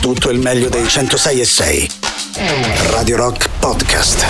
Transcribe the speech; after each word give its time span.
tutto 0.00 0.30
il 0.30 0.38
meglio 0.38 0.68
dei 0.68 0.88
106 0.88 1.40
e 1.40 1.44
6. 1.44 1.90
Radio 2.90 3.16
Rock 3.16 3.48
Podcast. 3.58 4.24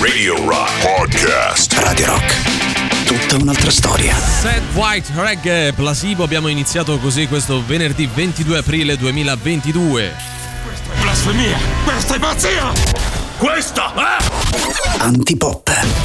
Radio 0.00 0.36
Rock 0.46 0.70
Podcast. 0.82 1.72
Radio 1.78 2.06
Rock. 2.06 3.04
Tutta 3.06 3.42
un'altra 3.42 3.70
storia. 3.70 4.14
Sad 4.14 4.62
White 4.74 5.10
Reggae 5.14 5.72
Plasibo 5.72 6.22
abbiamo 6.22 6.48
iniziato 6.48 6.98
così 6.98 7.26
questo 7.26 7.64
venerdì 7.66 8.08
22 8.12 8.58
aprile 8.58 8.96
2022. 8.98 10.12
Blasfemia! 11.00 11.58
Questa 11.84 12.14
è 12.14 12.18
pazzia! 12.18 12.72
Questa 13.38 13.92
è... 13.94 15.02
Antipop. 15.02 16.03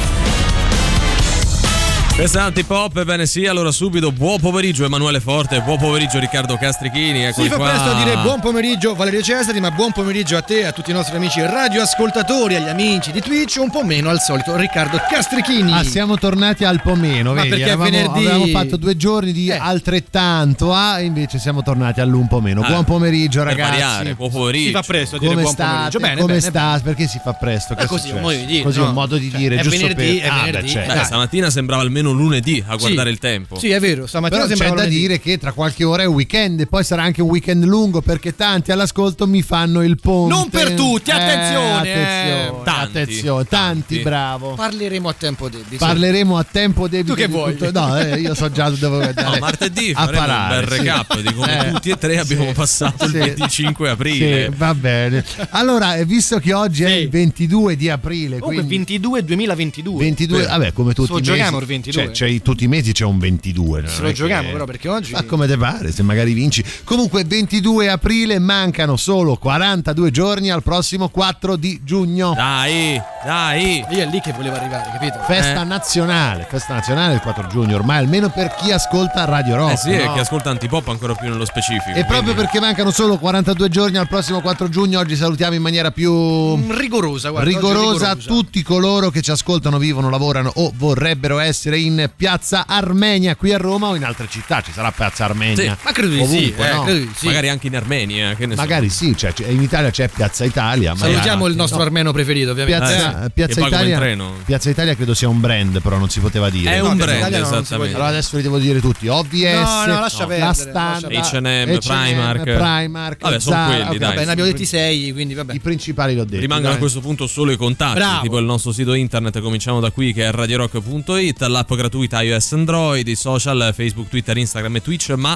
Questa 2.20 2.40
è 2.40 2.42
Antipop, 2.42 2.98
ebbene 2.98 3.24
sì, 3.24 3.46
allora 3.46 3.70
subito 3.72 4.12
buon 4.12 4.38
pomeriggio 4.40 4.84
Emanuele 4.84 5.20
Forte, 5.20 5.62
buon 5.62 5.78
pomeriggio 5.78 6.18
Riccardo 6.18 6.58
Castrichini, 6.58 7.24
eccoli 7.24 7.46
Si 7.46 7.50
fa 7.50 7.56
qua. 7.56 7.68
presto 7.70 7.88
a 7.92 7.94
dire 8.04 8.16
buon 8.18 8.40
pomeriggio 8.40 8.94
Valerio 8.94 9.22
Cesari, 9.22 9.58
ma 9.58 9.70
buon 9.70 9.92
pomeriggio 9.92 10.36
a 10.36 10.42
te 10.42 10.58
e 10.58 10.64
a 10.66 10.72
tutti 10.72 10.90
i 10.90 10.92
nostri 10.92 11.16
amici 11.16 11.40
radioascoltatori, 11.40 12.56
agli 12.56 12.68
amici 12.68 13.10
di 13.10 13.22
Twitch, 13.22 13.56
un 13.58 13.70
po' 13.70 13.84
meno 13.84 14.10
al 14.10 14.20
solito 14.20 14.54
Riccardo 14.54 15.00
Castrichini. 15.10 15.72
Ah, 15.72 15.82
siamo 15.82 16.18
tornati 16.18 16.62
al 16.64 16.82
pomeno, 16.82 17.32
Ma 17.32 17.36
vedi? 17.40 17.48
perché 17.48 17.64
è 17.64 17.68
Eravamo- 17.68 17.90
venerdì- 17.90 18.18
Avevamo 18.26 18.46
fatto 18.48 18.76
due 18.76 18.96
giorni 18.98 19.32
di 19.32 19.48
Eh. 19.48 19.56
altrettanto 19.56 20.74
A 20.74 21.00
e 21.00 21.04
invece 21.04 21.38
siamo 21.38 21.62
tornati 21.62 22.02
all'un 22.02 22.28
po' 22.28 22.42
meno. 22.42 22.60
Ah, 22.60 22.68
Buon 22.68 22.84
pomeriggio 22.84 23.38
Per 23.42 23.48
ragazzi. 23.48 23.70
variare, 23.70 24.14
buon 24.14 24.30
pomeriggio. 24.30 24.66
si 24.66 24.72
fa 24.72 24.82
presto 24.82 25.16
a 25.16 25.18
dire 25.20 25.30
Come 25.30 25.42
buon 25.42 25.54
state? 25.54 25.70
pomeriggio. 25.72 25.98
Bene, 26.00 26.20
Come 26.20 26.26
bene, 26.34 26.40
state? 26.40 26.82
Perché 26.82 27.06
si 27.06 27.18
fa 27.24 27.32
presto? 27.32 27.74
Che 27.74 27.86
così, 27.86 28.10
un 28.10 28.20
modo 28.20 28.36
di 28.36 28.44
dire, 28.44 28.62
Così 28.62 28.78
no? 28.78 28.88
un 28.88 28.92
modo 28.92 29.16
di 29.16 29.30
dire, 29.34 29.56
È 29.56 29.62
giusto 29.62 29.78
venerdì, 29.78 30.18
per 30.18 30.22
è 30.22 30.28
Ah, 30.28 30.34
beh, 30.34 30.44
venerdì, 30.44 30.68
certo. 30.68 30.92
Beh, 30.92 31.04
stamattina 31.04 31.48
sembrava 31.48 31.80
almeno 31.82 32.08
lunedì 32.12 32.62
a 32.66 32.76
guardare 32.76 33.10
il 33.10 33.18
tempo. 33.18 33.58
Sì, 33.58 33.70
è 33.70 33.80
vero, 33.80 34.06
stamattina 34.06 34.44
Però 34.46 34.54
c'è 34.54 34.64
da 34.64 34.68
lunedì. 34.74 34.96
dire 34.98 35.20
che 35.20 35.38
tra 35.38 35.52
qualche 35.52 35.84
ora 35.84 36.02
è 36.02 36.08
weekend 36.08 36.60
e 36.60 36.66
poi 36.66 36.84
sarà 36.84 37.02
anche 37.02 37.22
un 37.22 37.28
weekend 37.28 37.64
lungo 37.64 38.00
perché 38.00 38.34
tanti 38.34 38.72
all'ascolto 38.72 39.26
mi 39.26 39.42
fanno 39.42 39.82
il 39.82 39.98
ponte. 40.00 40.34
Non 40.34 40.48
per 40.48 40.72
tutti, 40.72 41.10
Eh, 41.10 41.14
attenzione, 41.14 41.88
eh. 41.88 41.92
attenzione, 41.92 42.62
Tanti, 42.64 42.80
attenzione, 42.98 43.44
tanti, 43.44 43.80
tanti. 43.94 43.98
bravo. 44.00 44.54
Parleremo 44.54 45.08
a 45.08 45.14
tempo 45.16 45.48
debito. 45.48 45.84
Parleremo 45.84 46.36
a 46.38 46.44
tempo 46.50 46.88
debito. 46.88 47.14
Tu 47.14 47.20
che 47.20 47.26
vuoi? 47.28 47.56
tutto- 47.56 47.70
No, 47.80 47.98
eh, 47.98 48.20
io 48.20 48.34
so 48.34 48.50
già 48.50 48.68
dove 48.70 49.06
andare. 49.08 49.30
No, 49.30 49.38
martedì 49.38 49.92
a 49.94 50.06
parare, 50.06 50.54
un 50.54 50.66
bel 50.66 50.72
sì. 50.72 50.78
recap 50.78 51.20
di 51.20 51.32
come 51.34 51.48
Eh, 51.68 51.70
tutti 51.72 51.90
e 51.90 51.98
tre 51.98 52.18
abbiamo 52.18 52.46
sì, 52.48 52.52
passato 52.52 53.04
il 53.04 53.10
sì. 53.12 53.18
25 53.18 53.88
aprile. 53.90 54.44
Sì, 54.50 54.56
va 54.56 54.74
bene. 54.74 55.24
Allora, 55.50 55.96
eh, 55.96 56.04
visto 56.04 56.38
che 56.38 56.52
oggi 56.52 56.84
è 56.84 56.88
Sì. 56.88 56.94
il 56.94 57.08
22 57.10 57.76
di 57.76 57.88
aprile, 57.88 58.38
Comunque 58.38 58.64
quindi 58.66 58.76
22 58.76 59.24
2022. 59.24 59.98
22, 60.04 60.46
vabbè, 60.46 60.72
come 60.72 60.92
tutti 60.94 61.10
i 61.10 61.14
mesi. 61.14 61.24
giochiamo 61.24 61.58
il 61.58 61.66
22. 61.66 61.99
Cioè, 62.06 62.10
c'è- 62.30 62.42
tutti 62.42 62.64
i 62.64 62.68
mesi 62.68 62.92
c'è 62.92 63.04
un 63.04 63.18
22. 63.18 63.80
non 63.82 63.90
Se 63.90 64.00
lo 64.02 64.08
che- 64.08 64.14
giochiamo 64.14 64.50
però 64.50 64.64
perché 64.64 64.88
oggi 64.88 65.12
Ma 65.12 65.22
come 65.24 65.46
te 65.46 65.56
pare, 65.56 65.92
se 65.92 66.02
magari 66.02 66.32
vinci. 66.32 66.64
Comunque, 66.84 67.24
22 67.24 67.88
aprile 67.88 68.38
mancano 68.38 68.96
solo 68.96 69.36
42 69.36 70.10
giorni 70.10 70.50
al 70.50 70.62
prossimo 70.62 71.08
4 71.08 71.56
di 71.56 71.80
giugno. 71.84 72.32
Dai, 72.34 73.00
dai. 73.24 73.84
io 73.90 74.00
è 74.00 74.06
lì 74.06 74.20
che 74.20 74.32
volevo 74.32 74.56
arrivare, 74.56 74.90
capito? 74.92 75.18
Festa 75.26 75.62
Eh. 75.62 75.64
nazionale, 75.64 76.46
festa 76.48 76.74
nazionale 76.74 77.14
il 77.14 77.20
4 77.20 77.46
giugno, 77.48 77.76
ormai 77.76 77.98
almeno 77.98 78.30
per 78.30 78.54
chi 78.60 78.70
ascolta 78.72 79.24
Radio 79.24 79.56
Rock. 79.56 79.72
Eh 79.72 79.76
sì, 79.76 79.90
e 79.92 80.04
no? 80.04 80.14
che 80.14 80.20
ascolta 80.20 80.50
Antipop 80.50 80.88
ancora 80.88 81.14
più 81.14 81.28
nello 81.28 81.44
specifico. 81.44 81.90
E 81.96 82.04
proprio 82.04 82.32
quindi- 82.32 82.40
perché 82.42 82.60
mancano 82.60 82.90
solo 82.90 83.18
42 83.18 83.68
giorni 83.68 83.96
al 83.98 84.08
prossimo 84.08 84.40
4 84.40 84.68
giugno, 84.68 84.98
oggi 84.98 85.16
salutiamo 85.16 85.54
in 85.54 85.62
maniera 85.62 85.90
più 85.90 86.12
Mm, 86.12 86.70
rigorosa, 86.72 87.30
guarda, 87.30 87.48
rigorosa 87.48 88.10
a 88.10 88.16
tutti 88.16 88.62
coloro 88.62 89.10
che 89.10 89.20
ci 89.22 89.30
ascoltano, 89.30 89.78
vivono, 89.78 90.08
lavorano 90.10 90.50
o 90.56 90.72
vorrebbero 90.74 91.38
essere 91.38 91.78
in 91.78 91.89
piazza 92.14 92.64
Armenia 92.66 93.36
qui 93.36 93.52
a 93.52 93.58
Roma 93.58 93.88
o 93.88 93.96
in 93.96 94.04
altre 94.04 94.26
città. 94.28 94.60
Ci 94.62 94.72
sarà 94.72 94.90
piazza 94.92 95.24
Armenia. 95.24 95.56
Sì, 95.76 95.84
Ma 95.84 95.92
credo 95.92 96.08
di 96.12 96.24
sì, 96.26 96.36
Ovunque, 96.36 96.68
eh, 96.68 96.72
no? 96.72 96.82
credo 96.84 96.98
di 96.98 97.10
sì. 97.14 97.26
Magari 97.26 97.48
anche 97.48 97.66
in 97.66 97.76
Armenia, 97.76 98.34
che 98.34 98.46
ne 98.46 98.54
so. 98.54 98.60
Magari 98.60 98.88
sì, 98.90 99.16
cioè, 99.16 99.32
c- 99.32 99.44
in 99.48 99.62
Italia 99.62 99.90
c'è 99.90 100.08
Piazza 100.08 100.44
Italia. 100.44 100.94
Salutiamo 100.96 101.46
il 101.46 101.54
nostro 101.56 101.78
No, 101.78 101.84
armeno 101.84 102.12
preferito, 102.12 102.50
ovviamente. 102.50 102.78
Piazza, 102.86 103.24
Eh, 103.24 103.30
Piazza 103.30 103.60
pago 103.60 103.82
in 103.82 103.88
Italia. 103.88 104.24
Piazza 104.44 104.70
Italia 104.70 104.94
credo 104.94 105.14
sia 105.14 105.28
un 105.28 105.40
brand, 105.40 105.80
però 105.80 105.98
non 105.98 106.08
si 106.08 106.20
poteva 106.20 106.50
dire. 106.50 106.72
È 106.74 106.80
No, 106.80 106.90
un 106.90 106.96
Piazza 106.96 107.16
brand, 107.16 107.34
no, 107.34 107.40
esattamente. 107.58 107.94
Allora 107.94 108.08
adesso 108.10 108.36
li 108.36 108.42
devo 108.42 108.58
dire 108.58 108.80
tutti. 108.80 109.08
OVS, 109.08 109.32
No, 109.32 109.84
no, 109.94 110.00
lascia 110.00 110.18
la 110.20 110.26
perdere, 110.26 110.72
lascia 110.72 110.98
perdere. 111.08 111.20
H&M, 111.20 111.78
Primark. 111.78 112.42
Primark, 112.42 113.20
Vabbè, 113.20 113.40
sono 113.40 113.64
quelli, 113.66 113.80
ok, 113.82 113.88
dai. 113.96 113.98
Vabbè, 113.98 114.24
ne 114.24 114.30
abbiamo 114.32 114.50
detti 114.50 114.64
sei, 114.66 115.12
quindi 115.12 115.34
vabbè. 115.34 115.54
I 115.54 115.60
principali 115.60 116.14
l'ho 116.14 116.24
detto. 116.24 116.40
Rimangono 116.40 116.68
dai. 116.68 116.76
a 116.76 116.78
questo 116.80 117.00
punto 117.00 117.26
solo 117.26 117.50
i 117.52 117.56
contatti, 117.56 117.94
Bravo. 117.98 118.22
tipo 118.22 118.38
il 118.38 118.44
nostro 118.44 118.72
sito 118.72 118.94
internet, 118.94 119.40
cominciamo 119.40 119.80
da 119.80 119.90
qui 119.90 120.12
che 120.12 120.24
è 120.26 120.30
radiorock.it, 120.30 121.42
l'app 121.70 121.78
gratuita 121.78 122.20
iOS 122.22 122.52
Android, 122.52 123.06
i 123.06 123.14
social 123.14 123.72
Facebook, 123.74 124.08
Twitter, 124.08 124.36
Instagram 124.36 124.76
e 124.76 124.82
Twitch, 124.82 125.10
ma 125.10 125.34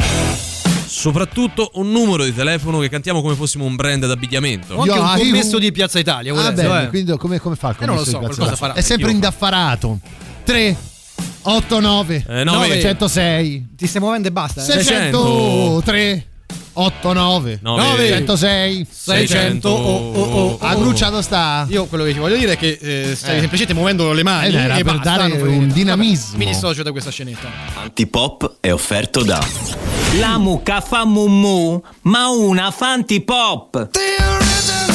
soprattutto 0.87 1.71
un 1.75 1.91
numero 1.91 2.25
di 2.25 2.35
telefono 2.35 2.79
che 2.81 2.89
cantiamo 2.89 3.23
come 3.23 3.35
fossimo 3.35 3.65
un 3.65 3.77
brand 3.77 4.07
d'abbigliamento. 4.07 4.75
O 4.75 4.81
anche 4.83 4.95
Io- 4.95 5.01
un 5.01 5.07
ah, 5.07 5.17
io- 5.17 5.25
commesso 5.25 5.59
di 5.59 5.73
Piazza 5.73 5.99
Italia, 5.99 6.35
Ah, 6.35 6.53
bene, 6.53 6.83
eh. 6.85 6.89
quindi 6.89 7.17
come, 7.17 7.39
come 7.39 7.57
fa 7.57 7.69
il 7.71 7.77
Eh, 7.81 7.87
non 7.87 7.95
lo 7.97 8.03
commesso 8.03 8.11
so, 8.11 8.19
di 8.19 8.25
Piazza 8.27 8.41
qualcosa 8.41 8.43
Italia? 8.43 8.57
farà, 8.57 8.75
È 8.75 8.81
sempre 8.83 9.11
indaffarato. 9.11 9.99
3 10.45 10.77
8 11.43 11.81
9 11.81 12.25
Eh, 12.27 12.45
nove. 12.45 12.81
106 12.81 13.67
Ti 13.77 13.87
stai 13.87 14.01
muovendo 14.01 14.29
e 14.29 14.33
basta. 14.33 14.61
eh? 14.63 14.65
600 14.65 15.83
3 16.75 16.83
8 16.83 17.13
9 17.13 17.59
Nove. 17.63 18.09
106 18.09 18.87
600 18.91 19.69
oh, 19.69 19.75
oh, 19.75 20.23
oh, 20.23 20.59
A 20.61 20.75
oh. 20.77 20.81
Grucciato 20.81 21.23
sta? 21.23 21.67
Io 21.71 21.87
quello 21.87 22.05
che 22.05 22.13
ti 22.13 22.19
voglio 22.19 22.37
dire 22.37 22.53
è 22.53 22.57
che 22.57 22.79
eh, 22.81 23.15
stai 23.15 23.37
Eh. 23.37 23.41
semplicemente 23.41 23.75
muovendo 23.75 24.13
le 24.13 24.23
mani 24.23 24.53
Eh, 24.55 24.59
era 24.59 24.75
e 24.77 24.83
per 24.83 24.97
basta, 24.97 25.17
dare 25.29 25.41
un 25.41 25.69
dinamismo. 25.73 26.33
Vabbè, 26.33 26.45
Mi 26.45 26.51
dissocio 26.51 26.83
da 26.83 26.91
questa 26.91 27.11
scenetta. 27.11 27.49
Antipop 27.83 28.57
è 28.61 28.73
offerto 28.73 29.23
da 29.23 29.41
La 30.19 30.39
mucca 30.39 30.81
fa 30.81 31.05
mumu, 31.05 31.83
ma 32.03 32.29
una 32.29 32.71
fanti 32.71 33.21
pop. 33.21 33.89
Moves 34.21 34.94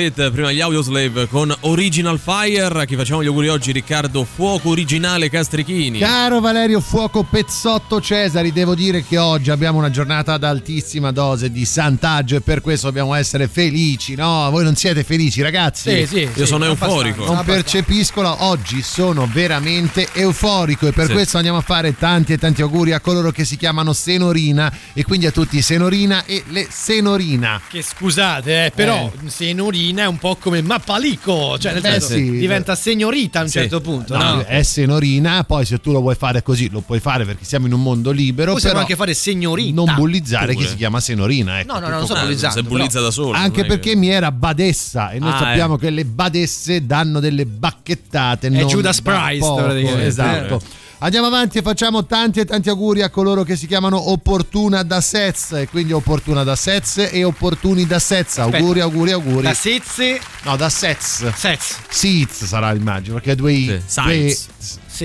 Fleet, 0.00 0.30
prima 0.30 0.50
gli 0.50 0.62
Audioslave 0.62 1.26
con 1.28 1.54
Original 1.60 2.18
Fire, 2.18 2.80
a 2.80 2.84
chi 2.86 2.96
facciamo 2.96 3.22
gli 3.22 3.26
auguri 3.26 3.48
oggi 3.48 3.70
Riccardo 3.70 4.24
Fuoco 4.24 4.70
Originale 4.70 5.28
Castrichini. 5.28 5.98
Caro 5.98 6.40
Valerio 6.40 6.80
Fuoco 6.80 7.22
Pezzotto 7.22 8.00
Cesari, 8.00 8.50
devo 8.50 8.74
dire 8.74 9.04
che 9.04 9.18
oggi 9.18 9.50
abbiamo 9.50 9.76
una 9.76 9.90
giornata 9.90 10.32
ad 10.32 10.44
altissima 10.44 11.12
dose 11.12 11.50
di 11.50 11.66
santaggio 11.66 12.36
e 12.36 12.40
per 12.40 12.62
questo 12.62 12.86
dobbiamo 12.86 13.12
essere 13.12 13.46
felici, 13.46 14.14
no? 14.14 14.48
Voi 14.50 14.64
non 14.64 14.74
siete 14.74 15.04
felici 15.04 15.42
ragazzi? 15.42 15.90
Sì, 15.90 16.06
sì, 16.06 16.20
Io 16.20 16.30
sì, 16.34 16.46
sono 16.46 16.64
euforico. 16.64 17.26
Non 17.26 17.44
percepiscono, 17.44 18.44
oggi 18.44 18.80
sono 18.80 19.28
veramente 19.30 20.08
euforico 20.14 20.86
e 20.86 20.92
per 20.92 21.08
Sì. 21.08 21.12
questo 21.12 21.36
andiamo 21.36 21.58
a 21.58 21.62
fare 21.62 21.94
tanti 21.94 22.32
e 22.32 22.38
tanti 22.38 22.62
auguri 22.62 22.92
a 22.92 23.00
coloro 23.00 23.32
che 23.32 23.44
si 23.44 23.58
chiamano 23.58 23.92
Senorina 23.92 24.72
e 24.94 25.04
quindi 25.04 25.26
a 25.26 25.30
tutti 25.30 25.60
Senorina 25.60 26.24
e 26.24 26.42
le 26.48 26.68
Senorina. 26.70 27.60
Che 27.68 27.82
scusate, 27.82 28.64
eh, 28.66 28.70
però 28.70 29.12
senorina 29.26 29.88
è 29.98 30.06
un 30.06 30.18
po' 30.18 30.36
come 30.36 30.62
mappalico, 30.62 31.58
cioè 31.58 31.72
nel 31.72 31.84
Eh, 31.84 31.90
senso 31.92 32.14
sì. 32.14 32.30
diventa 32.38 32.74
segnorita 32.74 33.40
a 33.40 33.42
un 33.42 33.48
Sì. 33.48 33.58
certo 33.58 33.80
punto, 33.80 34.16
No, 34.16 34.34
no? 34.36 34.40
È 34.44 34.62
Senorina, 34.62 35.44
poi 35.44 35.64
se 35.64 35.78
tu 35.80 35.92
lo 35.92 36.00
vuoi 36.00 36.14
fare 36.14 36.42
così 36.42 36.68
lo 36.70 36.80
puoi 36.80 37.00
fare 37.00 37.24
perché 37.24 37.44
siamo 37.44 37.66
in 37.66 37.72
un 37.72 37.82
mondo 37.82 38.10
libero, 38.10 38.52
Possiamo 38.52 38.74
però 38.74 38.84
anche 38.86 38.96
fare 38.96 39.14
signorita. 39.14 39.74
non 39.84 39.94
bullizzare 39.94 40.52
Pure. 40.52 40.64
chi 40.64 40.70
si 40.70 40.76
chiama 40.76 41.00
Senorina. 41.00 41.60
Ecco, 41.60 41.72
No, 41.74 41.78
no, 41.80 41.88
no, 41.88 41.96
non 41.96 42.04
sto. 42.04 42.14
Ah, 42.14 42.22
bullizzando, 42.22 42.56
si 42.60 42.62
bullizza 42.62 43.00
da 43.00 43.10
solo. 43.10 43.36
Anche 43.36 43.62
è 43.62 43.66
perché 43.66 43.90
che- 43.90 43.96
mi 43.96 44.08
era 44.08 44.30
badessa 44.32 45.10
e 45.10 45.18
noi 45.18 45.32
Ah, 45.32 45.38
sappiamo 45.38 45.74
eh. 45.74 45.78
che 45.78 45.90
le 45.90 46.04
badesse 46.04 46.86
danno 46.86 47.20
delle 47.20 47.46
bacchettate. 47.46 48.48
non 48.48 48.66
Judas 48.66 49.00
praticamente. 49.00 50.06
Esatto. 50.06 50.60
Andiamo 51.02 51.28
avanti 51.28 51.56
e 51.56 51.62
facciamo 51.62 52.04
tanti 52.04 52.40
e 52.40 52.44
tanti 52.44 52.68
auguri 52.68 53.00
a 53.00 53.08
coloro 53.08 53.42
che 53.42 53.56
si 53.56 53.66
chiamano 53.66 54.10
Opportuna 54.10 54.82
da 54.82 55.00
Sez 55.00 55.52
e 55.52 55.66
quindi 55.66 55.94
Opportuna 55.94 56.44
da 56.44 56.54
Sez 56.54 57.08
e 57.10 57.24
Opportuni 57.24 57.86
da 57.86 57.98
Sez. 57.98 58.36
Auguri, 58.36 58.80
auguri, 58.80 59.12
auguri. 59.12 59.42
Da 59.44 59.54
Sezze, 59.54 60.20
No, 60.42 60.56
da 60.56 60.68
Sez. 60.68 61.32
Sez. 61.32 61.76
Siz 61.88 62.44
sarà 62.44 62.74
immagino 62.74 63.14
perché 63.14 63.34
due 63.34 63.50
i. 63.50 63.80
Sì, 63.86 64.00
due-. 64.02 64.36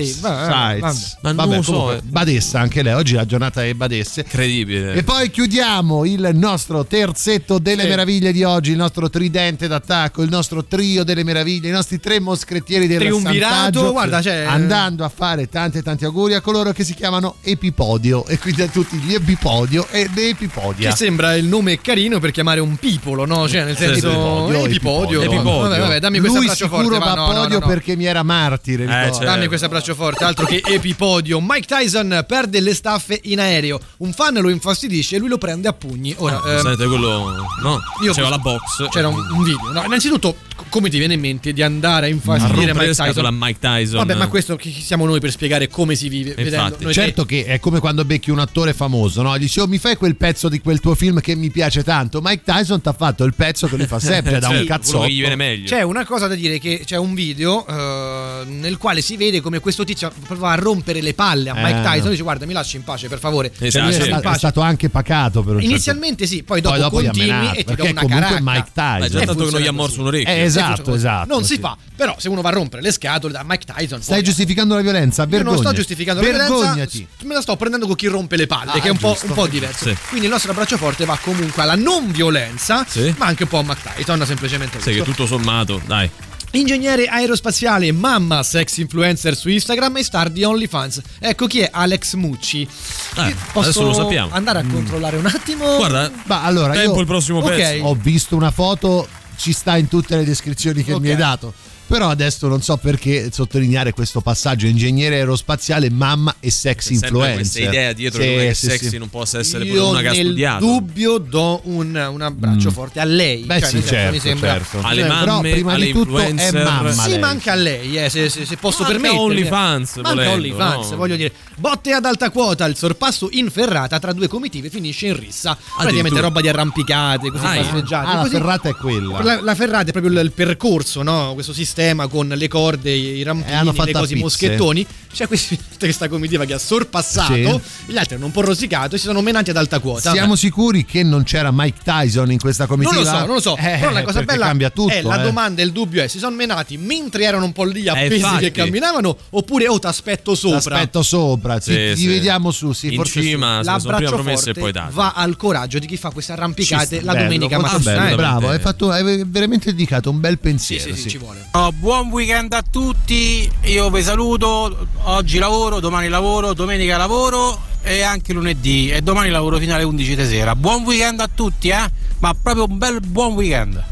Sì, 0.04 0.16
vabbè, 0.20 0.48
vabbè. 0.48 0.78
Ma 0.80 0.92
non 1.22 1.34
Vabbè, 1.36 1.56
lo 1.56 1.62
so, 1.62 1.72
comunque, 1.72 1.96
eh. 1.96 2.00
Badessa 2.04 2.60
anche 2.60 2.82
lei, 2.82 2.92
oggi 2.94 3.14
è 3.14 3.16
la 3.16 3.24
giornata 3.26 3.60
delle 3.60 3.74
Badesse. 3.74 4.20
Incredibile. 4.20 4.92
E 4.94 5.02
poi 5.02 5.30
chiudiamo 5.30 6.04
il 6.04 6.30
nostro 6.34 6.84
terzetto 6.84 7.58
delle 7.58 7.82
Sì. 7.82 7.88
meraviglie 7.88 8.32
di 8.32 8.42
oggi, 8.44 8.70
il 8.72 8.76
nostro 8.76 9.08
tridente 9.08 9.66
d'attacco, 9.68 10.22
il 10.22 10.28
nostro 10.30 10.64
trio 10.64 11.04
delle 11.04 11.24
meraviglie, 11.24 11.68
i 11.68 11.72
nostri 11.72 11.98
tre 12.00 12.20
moschettieri 12.20 12.86
del 12.86 12.98
Triumvirato, 12.98 13.54
santaggio, 13.54 13.92
guarda, 13.92 14.20
c'è- 14.20 14.44
andando 14.44 15.04
a 15.04 15.08
fare 15.08 15.48
tanti 15.48 15.82
tanti 15.82 16.04
auguri 16.04 16.34
a 16.34 16.40
coloro 16.40 16.72
che 16.72 16.84
si 16.84 16.94
chiamano 16.94 17.36
Epipodio 17.42 18.26
e 18.26 18.38
quindi 18.38 18.62
a 18.62 18.68
tutti 18.68 18.96
gli 18.98 19.14
Epipodio 19.14 19.86
e 19.90 20.08
le 20.14 20.28
Epipodia. 20.30 20.90
Che 20.90 20.96
sembra 20.96 21.34
il 21.36 21.44
nome 21.46 21.80
carino 21.80 22.18
per 22.20 22.30
chiamare 22.32 22.60
un 22.60 22.76
pipolo, 22.76 23.24
no? 23.24 23.48
Cioè, 23.48 23.64
nel 23.64 23.76
senso. 23.76 24.08
Epipodio, 24.08 24.64
Epipodio. 24.66 25.22
Epipodio. 25.22 25.68
Vabbè, 25.68 25.78
vabbè, 25.80 25.98
dammi 26.00 26.18
questo 26.18 26.36
Lui 26.38 26.46
abbraccio 26.48 26.64
sicuro 26.66 26.82
forte. 26.82 26.98
va 26.98 27.10
a 27.12 27.14
no, 27.14 27.26
podio 27.26 27.58
no, 27.58 27.64
no. 27.64 27.66
perché 27.66 27.96
mi 27.96 28.04
era 28.04 28.22
martire, 28.22 28.84
ricordo. 28.84 29.04
certo. 29.12 29.24
Dammi 29.24 29.46
questo 29.46 29.66
abbraccio 29.66 29.85
forte, 29.94 30.24
altro 30.24 30.46
che 30.46 30.62
epipodio. 30.64 31.40
Mike 31.40 31.66
Tyson 31.66 32.24
perde 32.26 32.60
le 32.60 32.74
staffe 32.74 33.20
in 33.24 33.40
aereo. 33.40 33.80
Un 33.98 34.12
fan 34.12 34.34
lo 34.34 34.48
infastidisce 34.48 35.16
e 35.16 35.18
lui 35.18 35.28
lo 35.28 35.38
prende 35.38 35.68
a 35.68 35.72
pugni. 35.72 36.14
Ora, 36.18 36.42
ehm, 36.46 36.60
Sente 36.62 36.86
quello. 36.86 37.46
No, 37.62 37.80
io 38.02 38.12
c'era 38.12 38.28
la 38.28 38.38
box. 38.38 38.88
C'era 38.90 39.08
un, 39.08 39.16
un 39.32 39.42
video. 39.42 39.72
No, 39.72 39.82
innanzitutto, 39.84 40.36
come 40.68 40.88
ti 40.88 40.98
viene 40.98 41.14
in 41.14 41.20
mente 41.20 41.52
di 41.52 41.62
andare 41.62 42.06
a 42.06 42.08
infastidire 42.08 42.72
Mike 42.72 42.94
scatole 42.94 43.28
a 43.28 43.30
Tyson? 43.30 43.38
Mike 43.38 43.58
Tyson. 43.60 43.98
Vabbè, 43.98 44.14
ma 44.14 44.28
questo 44.28 44.56
chi 44.56 44.72
siamo 44.72 45.06
noi 45.06 45.20
per 45.20 45.30
spiegare 45.30 45.68
come 45.68 45.94
si 45.94 46.08
vive? 46.08 46.34
Infatti. 46.36 46.92
Certo 46.92 47.24
che 47.24 47.44
è 47.44 47.60
come 47.60 47.80
quando 47.80 48.04
becchi 48.04 48.30
un 48.30 48.38
attore 48.38 48.72
famoso, 48.72 49.22
no? 49.22 49.36
Gli 49.36 49.40
dici, 49.40 49.60
oh, 49.60 49.66
mi 49.66 49.78
fai 49.78 49.96
quel 49.96 50.16
pezzo 50.16 50.48
di 50.48 50.60
quel 50.60 50.80
tuo 50.80 50.94
film 50.94 51.20
che 51.20 51.34
mi 51.34 51.50
piace 51.50 51.82
tanto. 51.82 52.20
Mike 52.22 52.42
Tyson 52.44 52.80
ti 52.80 52.88
ha 52.88 52.92
fatto 52.92 53.24
il 53.24 53.34
pezzo 53.34 53.66
che 53.66 53.76
lui 53.76 53.86
fa 53.86 53.98
sempre 53.98 54.38
da 54.40 54.48
un 54.48 54.64
cazzotto. 54.66 55.04
che 55.04 55.10
gli 55.10 55.20
viene 55.20 55.36
meglio. 55.36 55.68
C'è 55.68 55.82
una 55.82 56.04
cosa 56.04 56.26
da 56.26 56.34
dire 56.34 56.58
che 56.58 56.82
c'è 56.84 56.96
un 56.96 57.14
video 57.14 57.66
eh, 57.66 58.44
nel 58.46 58.76
quale 58.78 59.00
si 59.00 59.16
vede 59.16 59.40
come 59.40 59.60
questo 59.60 59.75
tizio 59.84 60.12
prova 60.26 60.52
a 60.52 60.54
rompere 60.54 61.00
le 61.00 61.14
palle 61.14 61.50
a 61.50 61.54
Mike 61.54 61.78
Eh. 61.78 61.82
Tyson 61.82 62.10
dice 62.10 62.22
guarda 62.22 62.46
mi 62.46 62.52
lasci 62.52 62.76
in 62.76 62.84
pace 62.84 63.08
per 63.08 63.18
favore. 63.18 63.52
Esatto, 63.58 63.70
Cioè, 63.92 63.98
è, 63.98 64.20
sì. 64.20 64.28
è 64.28 64.34
stato 64.36 64.60
anche 64.60 64.88
pacato 64.88 65.42
per 65.42 65.54
un 65.54 65.60
certo- 65.60 65.72
Inizialmente 65.74 66.26
sì, 66.26 66.42
poi 66.42 66.60
dopo, 66.60 66.74
Poi 66.74 66.82
dopo 66.84 66.96
continui 66.96 67.28
menato, 67.30 67.58
e 67.58 67.64
ti 67.64 67.74
do 67.74 67.82
una 67.84 68.04
caracca. 68.06 68.38
Mike 68.40 68.70
Tyson. 68.72 68.98
Beh, 69.00 69.08
già 69.10 69.18
tanto 69.24 69.44
che 69.44 69.50
non 69.50 69.60
gli 69.60 69.66
ha 69.66 69.72
morso 69.72 70.00
un 70.00 70.06
orecchio. 70.06 70.32
Eh, 70.32 70.40
esatto, 70.42 70.94
esatto, 70.94 71.32
Non 71.32 71.44
sì. 71.44 71.54
si 71.54 71.60
fa, 71.60 71.76
però 71.94 72.14
se 72.18 72.28
uno 72.28 72.40
va 72.40 72.48
a 72.48 72.52
rompere 72.52 72.82
le 72.82 72.92
scatole 72.92 73.32
da 73.32 73.42
Mike 73.46 73.64
Tyson 73.64 74.02
Stai 74.02 74.16
poi- 74.16 74.24
giustificando 74.24 74.74
la 74.74 74.80
violenza? 74.82 75.22
Io 75.22 75.28
Vergognati. 75.28 75.56
non 75.62 75.64
sto 75.66 75.76
giustificando 75.76 76.20
la 76.22 76.28
violenza, 76.28 76.54
Vergognati. 76.54 77.06
me 77.24 77.34
la 77.34 77.40
sto 77.40 77.56
prendendo 77.56 77.86
con 77.86 77.96
chi 77.96 78.06
rompe 78.06 78.36
le 78.36 78.46
palle, 78.46 78.70
Ah, 78.72 78.80
che 78.80 78.88
è 78.88 78.90
un 78.90 78.98
po', 78.98 79.10
giusto. 79.10 79.26
un 79.26 79.32
po' 79.34 79.46
diverso. 79.46 79.88
Sì. 79.88 79.96
Quindi 80.08 80.26
il 80.26 80.32
nostro 80.32 80.50
abbraccio 80.52 80.76
forte 80.76 81.04
va 81.04 81.18
comunque 81.20 81.62
alla 81.62 81.74
non 81.76 82.10
violenza, 82.10 82.84
Sì. 82.88 83.14
ma 83.18 83.26
anche 83.26 83.44
un 83.44 83.48
po' 83.48 83.58
a 83.58 83.62
Mike 83.62 83.80
Tyson, 83.94 84.24
semplicemente 84.26 84.80
Sai 84.80 84.94
che 84.94 85.02
questo. 85.02 85.04
tutto 85.22 85.26
sommato, 85.26 85.80
dai. 85.86 86.10
Ingegnere 86.56 87.06
aerospaziale, 87.06 87.92
mamma 87.92 88.42
sex 88.42 88.78
influencer 88.78 89.36
su 89.36 89.50
Instagram 89.50 89.98
e 89.98 90.02
star 90.02 90.30
di 90.30 90.42
OnlyFans. 90.42 91.00
Ecco 91.18 91.46
chi 91.46 91.60
è 91.60 91.68
Alex 91.70 92.14
Mucci. 92.14 92.62
Eh, 92.62 93.34
Posso 93.52 93.58
adesso 93.68 93.82
lo 93.82 93.92
sappiamo. 93.92 94.32
andare 94.32 94.60
a 94.60 94.64
controllare 94.66 95.18
un 95.18 95.26
attimo? 95.26 95.76
Guarda, 95.76 96.10
Ma 96.24 96.44
allora, 96.44 96.72
tempo 96.72 96.94
io 96.94 97.00
il 97.00 97.06
prossimo 97.06 97.40
Ok. 97.40 97.54
pezzo. 97.54 97.84
ho 97.84 97.94
visto 97.94 98.36
una 98.36 98.50
foto, 98.50 99.06
ci 99.36 99.52
sta 99.52 99.76
in 99.76 99.88
tutte 99.88 100.16
le 100.16 100.24
descrizioni 100.24 100.82
che 100.82 100.94
Ok. 100.94 101.00
mi 101.00 101.10
hai 101.10 101.16
dato. 101.16 101.52
Però 101.86 102.08
adesso 102.08 102.48
non 102.48 102.62
so 102.62 102.76
perché 102.78 103.30
sottolineare 103.32 103.92
questo 103.92 104.20
passaggio 104.20 104.66
ingegnere 104.66 105.16
aerospaziale, 105.16 105.88
mamma 105.88 106.34
e 106.40 106.50
sex 106.50 106.90
influencer. 106.90 107.34
questa 107.34 107.60
idea 107.60 107.92
dietro 107.92 108.20
Sì, 108.22 108.28
che 108.28 108.54
sì, 108.54 108.66
sexy 108.66 108.88
sì. 108.88 108.98
non 108.98 109.08
possa 109.08 109.38
essere 109.38 109.64
Io 109.64 109.72
pure 109.74 109.84
una 109.90 110.00
che 110.00 110.08
ha 110.08 110.12
nel 110.12 110.24
studiato. 110.26 110.64
dubbio 110.64 111.18
do 111.18 111.60
un, 111.64 112.08
un 112.12 112.20
abbraccio 112.22 112.70
forte 112.72 112.98
a 112.98 113.04
lei. 113.04 113.44
Beh 113.44 113.60
Cioè, 113.60 113.68
sì, 113.68 113.84
certo, 113.86 114.12
mi 114.14 114.18
sembra... 114.18 114.52
certo. 114.54 114.80
Alle 114.82 115.02
Eh, 115.02 115.06
Però 115.06 115.24
mamme, 115.36 115.50
prima 115.52 115.72
alle 115.74 115.86
di 115.86 115.92
tutto 115.92 116.18
è 116.18 116.26
influencer. 116.28 116.64
mamma 116.64 116.92
Sì, 116.92 117.08
lei. 117.10 117.18
ma 117.20 117.28
anche 117.28 117.50
a 117.50 117.54
lei, 117.54 118.04
eh, 118.04 118.10
se, 118.10 118.28
se, 118.30 118.44
se 118.44 118.56
posso 118.56 118.82
anche 118.82 118.92
permettermi. 118.94 119.24
OnlyFans, 119.24 119.94
Ma 119.96 120.08
anche 120.08 120.24
volendo, 120.24 120.32
OnlyFans, 120.34 120.90
no? 120.90 120.96
voglio 120.96 121.16
dire. 121.16 121.32
Botte 121.56 121.92
ad 121.92 122.04
alta 122.04 122.30
quota, 122.30 122.64
il 122.66 122.76
sorpasso 122.76 123.28
in 123.30 123.48
ferrata 123.50 123.98
tra 124.00 124.12
due 124.12 124.26
comitive 124.26 124.70
finisce 124.70 125.06
in 125.06 125.16
rissa. 125.18 125.56
Praticamente 125.78 126.20
roba 126.20 126.40
di 126.40 126.48
arrampicate, 126.48 127.30
così 127.30 127.44
Ah, 127.46 127.54
passeggiate. 127.62 128.06
Ah, 128.08 128.14
la 128.16 128.20
così. 128.22 128.32
ferrata 128.32 128.68
è 128.70 128.74
quella. 128.74 129.22
La, 129.22 129.40
la 129.40 129.54
ferrata 129.54 129.88
è 129.90 129.92
proprio 129.92 130.12
il, 130.12 130.24
il 130.24 130.32
percorso, 130.32 131.02
no? 131.02 131.30
Questo 131.34 131.52
sistema 131.52 131.74
con 132.08 132.28
le 132.28 132.48
corde, 132.48 132.90
i 132.90 133.20
E 133.20 133.24
rampini, 133.24 133.54
le 133.84 133.92
cose, 133.92 134.12
i 134.12 134.20
pizze. 134.20 134.22
moschettoni. 134.22 134.86
C'è 135.16 135.26
questi- 135.26 135.58
questa 135.78 136.08
comitiva 136.10 136.44
che 136.44 136.52
ha 136.52 136.58
sorpassato, 136.58 137.32
Sì. 137.34 137.60
gli 137.92 137.96
altri 137.96 138.16
hanno 138.16 138.26
un 138.26 138.32
po' 138.32 138.42
rosicato 138.42 138.96
e 138.96 138.98
si 138.98 139.06
sono 139.06 139.22
menati 139.22 139.48
ad 139.48 139.56
alta 139.56 139.78
quota. 139.78 140.10
Siamo 140.10 140.36
sicuri 140.36 140.84
che 140.84 141.02
non 141.02 141.22
c'era 141.22 141.50
Mike 141.50 141.78
Tyson 141.82 142.30
in 142.30 142.38
questa 142.38 142.66
Non 142.68 142.76
comitiva? 142.78 143.00
lo 143.00 143.06
so, 143.06 143.18
non 143.26 143.34
lo 143.36 143.40
so. 143.40 143.56
Eh, 143.56 143.78
Però 143.80 143.90
la 143.92 144.02
cosa 144.02 144.22
bella 144.22 144.46
cambia 144.46 144.68
tutto. 144.70 144.92
è 144.92 145.00
la 145.00 145.18
eh. 145.20 145.22
domanda 145.22 145.62
e 145.62 145.64
il 145.64 145.72
dubbio 145.72 146.02
è: 146.02 146.06
si 146.08 146.18
sono 146.18 146.36
menati 146.36 146.76
mentre 146.76 147.24
erano 147.24 147.46
un 147.46 147.52
po' 147.52 147.64
lì 147.64 147.88
appesi 147.88 148.16
infatti. 148.16 148.44
che 148.44 148.50
camminavano, 148.52 149.16
oppure 149.30 149.68
oh, 149.68 149.78
t'aspetto 149.78 150.34
sopra? 150.34 150.58
Aspetto 150.76 151.02
sopra, 151.02 151.58
ti, 151.58 151.72
Sì, 151.72 151.92
ti 151.94 152.00
sì. 152.02 152.06
vediamo 152.08 152.50
su. 152.50 152.72
Sì, 152.72 152.88
In 152.88 152.96
forse 152.96 153.22
cima, 153.22 153.60
su. 153.62 153.68
L'abbraccio 153.70 154.10
promesse 154.14 154.50
e 154.50 154.54
forte 154.54 154.60
poi 154.60 154.72
date. 154.72 154.92
va 154.92 155.12
al 155.16 155.36
coraggio 155.36 155.78
di 155.78 155.86
chi 155.86 155.96
fa 155.96 156.10
queste 156.10 156.32
arrampicate 156.32 157.00
la 157.00 157.12
Bello, 157.12 157.24
domenica 157.24 157.58
mattina. 157.58 157.78
bello, 158.02 158.12
eh. 158.12 158.16
bravo, 158.16 158.48
hai, 158.50 158.58
fatto, 158.58 158.90
hai 158.90 159.22
veramente 159.26 159.70
dedicato 159.70 160.10
un 160.10 160.20
bel 160.20 160.32
Sì, 160.34 160.38
pensiero. 160.40 160.84
sì, 160.84 160.94
sì, 160.94 161.00
sì. 161.02 161.08
ci 161.08 161.18
vuole. 161.18 161.46
Oh, 161.52 161.72
buon 161.72 162.08
weekend 162.10 162.52
a 162.52 162.62
tutti, 162.62 163.50
io 163.62 163.90
vi 163.90 164.02
saluto, 164.02 164.88
oggi 165.06 165.38
lavoro, 165.38 165.80
domani 165.80 166.08
lavoro, 166.08 166.52
domenica 166.52 166.96
lavoro 166.96 167.58
e 167.82 168.02
anche 168.02 168.32
lunedì 168.32 168.90
e 168.90 169.00
domani 169.00 169.30
lavoro 169.30 169.58
fino 169.58 169.74
alle 169.74 169.84
11 169.84 170.16
di 170.16 170.26
sera. 170.26 170.56
Buon 170.56 170.82
weekend 170.84 171.20
a 171.20 171.28
tutti, 171.32 171.68
eh? 171.68 171.84
Ma 172.18 172.34
proprio 172.40 172.66
un 172.68 172.78
bel 172.78 173.00
buon 173.00 173.34
weekend. 173.34 173.82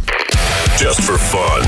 Just 0.76 1.02
for 1.02 1.18
fun. 1.18 1.62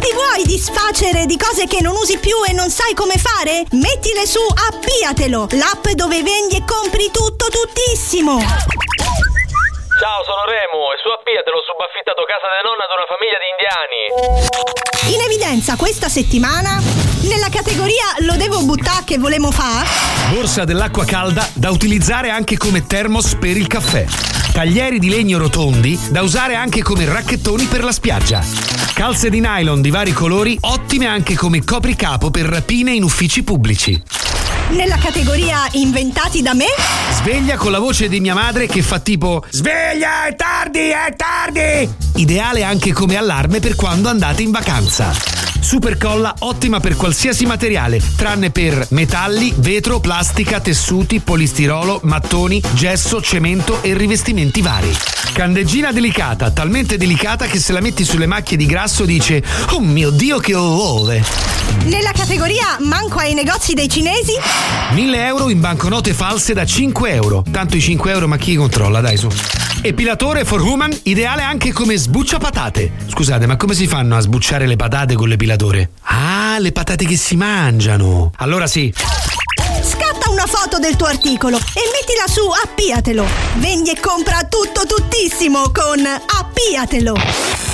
Ti 0.00 0.12
vuoi 0.14 0.44
disfacere 0.46 1.26
di 1.26 1.36
cose 1.36 1.66
che 1.66 1.80
non 1.82 1.94
usi 1.94 2.18
più 2.18 2.36
e 2.48 2.52
non 2.52 2.70
sai 2.70 2.94
come 2.94 3.14
fare? 3.16 3.64
Mettile 3.72 4.26
su 4.26 4.40
Appiatelo, 4.40 5.48
l'app 5.52 5.88
dove 5.94 6.22
vendi 6.22 6.56
e 6.56 6.64
compri 6.64 7.10
tutto 7.12 7.46
tuttissimo. 7.50 8.40
Ciao, 10.02 10.24
sono 10.24 10.42
Remo 10.50 10.90
e 10.90 10.98
su 10.98 11.06
Appia 11.14 11.46
te 11.46 11.50
l'ho 11.54 11.62
subaffittato 11.62 12.26
casa 12.26 12.50
di 12.58 12.66
nonna 12.66 12.82
ad 12.82 12.90
una 12.90 13.06
famiglia 13.06 13.38
di 13.38 13.46
indiani. 13.54 15.14
In 15.14 15.22
evidenza 15.22 15.76
questa 15.76 16.08
settimana, 16.08 16.82
nella 17.30 17.46
categoria 17.48 18.18
Lo 18.26 18.34
devo 18.34 18.64
buttare 18.64 19.04
che 19.06 19.18
volemo 19.18 19.52
fa, 19.52 19.86
Borsa 20.34 20.64
dell'acqua 20.64 21.04
calda 21.04 21.48
da 21.54 21.70
utilizzare 21.70 22.30
anche 22.30 22.56
come 22.56 22.84
termos 22.84 23.36
per 23.36 23.56
il 23.56 23.68
caffè. 23.68 24.04
Taglieri 24.52 24.98
di 24.98 25.08
legno 25.08 25.38
rotondi 25.38 25.96
da 26.10 26.22
usare 26.22 26.56
anche 26.56 26.82
come 26.82 27.04
racchettoni 27.06 27.66
per 27.66 27.84
la 27.84 27.92
spiaggia. 27.92 28.42
Calze 28.94 29.30
di 29.30 29.38
nylon 29.38 29.80
di 29.80 29.90
vari 29.90 30.10
colori 30.10 30.58
ottime 30.62 31.06
anche 31.06 31.36
come 31.36 31.62
copricapo 31.62 32.32
per 32.32 32.46
rapine 32.46 32.90
in 32.90 33.04
uffici 33.04 33.44
pubblici. 33.44 34.02
Nella 34.72 34.96
categoria 34.96 35.66
Inventati 35.72 36.42
da 36.42 36.54
me, 36.54 36.66
Sveglia 37.10 37.56
con 37.56 37.70
la 37.70 37.78
voce 37.78 38.08
di 38.08 38.20
mia 38.20 38.34
madre 38.34 38.66
che 38.66 38.82
fa 38.82 38.98
tipo 38.98 39.44
Sveglia, 39.50 40.26
è 40.26 40.34
tardi, 40.34 40.88
è 40.90 41.14
tardi! 41.16 41.88
Ideale 42.16 42.62
anche 42.62 42.92
come 42.92 43.16
allarme 43.16 43.60
per 43.60 43.74
quando 43.74 44.08
andate 44.08 44.42
in 44.42 44.50
vacanza. 44.50 45.51
Supercolla 45.62 46.34
ottima 46.40 46.80
per 46.80 46.96
qualsiasi 46.96 47.46
materiale, 47.46 48.02
tranne 48.16 48.50
per 48.50 48.88
metalli, 48.90 49.54
vetro, 49.56 50.00
plastica, 50.00 50.58
tessuti, 50.58 51.20
polistirolo, 51.20 52.00
mattoni, 52.02 52.60
gesso, 52.74 53.22
cemento 53.22 53.80
e 53.80 53.94
rivestimenti 53.94 54.60
vari. 54.60 54.92
Candeggina 55.32 55.92
delicata, 55.92 56.50
talmente 56.50 56.98
delicata 56.98 57.46
che 57.46 57.60
se 57.60 57.72
la 57.72 57.80
metti 57.80 58.04
sulle 58.04 58.26
macchie 58.26 58.56
di 58.56 58.66
grasso 58.66 59.04
dice 59.04 59.42
Oh 59.70 59.80
mio 59.80 60.10
Dio 60.10 60.38
che 60.38 60.54
orrore! 60.54 61.24
Nella 61.84 62.12
categoria 62.12 62.76
manco 62.80 63.18
ai 63.18 63.32
negozi 63.32 63.72
dei 63.72 63.88
cinesi? 63.88 64.32
1000 64.90 65.24
euro 65.24 65.48
in 65.48 65.60
banconote 65.60 66.12
false 66.12 66.52
da 66.52 66.66
5 66.66 67.12
euro. 67.12 67.44
Tanto 67.50 67.76
i 67.76 67.80
5 67.80 68.10
euro 68.10 68.26
ma 68.26 68.36
chi 68.36 68.56
controlla, 68.56 69.00
dai 69.00 69.16
su. 69.16 69.28
Epilatore 69.84 70.44
for 70.44 70.60
human, 70.60 70.96
ideale 71.04 71.42
anche 71.42 71.72
come 71.72 71.96
sbuccia 71.96 72.38
patate. 72.38 72.92
Scusate, 73.08 73.46
ma 73.46 73.56
come 73.56 73.74
si 73.74 73.86
fanno 73.86 74.16
a 74.16 74.20
sbucciare 74.20 74.66
le 74.66 74.76
patate 74.76 75.14
con 75.14 75.28
l'epilatore? 75.28 75.51
Ah, 76.02 76.58
le 76.58 76.72
patate 76.72 77.04
che 77.04 77.16
si 77.16 77.36
mangiano. 77.36 78.32
Allora 78.36 78.66
sì. 78.66 78.92
Scatta 79.82 80.30
una 80.30 80.46
foto 80.46 80.78
del 80.78 80.96
tuo 80.96 81.06
articolo 81.06 81.56
e 81.56 81.80
mettila 81.92 82.26
su 82.26 82.42
Appiatelo. 82.64 83.26
Vendi 83.56 83.90
e 83.90 84.00
compra 84.00 84.46
tutto 84.48 84.86
tuttissimo 84.86 85.70
con 85.70 86.04
Appiatelo. 86.06 87.71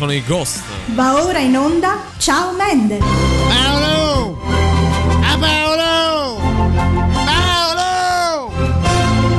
Sono 0.00 0.12
i 0.12 0.24
Ghost. 0.24 0.62
Va 0.94 1.22
ora 1.22 1.40
in 1.40 1.54
onda 1.58 1.98
Ciao 2.16 2.52
Mende. 2.54 2.96
Paolo! 2.96 4.40
Ah 5.22 5.36
Paolo! 5.38 6.40
Paolo! 7.26 8.50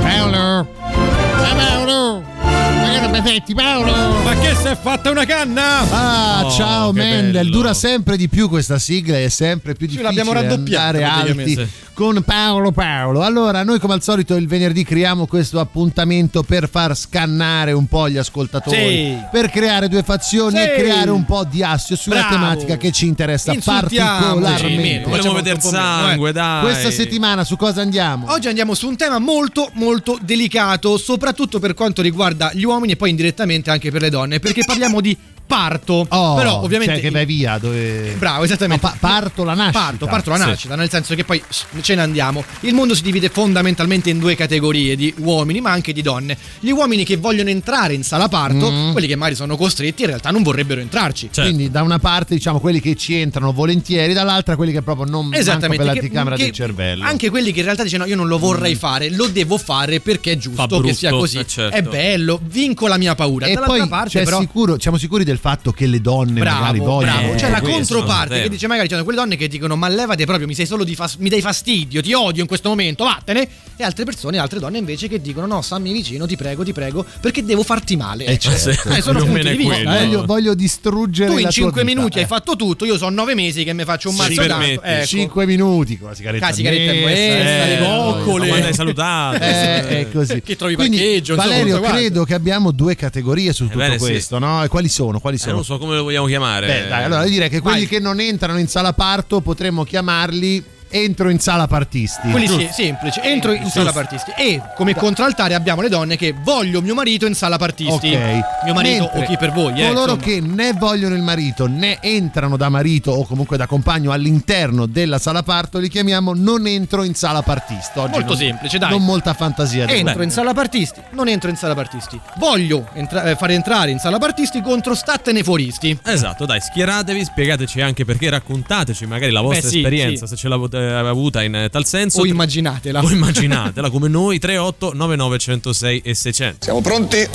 Paolo! 0.04 0.68
Ah 0.78 1.56
Paolo! 1.56 2.24
Ma 2.44 2.90
che 2.92 3.00
roba 3.00 3.24
fetti 3.24 3.56
Paolo! 3.56 3.92
Ma 4.24 4.36
che 4.36 4.54
si 4.56 4.68
è 4.68 4.78
fatta 4.80 5.10
una 5.10 5.26
canna? 5.26 5.80
Ah, 5.90 6.46
Oh, 6.46 6.52
ciao 6.52 6.92
Mendel, 6.92 7.32
bello. 7.32 7.50
dura 7.50 7.74
sempre 7.74 8.16
di 8.16 8.30
più 8.30 8.48
questa 8.48 8.78
sigla 8.78 9.18
e 9.18 9.30
sempre 9.30 9.74
più 9.74 9.88
difficile 9.88 10.08
l'abbiamo 10.10 10.32
raddoppiata, 10.34 11.12
alti. 11.12 11.68
Con 11.94 12.22
Paolo 12.24 12.72
Paolo. 12.72 13.22
Allora, 13.22 13.64
noi 13.64 13.80
come 13.80 13.94
al 13.94 14.02
solito 14.02 14.36
il 14.36 14.48
venerdì 14.48 14.84
creiamo 14.84 15.28
questo 15.28 15.60
appuntamento 15.60 16.42
per 16.44 16.68
far 16.70 16.96
scannare 16.96 17.72
un 17.74 17.86
po' 17.88 18.10
gli 18.10 18.18
ascoltatori, 18.18 18.78
Sì. 18.78 19.18
per 19.32 19.50
creare 19.50 19.88
due 19.88 20.02
fazioni 20.04 20.58
Sì. 20.58 20.64
e 20.64 20.74
creare 20.76 21.10
un 21.12 21.26
po' 21.26 21.44
di 21.44 21.64
assio 21.64 21.96
sulla 21.96 22.22
Bravo. 22.28 22.34
tematica 22.36 22.78
che 22.78 22.92
ci 22.92 23.06
interessa 23.08 23.54
particolarmente. 23.64 25.10
Facciamo 25.10 25.36
vedere 25.36 25.60
sangue, 25.60 26.32
dai. 26.32 26.62
Questa 26.64 26.92
settimana 26.92 27.44
su 27.44 27.56
cosa 27.56 27.82
andiamo? 27.82 28.32
Oggi 28.32 28.48
andiamo 28.48 28.74
su 28.74 28.88
un 28.88 28.96
tema 28.96 29.20
molto 29.20 29.70
molto 29.74 30.18
delicato, 30.22 30.98
soprattutto 30.98 31.60
per 31.60 31.74
quanto 31.74 32.02
riguarda 32.02 32.52
gli 32.54 32.64
uomini 32.64 32.94
e 32.94 32.96
poi 32.96 33.10
indirettamente 33.10 33.70
anche 33.70 33.92
per 33.92 34.02
le 34.02 34.10
donne, 34.10 34.40
perché 34.40 34.64
parliamo 34.66 35.02
di 35.02 35.16
parto. 35.52 36.06
Oh, 36.10 36.36
Però 36.36 36.62
ovviamente 36.64 36.94
cioè 36.94 37.04
che 37.04 37.10
vai 37.12 37.26
via 37.26 37.58
dove 37.58 38.16
Bravo, 38.18 38.44
esattamente. 38.46 38.86
No, 38.86 38.92
pa- 38.92 38.98
parto 39.00 39.44
la 39.44 39.54
nascita. 39.54 39.80
Parto, 39.80 40.06
parto 40.06 40.30
la 40.30 40.38
Sì. 40.38 40.46
nascita, 40.46 40.76
nel 40.76 40.90
senso 40.90 41.14
che 41.16 41.26
poi 41.26 41.42
ce 41.82 41.96
ne 41.96 42.02
andiamo. 42.02 42.44
Il 42.62 42.74
mondo 42.74 42.96
si 42.96 43.02
divide 43.02 43.28
fondamentalmente 43.30 44.10
in 44.10 44.20
due 44.20 44.36
categorie 44.36 44.96
di 44.96 45.14
uomini, 45.18 45.60
ma 45.60 45.72
anche 45.72 45.92
di 45.92 46.02
donne. 46.02 46.38
Gli 46.60 46.70
uomini 46.72 47.04
che 47.04 47.18
vogliono 47.18 47.50
entrare 47.50 47.94
in 47.94 48.04
sala 48.04 48.28
parto, 48.30 48.72
Mm. 48.72 48.92
quelli 48.92 49.08
che 49.08 49.16
magari 49.16 49.36
sono 49.36 49.58
costretti, 49.58 50.04
in 50.04 50.08
realtà 50.08 50.32
non 50.32 50.42
vorrebbero 50.44 50.80
entrarci. 50.80 51.30
Certo. 51.32 51.42
Quindi 51.42 51.70
da 51.70 51.82
una 51.82 52.00
parte 52.00 52.34
diciamo 52.34 52.60
quelli 52.60 52.80
che 52.80 52.96
ci 52.96 53.16
entrano 53.16 53.52
volentieri, 53.52 54.14
dall'altra 54.14 54.56
quelli 54.56 54.72
che 54.72 54.82
proprio 54.82 55.06
non 55.06 55.24
manco 55.26 55.38
Esattamente, 55.38 55.84
per 55.84 55.94
l'anticamera 55.96 56.36
del 56.38 56.52
cervello. 56.52 57.04
Anche 57.04 57.30
quelli 57.30 57.52
che 57.52 57.60
in 57.60 57.66
realtà 57.66 57.84
dicono 57.84 58.06
io 58.06 58.16
non 58.16 58.28
lo 58.28 58.38
vorrei 58.40 58.76
fare, 58.76 59.10
lo 59.10 59.28
devo 59.28 59.58
fare 59.58 60.00
perché 60.00 60.32
è 60.34 60.38
giusto 60.38 60.62
Fa 60.62 60.68
brutto, 60.68 60.88
che 60.88 60.94
sia 60.94 61.10
così. 61.12 61.38
eh, 61.40 61.48
certo. 61.48 61.76
È 61.76 61.82
bello, 61.82 62.40
vinco 62.44 62.88
la 62.88 62.98
mia 62.98 63.16
paura. 63.16 63.48
e 63.48 63.54
Dall'altra 63.54 63.78
poi 63.80 63.88
parte 63.90 64.20
c'è 64.20 64.24
però 64.24 64.40
sicuro, 64.40 64.80
siamo 64.80 64.98
sicuri 64.98 65.24
del 65.24 65.38
fatto 65.42 65.72
che 65.72 65.88
le 65.88 66.00
donne 66.02 66.40
magari 66.40 66.78
Bravo, 66.80 66.92
vogliono 66.92 67.18
bravo. 67.20 67.36
C'è 67.36 67.50
la 67.50 67.62
controparte 67.62 68.42
che 68.44 68.50
dice 68.50 68.68
magari 68.68 68.88
ci 68.88 68.94
sono 68.94 69.04
quelle 69.04 69.20
donne 69.20 69.36
che 69.36 69.48
dicono 69.48 69.76
ma 69.76 69.88
levate 69.88 70.26
proprio, 70.26 70.46
mi 70.48 70.54
sei 70.54 70.68
solo 70.68 70.84
di 70.84 70.94
fas- 70.96 71.16
mi 71.18 71.30
dai 71.30 71.42
fastidio, 71.42 72.02
ti 72.02 72.14
odio 72.14 72.42
in 72.42 72.48
questo 72.48 72.70
momento, 72.70 73.04
vattene. 73.04 73.48
E 73.76 73.84
altre 73.84 74.06
persone, 74.06 74.38
altre 74.38 74.60
donne 74.60 74.78
invece 74.78 75.08
che 75.08 75.20
dicono 75.20 75.48
no, 75.48 75.62
stammi 75.62 75.92
vicino, 75.92 76.28
ti 76.28 76.36
prego, 76.36 76.64
ti 76.64 76.72
prego, 76.72 77.04
perché 77.20 77.44
devo 77.44 77.64
farti 77.64 77.96
male. 77.96 78.26
Eh, 78.26 78.38
certo. 78.38 78.90
Eh, 78.90 79.02
sono 79.02 79.24
punti 79.24 79.42
di 79.42 79.48
è 79.48 79.56
vista. 79.56 79.74
quello. 79.74 79.92
eh. 79.92 80.00
voglio, 80.06 80.26
voglio 80.26 80.54
distruggere 80.54 81.30
Tu 81.30 81.34
la 81.34 81.40
in 81.40 81.46
tua 81.46 81.54
5 81.54 81.82
vita, 81.84 81.96
minuti 81.96 82.18
eh. 82.20 82.22
hai 82.22 82.28
fatto 82.28 82.56
tutto, 82.56 82.86
io 82.86 82.98
sono 82.98 83.16
9 83.16 83.34
mesi 83.34 83.64
che 83.64 83.74
mi 83.74 83.84
faccio 83.84 84.10
un 84.10 84.16
mazzo 84.16 84.36
permetti. 84.36 84.80
Ecco. 84.84 85.06
5 85.08 85.46
minuti 85.48 85.98
con 85.98 86.10
la 86.10 86.16
sigaretta 86.16 86.48
La 86.48 86.54
sigaretta 86.54 86.92
messa, 86.92 87.08
messa, 87.10 87.66
le 87.66 87.80
eh, 87.80 87.80
coccole. 87.80 88.48
Quando 88.48 88.66
hai 88.68 88.74
salutato. 88.74 89.40
Eh, 89.52 90.00
è 90.02 90.12
così. 90.12 90.42
Che 90.42 90.56
trovi 90.56 90.76
Quindi, 90.76 90.98
parcheggio, 90.98 91.36
Valerio, 91.36 91.78
tutto 91.78 91.90
credo 91.90 92.24
che 92.24 92.34
abbiamo 92.34 92.72
due 92.72 92.96
categorie 92.96 93.54
su 93.54 93.66
tutto 93.66 93.78
bene, 93.78 93.98
sì. 93.98 94.06
questo, 94.06 94.38
no? 94.40 94.64
E 94.64 94.68
quali 94.68 94.90
sono? 94.90 95.20
Quali 95.32 95.36
Eh, 95.36 95.40
sono? 95.40 95.56
non 95.56 95.64
so 95.64 95.78
come 95.78 95.96
lo 95.96 96.04
vogliamo 96.04 96.26
chiamare. 96.28 96.68
Beh, 96.68 96.88
dai, 96.88 97.04
allora 97.06 97.24
io 97.24 97.30
direi 97.30 97.50
che 97.50 97.60
quelli 97.62 97.80
Vai. 97.80 97.88
che 97.88 98.00
non 98.00 98.20
entrano 98.20 98.60
in 98.60 98.68
sala 98.68 98.94
parto 98.94 99.42
potremmo 99.42 99.84
chiamarli 99.84 100.64
entro 100.92 101.30
in 101.30 101.40
sala 101.40 101.68
partisti. 101.68 102.30
Quelli 102.30 102.48
sì, 102.48 102.70
semplici, 102.72 103.20
entro 103.24 103.52
in 103.54 103.70
sala 103.70 103.92
partisti. 103.92 104.32
E 104.38 104.62
come 104.76 104.96
contraltare 104.96 105.54
abbiamo 105.54 105.82
le 105.82 105.90
donne 105.90 106.16
che 106.18 106.34
voglio 106.44 106.82
mio 106.82 106.94
marito 106.94 107.26
in 107.26 107.34
sala 107.34 107.58
partisti. 107.58 108.14
Ok. 108.14 108.40
Mio 108.64 108.74
marito 108.74 109.04
Mentre 109.04 109.20
o 109.20 109.26
chi 109.26 109.38
per 109.38 109.52
voi, 109.52 109.82
eh, 109.82 109.88
Coloro 109.88 110.14
insomma. 110.14 110.22
che 110.22 110.42
né 110.42 110.74
vogliono 110.74 111.16
il 111.16 111.22
marito 111.22 111.68
né 111.68 112.00
entrano 112.02 112.58
da 112.58 112.70
marito 112.70 113.12
o 113.12 113.26
comunque 113.26 113.58
da 113.58 113.66
compagno 113.66 114.12
all'interno 114.12 114.86
della 114.86 115.18
sala 115.20 115.44
parto 115.44 115.80
li 115.80 115.90
chiamiamo 115.90 116.34
non 116.36 116.68
entro 116.68 117.04
in 117.04 117.14
sala 117.16 117.42
partista. 117.42 118.02
Oggi 118.02 118.12
Molto 118.12 118.28
non- 118.30 118.38
semplice, 118.38 118.78
dai. 118.78 118.90
Non 118.92 119.04
molta 119.04 119.34
fantasia. 119.34 119.88
Entro 119.88 120.24
in 120.24 120.32
sala 120.32 120.54
partisti, 120.54 121.00
non 121.12 121.28
entro 121.28 121.50
in 121.50 121.56
sala 121.56 121.74
partisti. 121.74 122.20
Voglio 122.38 122.88
entra- 122.94 123.24
eh, 123.24 123.36
fare 123.36 123.54
entrare 123.54 123.92
in 123.92 124.00
sala 124.00 124.18
partisti 124.18 124.62
contro 124.62 124.94
statene 124.96 125.44
foristi. 125.44 125.98
Esatto, 126.04 126.46
dai, 126.46 126.60
schieratevi, 126.62 127.24
spiegateci 127.24 127.82
anche 127.82 128.06
perché, 128.06 128.30
raccontateci 128.30 129.06
magari 129.06 129.32
la 129.32 129.42
vostra 129.42 129.62
Beh, 129.62 129.68
sì, 129.70 129.78
esperienza, 129.78 130.26
sì. 130.26 130.34
se 130.36 130.40
ce 130.40 130.48
l'avete 130.48 130.81
avuta 130.82 131.44
in 131.44 131.56
eh, 131.56 131.70
tal 131.70 131.86
senso. 131.86 132.22
O 132.22 132.26
immaginatela. 132.26 133.02
O 133.02 133.12
immaginatela 133.12 133.90
come 133.90 134.08
noi, 134.08 134.40
38 134.40 134.94
99 134.94 135.38
106 135.38 136.02
e 136.04 136.16
600. 136.16 136.64
Siamo 136.64 136.82
pronti? 136.82 137.28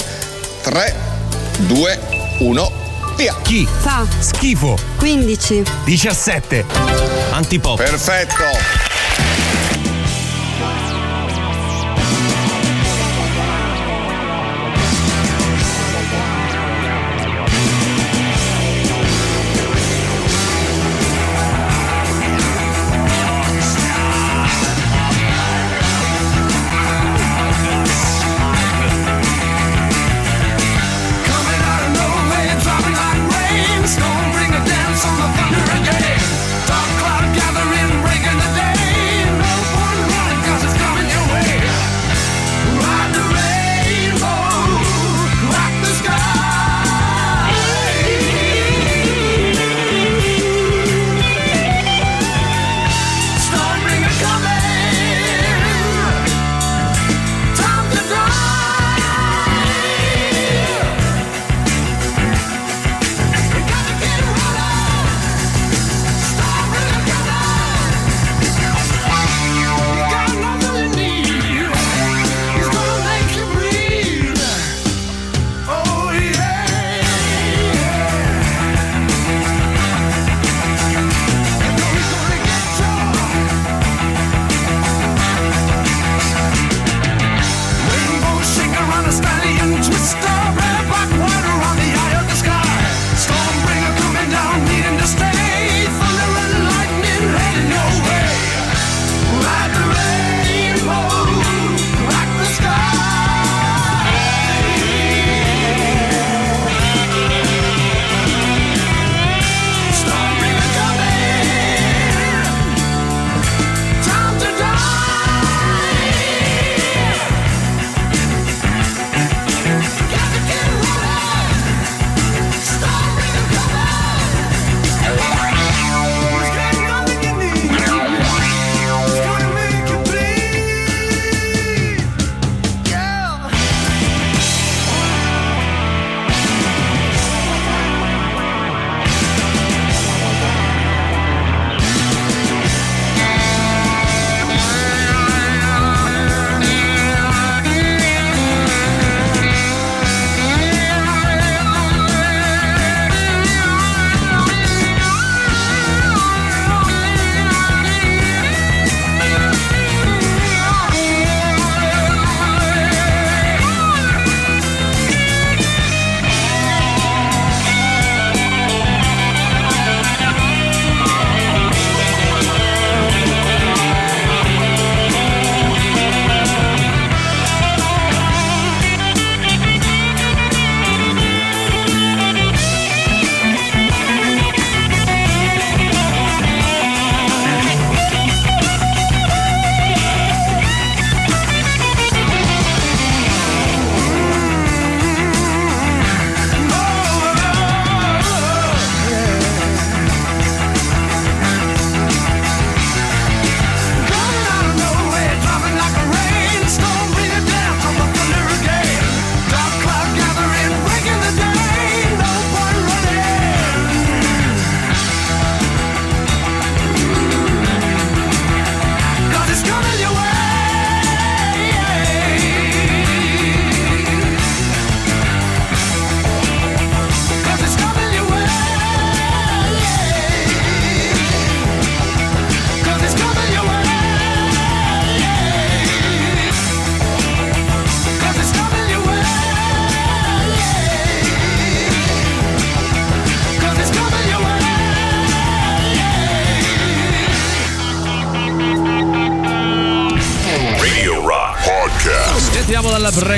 3, 0.62 0.94
2, 1.66 2.00
1, 2.40 2.72
via. 3.16 3.34
Chi? 3.42 3.66
Fa 3.66 4.06
Schifo. 4.20 4.78
15. 4.98 5.62
17. 5.84 6.64
Antipop. 7.30 7.76
Perfetto. 7.76 8.95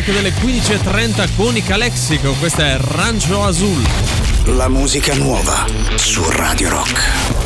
Break 0.08 0.12
delle 0.12 0.32
15.30 0.32 1.36
con 1.36 1.56
i 1.56 1.62
Calexico. 1.62 2.32
Questo 2.34 2.62
è 2.62 2.76
Rancio 2.78 3.44
Azul. 3.44 3.82
La 4.56 4.68
musica 4.68 5.14
nuova 5.14 5.66
su 5.96 6.28
Radio 6.30 6.70
Rock. 6.70 7.37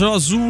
Rancio 0.00 0.14
Azul. 0.14 0.49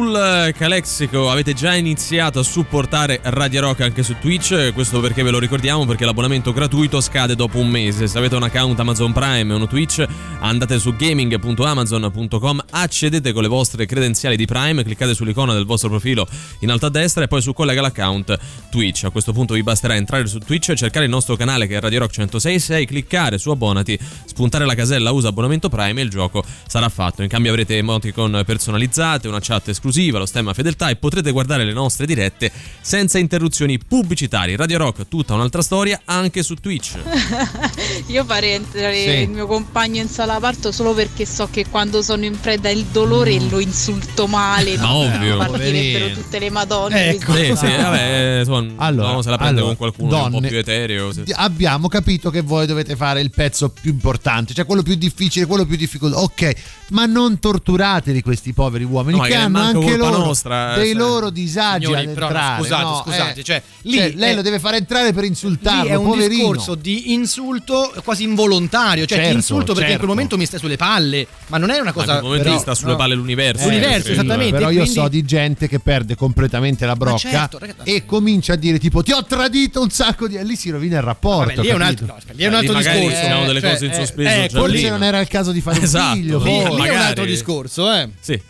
Calexico, 0.53 1.29
avete 1.29 1.53
già 1.53 1.75
iniziato 1.75 2.39
a 2.39 2.43
supportare 2.43 3.19
Radio 3.23 3.61
Rock 3.61 3.81
anche 3.81 4.03
su 4.03 4.15
Twitch, 4.19 4.73
questo 4.73 4.99
perché 4.99 5.23
ve 5.23 5.31
lo 5.31 5.39
ricordiamo 5.39 5.85
perché 5.85 6.05
l'abbonamento 6.05 6.53
gratuito 6.53 7.01
scade 7.01 7.35
dopo 7.35 7.59
un 7.59 7.69
mese. 7.69 8.07
Se 8.07 8.17
avete 8.17 8.35
un 8.35 8.43
account 8.43 8.79
Amazon 8.79 9.11
Prime 9.11 9.51
e 9.51 9.55
uno 9.55 9.67
Twitch, 9.67 10.05
andate 10.39 10.79
su 10.79 10.95
gaming.amazon.com, 10.95 12.63
accedete 12.69 13.33
con 13.33 13.41
le 13.41 13.47
vostre 13.47 13.85
credenziali 13.85 14.35
di 14.35 14.45
Prime, 14.45 14.83
cliccate 14.83 15.13
sull'icona 15.13 15.53
del 15.53 15.65
vostro 15.65 15.89
profilo 15.89 16.27
in 16.59 16.71
alto 16.71 16.85
a 16.85 16.89
destra 16.89 17.23
e 17.23 17.27
poi 17.27 17.41
su 17.41 17.53
collega 17.53 17.81
l'account 17.81 18.37
Twitch. 18.69 19.03
A 19.03 19.09
questo 19.09 19.33
punto 19.33 19.53
vi 19.53 19.63
basterà 19.63 19.95
entrare 19.95 20.27
su 20.27 20.39
Twitch, 20.39 20.73
cercare 20.73 21.05
il 21.05 21.11
nostro 21.11 21.35
canale 21.35 21.67
che 21.67 21.77
è 21.77 21.79
Radio 21.79 21.99
Rock 21.99 22.17
1066, 22.17 22.85
cliccare 22.85 23.37
su 23.37 23.49
abbonati, 23.49 23.97
spuntare 24.25 24.65
la 24.65 24.75
casella 24.75 25.11
usa 25.11 25.29
abbonamento 25.29 25.69
Prime 25.69 26.01
e 26.01 26.03
il 26.03 26.09
gioco 26.09 26.43
sarà 26.67 26.89
fatto. 26.89 27.21
In 27.21 27.29
cambio 27.29 27.51
avrete 27.51 27.77
emoticon 27.77 28.43
personalizzate, 28.45 29.27
una 29.27 29.39
chat 29.39 29.67
esclusiva, 29.67 30.19
lo 30.19 30.25
stemma 30.41 30.53
fedeltà 30.53 30.89
e 30.89 30.95
potrete 30.95 31.31
guardare 31.31 31.63
le 31.63 31.71
nostre 31.73 32.05
dirette 32.07 32.51
senza 32.81 33.19
interruzioni 33.19 33.77
pubblicitarie. 33.77 34.55
Radio 34.57 34.79
Rock, 34.79 35.07
tutta 35.07 35.35
un'altra 35.35 35.61
storia 35.61 36.01
anche 36.05 36.41
su 36.43 36.55
Twitch. 36.55 36.97
Io 38.07 38.25
farei 38.25 38.53
entrare 38.53 38.95
Sì. 39.01 39.09
il 39.21 39.29
mio 39.29 39.45
compagno 39.45 40.01
in 40.01 40.07
sala 40.09 40.39
parto 40.39 40.71
solo 40.71 40.93
perché 40.93 41.25
so 41.25 41.47
che 41.51 41.65
quando 41.69 42.01
sono 42.01 42.25
in 42.25 42.39
preda 42.39 42.69
al 42.69 42.83
dolore 42.91 43.39
lo 43.49 43.59
insulto 43.59 44.25
male. 44.27 44.75
Ma 44.77 44.85
no? 44.85 44.93
ovvio. 44.95 45.37
Partirebbero 45.37 46.13
tutte 46.15 46.39
le 46.39 46.49
madonne. 46.49 47.09
Ecco. 47.09 47.33
Sì, 47.35 47.45
sì, 47.55 47.67
vabbè, 47.77 48.39
insomma, 48.39 48.73
Allora, 48.77 49.09
uno 49.11 49.21
se 49.21 49.29
la 49.29 49.37
prende 49.37 49.59
allora, 49.61 49.75
con 49.75 49.91
qualcuno 49.91 50.15
un 50.15 50.23
po' 50.23 50.29
donne- 50.29 50.47
più 50.47 50.57
etereo. 50.57 51.13
sì. 51.13 51.23
Abbiamo 51.33 51.87
capito 51.87 52.29
che 52.31 52.41
voi 52.41 52.65
dovete 52.65 52.95
fare 52.95 53.21
il 53.21 53.29
pezzo 53.29 53.69
più 53.69 53.91
importante, 53.91 54.53
cioè 54.53 54.65
quello 54.65 54.81
più 54.81 54.95
difficile, 54.95 55.45
quello 55.45 55.65
più 55.65 55.75
difficoltoso. 55.77 56.23
Ok, 56.23 56.53
ma 56.89 57.05
non 57.05 57.39
torturateli 57.39 58.21
questi 58.21 58.53
poveri 58.53 58.83
uomini 58.83 59.17
No, 59.17 59.23
che 59.23 59.35
hanno 59.35 59.59
anche 59.59 59.95
loro 59.95 60.30
nostra, 60.31 60.73
dei 60.75 60.91
eh, 60.91 60.93
loro 60.95 61.29
disagi 61.29 61.85
Signori, 61.85 62.07
però, 62.09 62.27
entrare. 62.27 62.61
scusate, 62.61 62.83
no, 62.83 63.01
scusate, 63.05 63.39
eh. 63.39 63.43
cioè, 63.43 63.61
lì 63.83 63.97
Cioè, 63.97 64.11
lei 64.15 64.31
è- 64.31 64.35
lo 64.35 64.41
deve 64.41 64.59
fare 64.59 64.77
entrare 64.77 65.13
per 65.13 65.23
insultarlo, 65.23 65.83
Lì 65.83 65.89
è 65.89 65.95
un 65.95 66.05
poverino. 66.05 66.35
discorso 66.35 66.75
di 66.75 67.13
insulto 67.13 67.93
quasi 68.03 68.23
involontario, 68.23 69.05
cioè 69.05 69.17
ti 69.17 69.23
Certo, 69.23 69.37
insulto 69.37 69.65
perché 69.73 69.81
in 69.81 69.87
certo. 69.89 69.97
quel 69.99 70.09
momento 70.09 70.37
mi 70.37 70.45
stai 70.45 70.59
sulle 70.59 70.77
palle, 70.77 71.27
ma 71.47 71.57
non 71.57 71.69
è 71.69 71.75
una 71.75 71.83
Ma 71.83 71.89
in 71.89 71.93
cosa 71.95 72.11
quel 72.13 72.23
momento 72.23 72.43
però- 72.47 72.59
sta 72.59 72.75
sulle 72.75 72.91
no. 72.91 72.97
palle 72.97 73.15
l'universo. 73.15 73.65
L'universo, 73.65 74.03
credo. 74.03 74.21
esattamente. 74.21 74.55
Però 74.57 74.69
io 74.69 74.79
quindi- 74.81 74.99
so 74.99 75.07
di 75.07 75.23
gente 75.23 75.67
che 75.67 75.79
perde 75.79 76.15
completamente 76.15 76.85
la 76.85 76.95
brocca 76.95 77.17
certo, 77.17 77.57
ragazzi. 77.59 77.89
e 77.93 78.05
comincia 78.05 78.53
a 78.53 78.55
dire 78.55 78.79
tipo 78.79 79.01
ti 79.03 79.11
ho 79.11 79.23
tradito 79.23 79.81
un 79.81 79.89
sacco 79.89 80.27
di... 80.27 80.35
e 80.35 80.43
lì 80.43 80.55
si 80.55 80.69
rovina 80.69 80.97
il 80.97 81.03
rapporto. 81.03 81.49
Vabbè, 81.55 81.61
lì 81.61 81.67
è 81.67 81.73
un 81.73 81.81
altro, 81.81 82.05
no, 82.05 82.15
lì 82.31 82.43
è 82.43 82.47
un 82.47 82.53
altro 82.53 82.71
Lì 82.71 82.77
magari 82.77 82.99
discorso. 82.99 83.21
diciamo 83.21 83.45
delle 83.45 83.59
Cioè, 83.61 83.71
cose 83.71 83.85
in 83.85 83.91
eh, 83.91 83.95
sospeso 83.95 84.29
eh, 84.41 84.47
già 84.47 84.59
Forse 84.59 84.89
non 84.89 85.03
era 85.03 85.19
il 85.19 85.27
caso 85.27 85.51
di 85.51 85.61
fare 85.61 85.77
un 85.77 85.83
Esatto, 85.83 86.15
figlio, 86.15 86.39
lì- 86.43 86.57
è 86.59 86.89
un 86.89 86.97
altro 86.97 87.25
discorso, 87.25 87.91
eh. 87.91 88.09
Sì. 88.19 88.41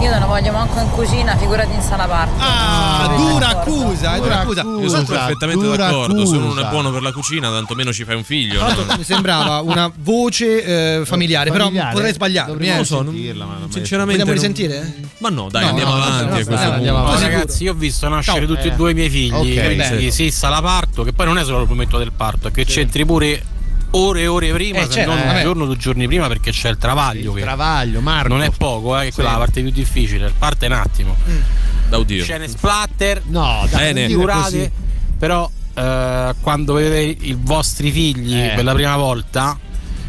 Io 0.00 0.10
non 0.10 0.20
lo 0.20 0.26
voglio 0.26 0.52
manco 0.52 0.78
in 0.78 0.90
cucina, 0.90 1.36
figurati 1.36 1.72
in 1.72 1.80
sala 1.80 2.04
parto. 2.06 2.34
Ah, 2.38 3.14
dura 3.16 3.48
accusa, 3.48 4.16
eh, 4.16 4.20
dura 4.20 4.40
accusa. 4.40 4.62
Io 4.62 4.88
sono 4.90 5.04
perfettamente 5.04 5.64
dura 5.64 5.76
d'accordo. 5.86 6.26
Se 6.26 6.36
uno 6.36 6.40
non 6.40 6.50
accusa. 6.50 6.66
è 6.68 6.70
buono 6.70 6.90
per 6.92 7.02
la 7.02 7.12
cucina, 7.12 7.50
tantomeno 7.50 7.92
ci 7.94 8.04
fai 8.04 8.14
un 8.16 8.22
figlio. 8.24 8.62
Mi 8.96 9.02
sembrava 9.04 9.60
una 9.60 9.90
voce 9.96 10.98
eh, 11.00 11.04
familiare, 11.06 11.50
però 11.50 11.64
Familiare? 11.64 11.92
potrei 11.92 12.12
Eh. 12.12 12.68
Non 12.68 12.76
lo 12.78 12.84
so, 12.84 13.02
non- 13.02 13.14
non- 13.14 13.70
sinceramente. 13.70 14.22
Vogliamo 14.22 14.24
non- 14.24 14.32
risentire? 14.34 14.94
Ma 15.18 15.28
no, 15.30 15.48
dai, 15.50 15.62
No, 15.62 15.68
andiamo 15.70 15.94
no, 15.94 16.02
avanti. 16.02 16.52
andiamo 16.52 16.98
No, 16.98 17.04
avanti. 17.06 17.22
ragazzi, 17.22 17.64
io 17.64 17.72
ho 17.72 17.74
visto 17.74 18.06
nascere 18.08 18.46
tutti 18.46 18.68
Eh. 18.68 18.72
e 18.72 18.74
due 18.74 18.90
i 18.90 18.94
miei 18.94 19.08
figli. 19.10 19.58
Quindi 19.58 20.10
sì, 20.12 20.30
sala 20.30 20.60
parto, 20.60 21.04
che 21.04 21.14
poi 21.14 21.24
non 21.26 21.38
è 21.38 21.44
solo 21.44 21.62
il 21.62 21.68
momento 21.68 21.96
del 21.96 22.12
parto, 22.12 22.48
è 22.48 22.50
che 22.50 22.64
c'entri 22.66 23.06
pure 23.06 23.42
ore 23.92 24.20
e 24.22 24.26
ore 24.26 24.52
prima, 24.52 24.80
Eh, 24.80 24.84
se 24.86 24.90
certo, 24.92 25.10
non 25.14 25.20
vabbè. 25.24 25.36
un 25.36 25.42
giorno, 25.42 25.64
due 25.66 25.76
giorni 25.76 26.06
prima, 26.06 26.26
perché 26.28 26.50
c'è 26.50 26.68
il 26.70 26.78
travaglio. 26.78 27.30
Il 27.32 27.36
che 27.38 27.42
travaglio, 27.42 28.00
Marco. 28.00 28.28
non 28.28 28.42
è 28.42 28.50
poco, 28.50 28.98
eh, 29.00 29.06
che 29.06 29.12
quella 29.12 29.30
è 29.30 29.32
la 29.32 29.38
parte 29.38 29.62
più 29.62 29.70
difficile. 29.70 30.26
Il 30.26 30.34
parto 30.36 30.64
è 30.64 30.68
un 30.68 30.74
attimo. 30.74 31.16
Da 31.88 31.98
oddio. 31.98 32.22
Scene 32.24 32.48
splatter, 32.48 33.22
No, 33.26 33.66
Bene. 33.70 33.92
dire 33.92 34.06
figurate, 34.08 34.42
così. 34.42 34.70
però 35.18 35.48
eh, 35.74 36.34
quando 36.40 36.72
vedete 36.74 37.24
i 37.26 37.36
vostri 37.38 37.90
figli 37.90 38.34
Eh. 38.36 38.52
per 38.54 38.64
la 38.64 38.72
prima 38.74 38.96
volta 38.96 39.56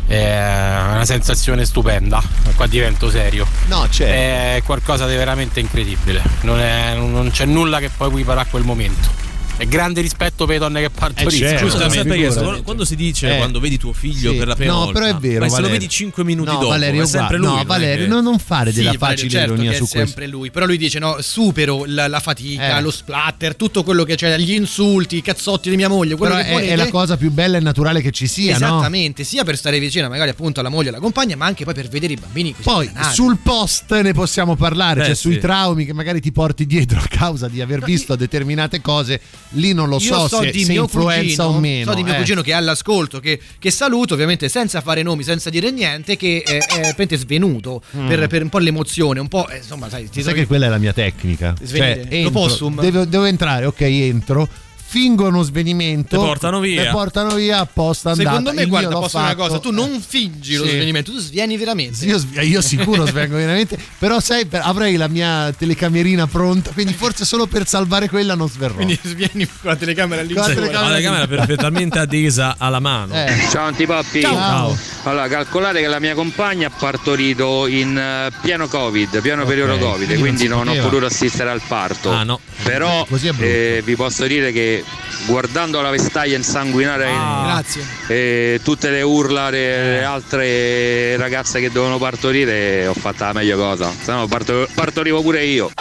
è 0.08 0.80
una 0.92 1.06
sensazione 1.06 1.66
stupenda. 1.66 2.22
Qua 2.56 2.66
divento 2.66 3.10
serio. 3.12 3.46
No, 3.68 3.88
certo. 3.90 4.14
È 4.14 4.62
qualcosa 4.66 5.06
di 5.06 5.16
veramente 5.16 5.60
incredibile. 5.60 6.22
Non, 6.42 6.60
è- 6.60 6.96
non 6.96 7.30
c'è 7.32 7.46
nulla 7.46 7.80
che 7.80 7.90
poi 7.96 8.08
equiparà 8.08 8.42
a 8.42 8.46
quel 8.46 8.64
momento. 8.64 9.26
E 9.60 9.68
grande 9.68 10.02
rispetto 10.02 10.46
per 10.46 10.56
le 10.56 10.60
donne 10.60 10.82
che 10.82 10.90
partoriscono. 10.92 11.50
Scusa, 11.50 11.60
Giustamente. 11.64 11.96
sempre 11.98 12.18
chiesto, 12.18 12.42
quando- 12.44 12.62
quando 12.62 12.86
si 12.86 12.96
dice 12.96 13.34
Eh. 13.34 13.38
quando 13.38 13.60
vedi 13.60 13.78
tuo 13.80 13.92
figlio 13.92 14.32
Sì. 14.32 14.38
per 14.38 14.48
la 14.48 14.56
prima 14.56 14.72
no, 14.74 14.78
volta, 14.86 15.00
però 15.00 15.06
è 15.06 15.20
vero. 15.20 15.40
ma 15.40 15.46
se 15.46 15.50
lo 15.50 15.50
Valerio. 15.64 15.70
vedi 15.80 15.90
5 15.90 16.24
minuti 16.24 16.50
no, 16.52 16.58
dopo, 16.58 16.68
Valerio, 16.68 17.02
è 17.04 17.06
sempre 17.08 17.38
lui. 17.38 17.46
No, 17.48 17.52
non 17.54 17.62
è 17.62 17.66
Valerio, 17.66 18.04
che- 18.06 18.10
non, 18.12 18.24
non 18.24 18.38
fare 18.38 18.72
della 18.72 18.92
Sì, 18.92 18.98
facile 18.98 19.30
certo 19.32 19.54
ironia 19.54 19.72
che 19.72 19.78
su 19.78 19.84
è 19.86 19.88
questo. 19.90 20.06
sempre 20.08 20.28
lui, 20.28 20.52
però 20.52 20.66
lui 20.68 20.78
dice 20.78 21.00
no, 21.00 21.18
supero 21.22 21.86
la, 21.88 22.08
la 22.08 22.20
fatica, 22.20 22.78
Eh. 22.78 22.82
lo 22.82 22.92
splatter, 22.92 23.56
tutto 23.56 23.84
quello 23.84 24.04
che 24.04 24.14
c'è, 24.16 24.38
gli 24.38 24.52
insulti, 24.54 25.18
i 25.18 25.22
cazzotti 25.24 25.72
di 25.72 25.76
mia 25.76 25.90
moglie, 25.90 26.16
quello 26.16 26.34
Però 26.36 26.46
che 26.46 26.50
è, 26.52 26.54
volete. 26.54 26.72
è 26.74 26.76
la 26.76 26.90
cosa 26.90 27.18
più 27.18 27.32
bella 27.32 27.58
e 27.58 27.60
naturale 27.60 28.02
che 28.02 28.12
ci 28.12 28.28
sia, 28.28 28.52
no? 28.60 28.66
Esattamente, 28.68 29.24
sia 29.24 29.44
per 29.44 29.58
stare 29.58 29.80
vicino 29.80 30.08
magari 30.08 30.30
appunto 30.30 30.60
alla 30.60 30.70
moglie 30.70 30.86
e 30.86 30.90
alla 30.90 31.00
compagna, 31.00 31.36
ma 31.36 31.48
anche 31.48 31.64
poi 31.64 31.74
per 31.74 31.88
vedere 31.88 32.14
i 32.14 32.18
bambini 32.18 32.54
Poi 32.62 32.92
sul 33.12 33.38
post 33.42 33.92
ne 34.02 34.14
possiamo 34.14 34.56
parlare, 34.56 35.02
Eh, 35.02 35.06
cioè 35.06 35.16
sì. 35.16 35.22
sui 35.22 35.40
traumi 35.40 35.84
che 35.86 35.94
magari 35.94 36.22
ti 36.22 36.32
porti 36.32 36.68
dietro 36.68 37.00
a 37.00 37.06
causa 37.10 37.48
di 37.48 37.60
aver 37.60 37.84
visto 37.84 38.16
determinate 38.16 38.82
cose, 38.82 39.20
lì 39.52 39.74
non 39.74 39.88
lo 39.90 40.00
so, 40.00 40.28
so 40.28 40.42
se, 40.42 40.52
di 40.52 40.64
se 40.64 40.74
influenza 40.74 41.44
cugino, 41.44 41.58
o 41.58 41.60
meno. 41.60 41.92
So 41.92 41.96
di 41.98 42.04
mio 42.04 42.14
eh. 42.14 42.18
cugino 42.18 42.42
che 42.42 42.52
è 42.52 42.56
all'ascolto, 42.56 43.20
che, 43.20 43.40
che 43.60 43.72
saluto, 43.72 44.14
ovviamente 44.14 44.50
senza 44.50 44.82
fare 44.82 45.02
nomi, 45.04 45.24
senza 45.24 45.50
dire 45.50 45.72
niente, 45.72 46.16
che 46.18 46.44
è, 46.46 46.58
è 46.58 46.80
veramente 46.82 47.16
svenuto 47.18 47.82
Mm. 47.98 48.08
per, 48.08 48.28
per 48.28 48.42
un 48.44 48.50
po' 48.50 48.58
l'emozione, 48.58 49.20
un 49.20 49.28
po', 49.28 49.48
eh, 49.48 49.58
insomma, 49.58 49.90
sai, 49.90 50.04
ti 50.06 50.16
Sai 50.16 50.24
trovi- 50.24 50.40
che 50.40 50.48
quella 50.48 50.66
è 50.66 50.70
la 50.70 50.78
mia 50.78 50.94
tecnica. 50.94 51.54
Svenire. 51.62 52.08
Cioè, 52.10 52.22
Lo 52.24 52.28
entro, 52.28 52.70
devo, 52.82 53.06
devo 53.06 53.24
entrare, 53.26 53.66
ok, 53.66 53.82
entro. 53.82 54.48
Fingo 54.90 55.28
uno 55.28 55.44
svenimento. 55.44 56.18
Te 56.18 56.26
portano 56.26 56.62
via. 56.62 56.84
Te 56.84 56.90
portano 56.92 57.36
via 57.36 57.60
apposta 57.60 58.12
andata. 58.12 58.30
Secondo 58.30 58.54
me, 58.54 58.62
Il 58.62 58.70
guarda, 58.70 58.90
posso 58.94 59.18
dire 59.18 59.32
una 59.34 59.36
fatto. 59.36 59.48
cosa, 59.50 59.60
tu 59.60 59.72
non 59.72 60.02
fingi 60.06 60.56
lo 60.56 60.64
Sì. 60.64 60.70
svenimento, 60.70 61.12
tu 61.12 61.20
svieni 61.20 61.58
veramente. 61.58 62.06
Io, 62.06 62.24
io 62.42 62.62
sicuro 62.62 63.06
svengo 63.06 63.36
veramente, 63.38 63.78
però 63.98 64.22
sai, 64.22 64.46
per- 64.46 64.62
avrei 64.64 64.96
la 64.96 65.10
mia 65.10 65.52
telecamerina 65.58 66.26
pronta, 66.28 66.72
quindi 66.72 66.94
forse 66.94 67.26
solo 67.26 67.48
per 67.48 67.68
salvare 67.68 68.08
quella 68.08 68.34
non 68.36 68.48
sverrò. 68.48 68.76
Quindi 68.76 68.98
svieni 69.04 69.46
con 69.46 69.70
la 69.72 69.76
telecamera 69.76 70.22
lì. 70.22 70.34
Con 70.34 70.44
la 70.44 70.54
telecamera 70.54 70.82
la 70.82 70.88
telecamera 70.96 71.28
perfettamente 71.28 72.00
adesa 72.00 72.56
alla 72.58 72.80
mano. 72.80 73.14
Ciao 73.52 73.66
Antipoppi. 73.66 74.22
Ciao. 74.22 74.34
Ciao. 74.36 74.78
Allora, 75.04 75.28
calcolate 75.28 75.82
che 75.82 75.88
la 75.88 76.00
mia 76.00 76.14
compagna 76.16 76.68
ha 76.68 76.72
partorito 76.72 77.68
in 77.68 77.98
eh, 77.98 78.30
pieno 78.42 78.68
Covid, 78.68 79.22
pieno 79.22 79.46
periodo 79.46 79.74
Ok, 79.74 79.80
Covid, 79.80 80.18
quindi 80.20 80.48
non 80.48 80.66
non 80.66 80.78
ho 80.80 80.82
potuto 80.82 81.06
assistere 81.06 81.50
al 81.50 81.62
parto. 81.68 82.10
Ah, 82.12 82.24
no. 82.24 82.40
Però 82.64 83.06
eh, 83.40 83.82
vi 83.86 83.96
posso 83.96 84.26
dire 84.26 84.52
che 84.52 84.84
guardando 85.26 85.82
la 85.82 85.90
vestaglia 85.90 86.38
insanguinare 86.38 87.06
Grazie. 87.06 87.84
e 88.08 88.60
tutte 88.64 88.90
le 88.90 89.02
urla 89.02 89.50
delle 89.50 90.04
altre 90.04 91.18
ragazze 91.18 91.60
che 91.60 91.72
dovevano 91.72 91.98
partorire, 91.98 92.88
ho 92.88 92.94
fatto 92.94 93.24
la 93.24 93.34
meglio 93.34 93.58
cosa. 93.58 93.92
Se 94.02 94.12
no 94.12 94.28
parto- 94.28 94.68
partorivo 94.74 95.22
pure 95.22 95.44
io. 95.46 95.72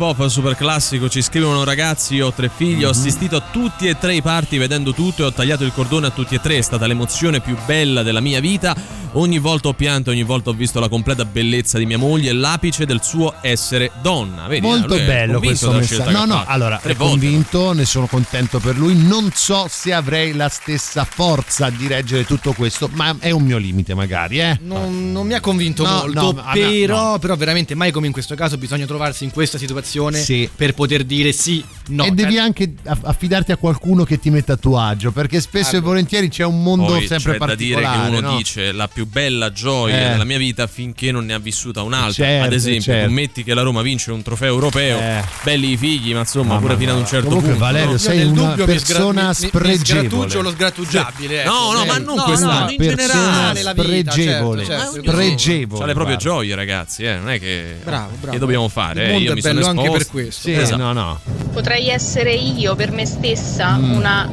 Pop, 0.00 0.26
super 0.28 0.56
classico, 0.56 1.10
ci 1.10 1.20
scrivono 1.20 1.62
ragazzi, 1.62 2.14
io 2.14 2.28
ho 2.28 2.32
tre 2.32 2.48
figli, 2.48 2.84
ho 2.84 2.88
assistito 2.88 3.36
a 3.36 3.42
tutti 3.52 3.86
e 3.86 3.98
tre 3.98 4.14
i 4.14 4.22
party 4.22 4.56
vedendo 4.56 4.94
tutto 4.94 5.20
e 5.22 5.26
ho 5.26 5.32
tagliato 5.32 5.62
il 5.62 5.74
cordone 5.74 6.06
a 6.06 6.10
tutti 6.10 6.34
e 6.34 6.40
tre, 6.40 6.56
è 6.56 6.62
stata 6.62 6.86
l'emozione 6.86 7.40
più 7.40 7.54
bella 7.66 8.02
della 8.02 8.20
mia 8.20 8.40
vita, 8.40 8.74
ogni 9.12 9.38
volta 9.38 9.68
ho 9.68 9.74
pianto, 9.74 10.08
ogni 10.08 10.22
volta 10.22 10.48
ho 10.48 10.52
visto 10.54 10.80
la 10.80 10.88
completa 10.88 11.26
bellezza 11.26 11.76
di 11.76 11.84
mia 11.84 11.98
moglie 11.98 12.30
e 12.30 12.32
l'apice 12.32 12.86
del 12.86 13.02
suo 13.02 13.34
essere 13.42 13.90
donna. 14.00 14.46
Vedi, 14.46 14.66
Molto 14.66 14.96
bello 14.96 15.38
questo 15.38 15.70
messaggio. 15.72 16.10
No, 16.10 16.24
no, 16.24 16.36
fatto. 16.36 16.50
allora 16.50 16.78
Tre 16.78 16.92
è 16.92 16.96
volte. 16.96 17.18
convinto, 17.26 17.72
ne 17.74 17.84
sono 17.84 18.06
contento 18.06 18.58
per 18.58 18.78
lui. 18.78 18.96
Non 18.96 19.30
so 19.34 19.66
se 19.68 19.92
avrei 19.92 20.32
la 20.32 20.48
stessa 20.48 21.04
forza 21.04 21.68
di 21.68 21.86
reggere 21.86 22.24
tutto 22.24 22.54
questo, 22.54 22.88
ma 22.94 23.14
è 23.18 23.32
un 23.32 23.42
mio 23.42 23.58
limite, 23.58 23.92
magari, 23.92 24.40
eh. 24.40 24.58
Non, 24.62 25.12
non 25.12 25.26
mi 25.26 25.34
ha 25.34 25.40
convinto 25.40 25.84
No, 25.84 26.04
molto, 26.06 26.32
no, 26.32 26.44
però, 26.54 27.18
però 27.18 27.36
veramente 27.36 27.74
mai 27.74 27.90
come 27.90 28.06
in 28.06 28.12
questo 28.12 28.34
caso 28.34 28.56
bisogna 28.56 28.86
trovarsi 28.86 29.24
in 29.24 29.30
questa 29.30 29.58
situazione 29.58 29.88
Sì. 30.22 30.48
per 30.54 30.74
poter 30.74 31.04
dire 31.04 31.32
sì, 31.32 31.64
no. 31.88 32.04
e 32.04 32.10
devi 32.12 32.36
Eh, 32.36 32.40
anche 32.40 32.72
aff- 32.84 33.04
affidarti 33.04 33.52
a 33.52 33.56
qualcuno 33.56 34.04
che 34.04 34.18
ti 34.20 34.30
metta 34.30 34.52
a 34.54 34.56
tuo 34.56 34.78
agio, 34.78 35.10
perché 35.10 35.40
spesso 35.40 35.76
e 35.76 35.80
volentieri 35.80 36.28
c'è 36.28 36.44
un 36.44 36.62
mondo 36.62 36.86
Poi 36.86 37.06
sempre 37.06 37.32
c'è 37.38 37.38
da 37.46 37.54
dire 37.54 37.74
particolare. 37.80 38.10
che 38.12 38.16
uno 38.18 38.30
no? 38.30 38.36
dice 38.36 38.72
la 38.72 38.88
più 38.88 39.06
bella 39.06 39.52
gioia 39.52 39.96
Eh. 40.06 40.10
della 40.12 40.24
mia 40.24 40.38
vita 40.38 40.66
finché 40.66 41.10
non 41.10 41.24
ne 41.24 41.34
ha 41.34 41.38
vissuta 41.38 41.82
un'altra. 41.82 42.12
Certo, 42.24 42.46
Ad 42.46 42.52
esempio, 42.52 42.82
certo. 42.82 43.06
tu 43.08 43.12
metti 43.12 43.42
che 43.44 43.54
la 43.54 43.62
Roma 43.62 43.82
vince 43.82 44.12
un 44.12 44.22
trofeo 44.22 44.48
europeo, 44.52 44.98
Eh. 44.98 45.24
belli 45.42 45.72
i 45.72 45.76
figli, 45.76 46.12
ma 46.12 46.20
insomma, 46.20 46.48
Mamma 46.54 46.60
pure 46.60 46.76
fino 46.76 46.92
ad 46.92 46.98
un 46.98 47.06
certo 47.06 47.26
Comunque, 47.26 47.50
punto. 47.50 47.64
Valerio, 47.64 47.90
no? 47.92 47.98
sei 47.98 48.24
una 48.24 48.54
persona 48.54 49.32
spregevole. 49.34 49.68
Mi 49.70 49.78
sgrattuggio 49.84 50.42
lo 50.42 50.50
sgrattugiabile. 50.50 51.44
No, 51.44 51.50
ecco, 51.70 51.72
no, 51.78 51.84
ma 51.84 51.98
non 51.98 52.16
No, 52.16 52.22
quest'anno, 52.24 52.64
no, 52.64 52.70
in 52.70 52.76
persona 52.76 53.52
generale. 53.52 53.60
vita, 53.60 53.70
spregevole. 54.10 54.64
certo, 54.64 54.92
certo, 54.92 55.10
spregevole, 55.10 55.82
Ha 55.82 55.86
le 55.86 55.94
proprie 55.94 56.16
gioie, 56.16 56.54
ragazzi, 56.54 57.02
eh, 57.04 57.16
non 57.16 57.30
è 57.30 57.38
che 57.40 57.76
Bravo, 57.82 58.10
bravo. 58.18 58.32
che 58.32 58.38
dobbiamo 58.38 58.68
fare, 58.68 59.02
Il 59.02 59.08
eh, 59.08 59.12
mondo 59.12 59.24
io 59.24 59.30
è 59.32 59.34
mi 59.34 59.40
sono 59.40 59.54
bello 59.54 59.66
anche 59.84 59.96
esposto. 59.98 60.12
per 60.14 60.22
questo. 60.24 60.40
Sì, 60.48 60.52
Esatto. 60.54 60.82
no, 60.82 60.92
no. 60.92 61.18
Potrei 61.52 61.88
essere 61.88 62.32
io 62.32 62.74
per 62.76 62.90
me 62.92 63.06
stessa 63.06 63.76
Mm. 63.76 63.92
una. 63.96 64.30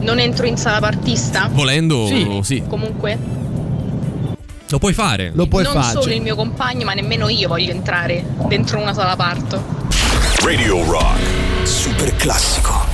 Non 0.00 0.18
entro 0.20 0.46
in 0.46 0.56
sala 0.56 0.78
partista? 0.78 1.48
Volendo, 1.52 2.06
Sì. 2.06 2.40
sì. 2.42 2.62
Comunque, 2.68 3.18
Lo 4.70 4.78
puoi 4.78 4.92
fare. 4.92 5.30
Lo 5.34 5.46
puoi 5.46 5.62
non 5.64 5.72
fare. 5.72 5.88
solo 5.92 6.02
cioè- 6.04 6.14
il 6.14 6.20
mio 6.22 6.34
compagno, 6.36 6.84
ma 6.84 6.92
nemmeno 6.92 7.28
io 7.28 7.48
voglio 7.48 7.70
entrare 7.72 8.22
dentro 8.48 8.78
una 8.80 8.92
sala 8.92 9.16
parto. 9.16 9.62
Radio 10.42 10.84
Rock. 10.84 11.18
Super 11.62 12.14
classico. 12.16 12.87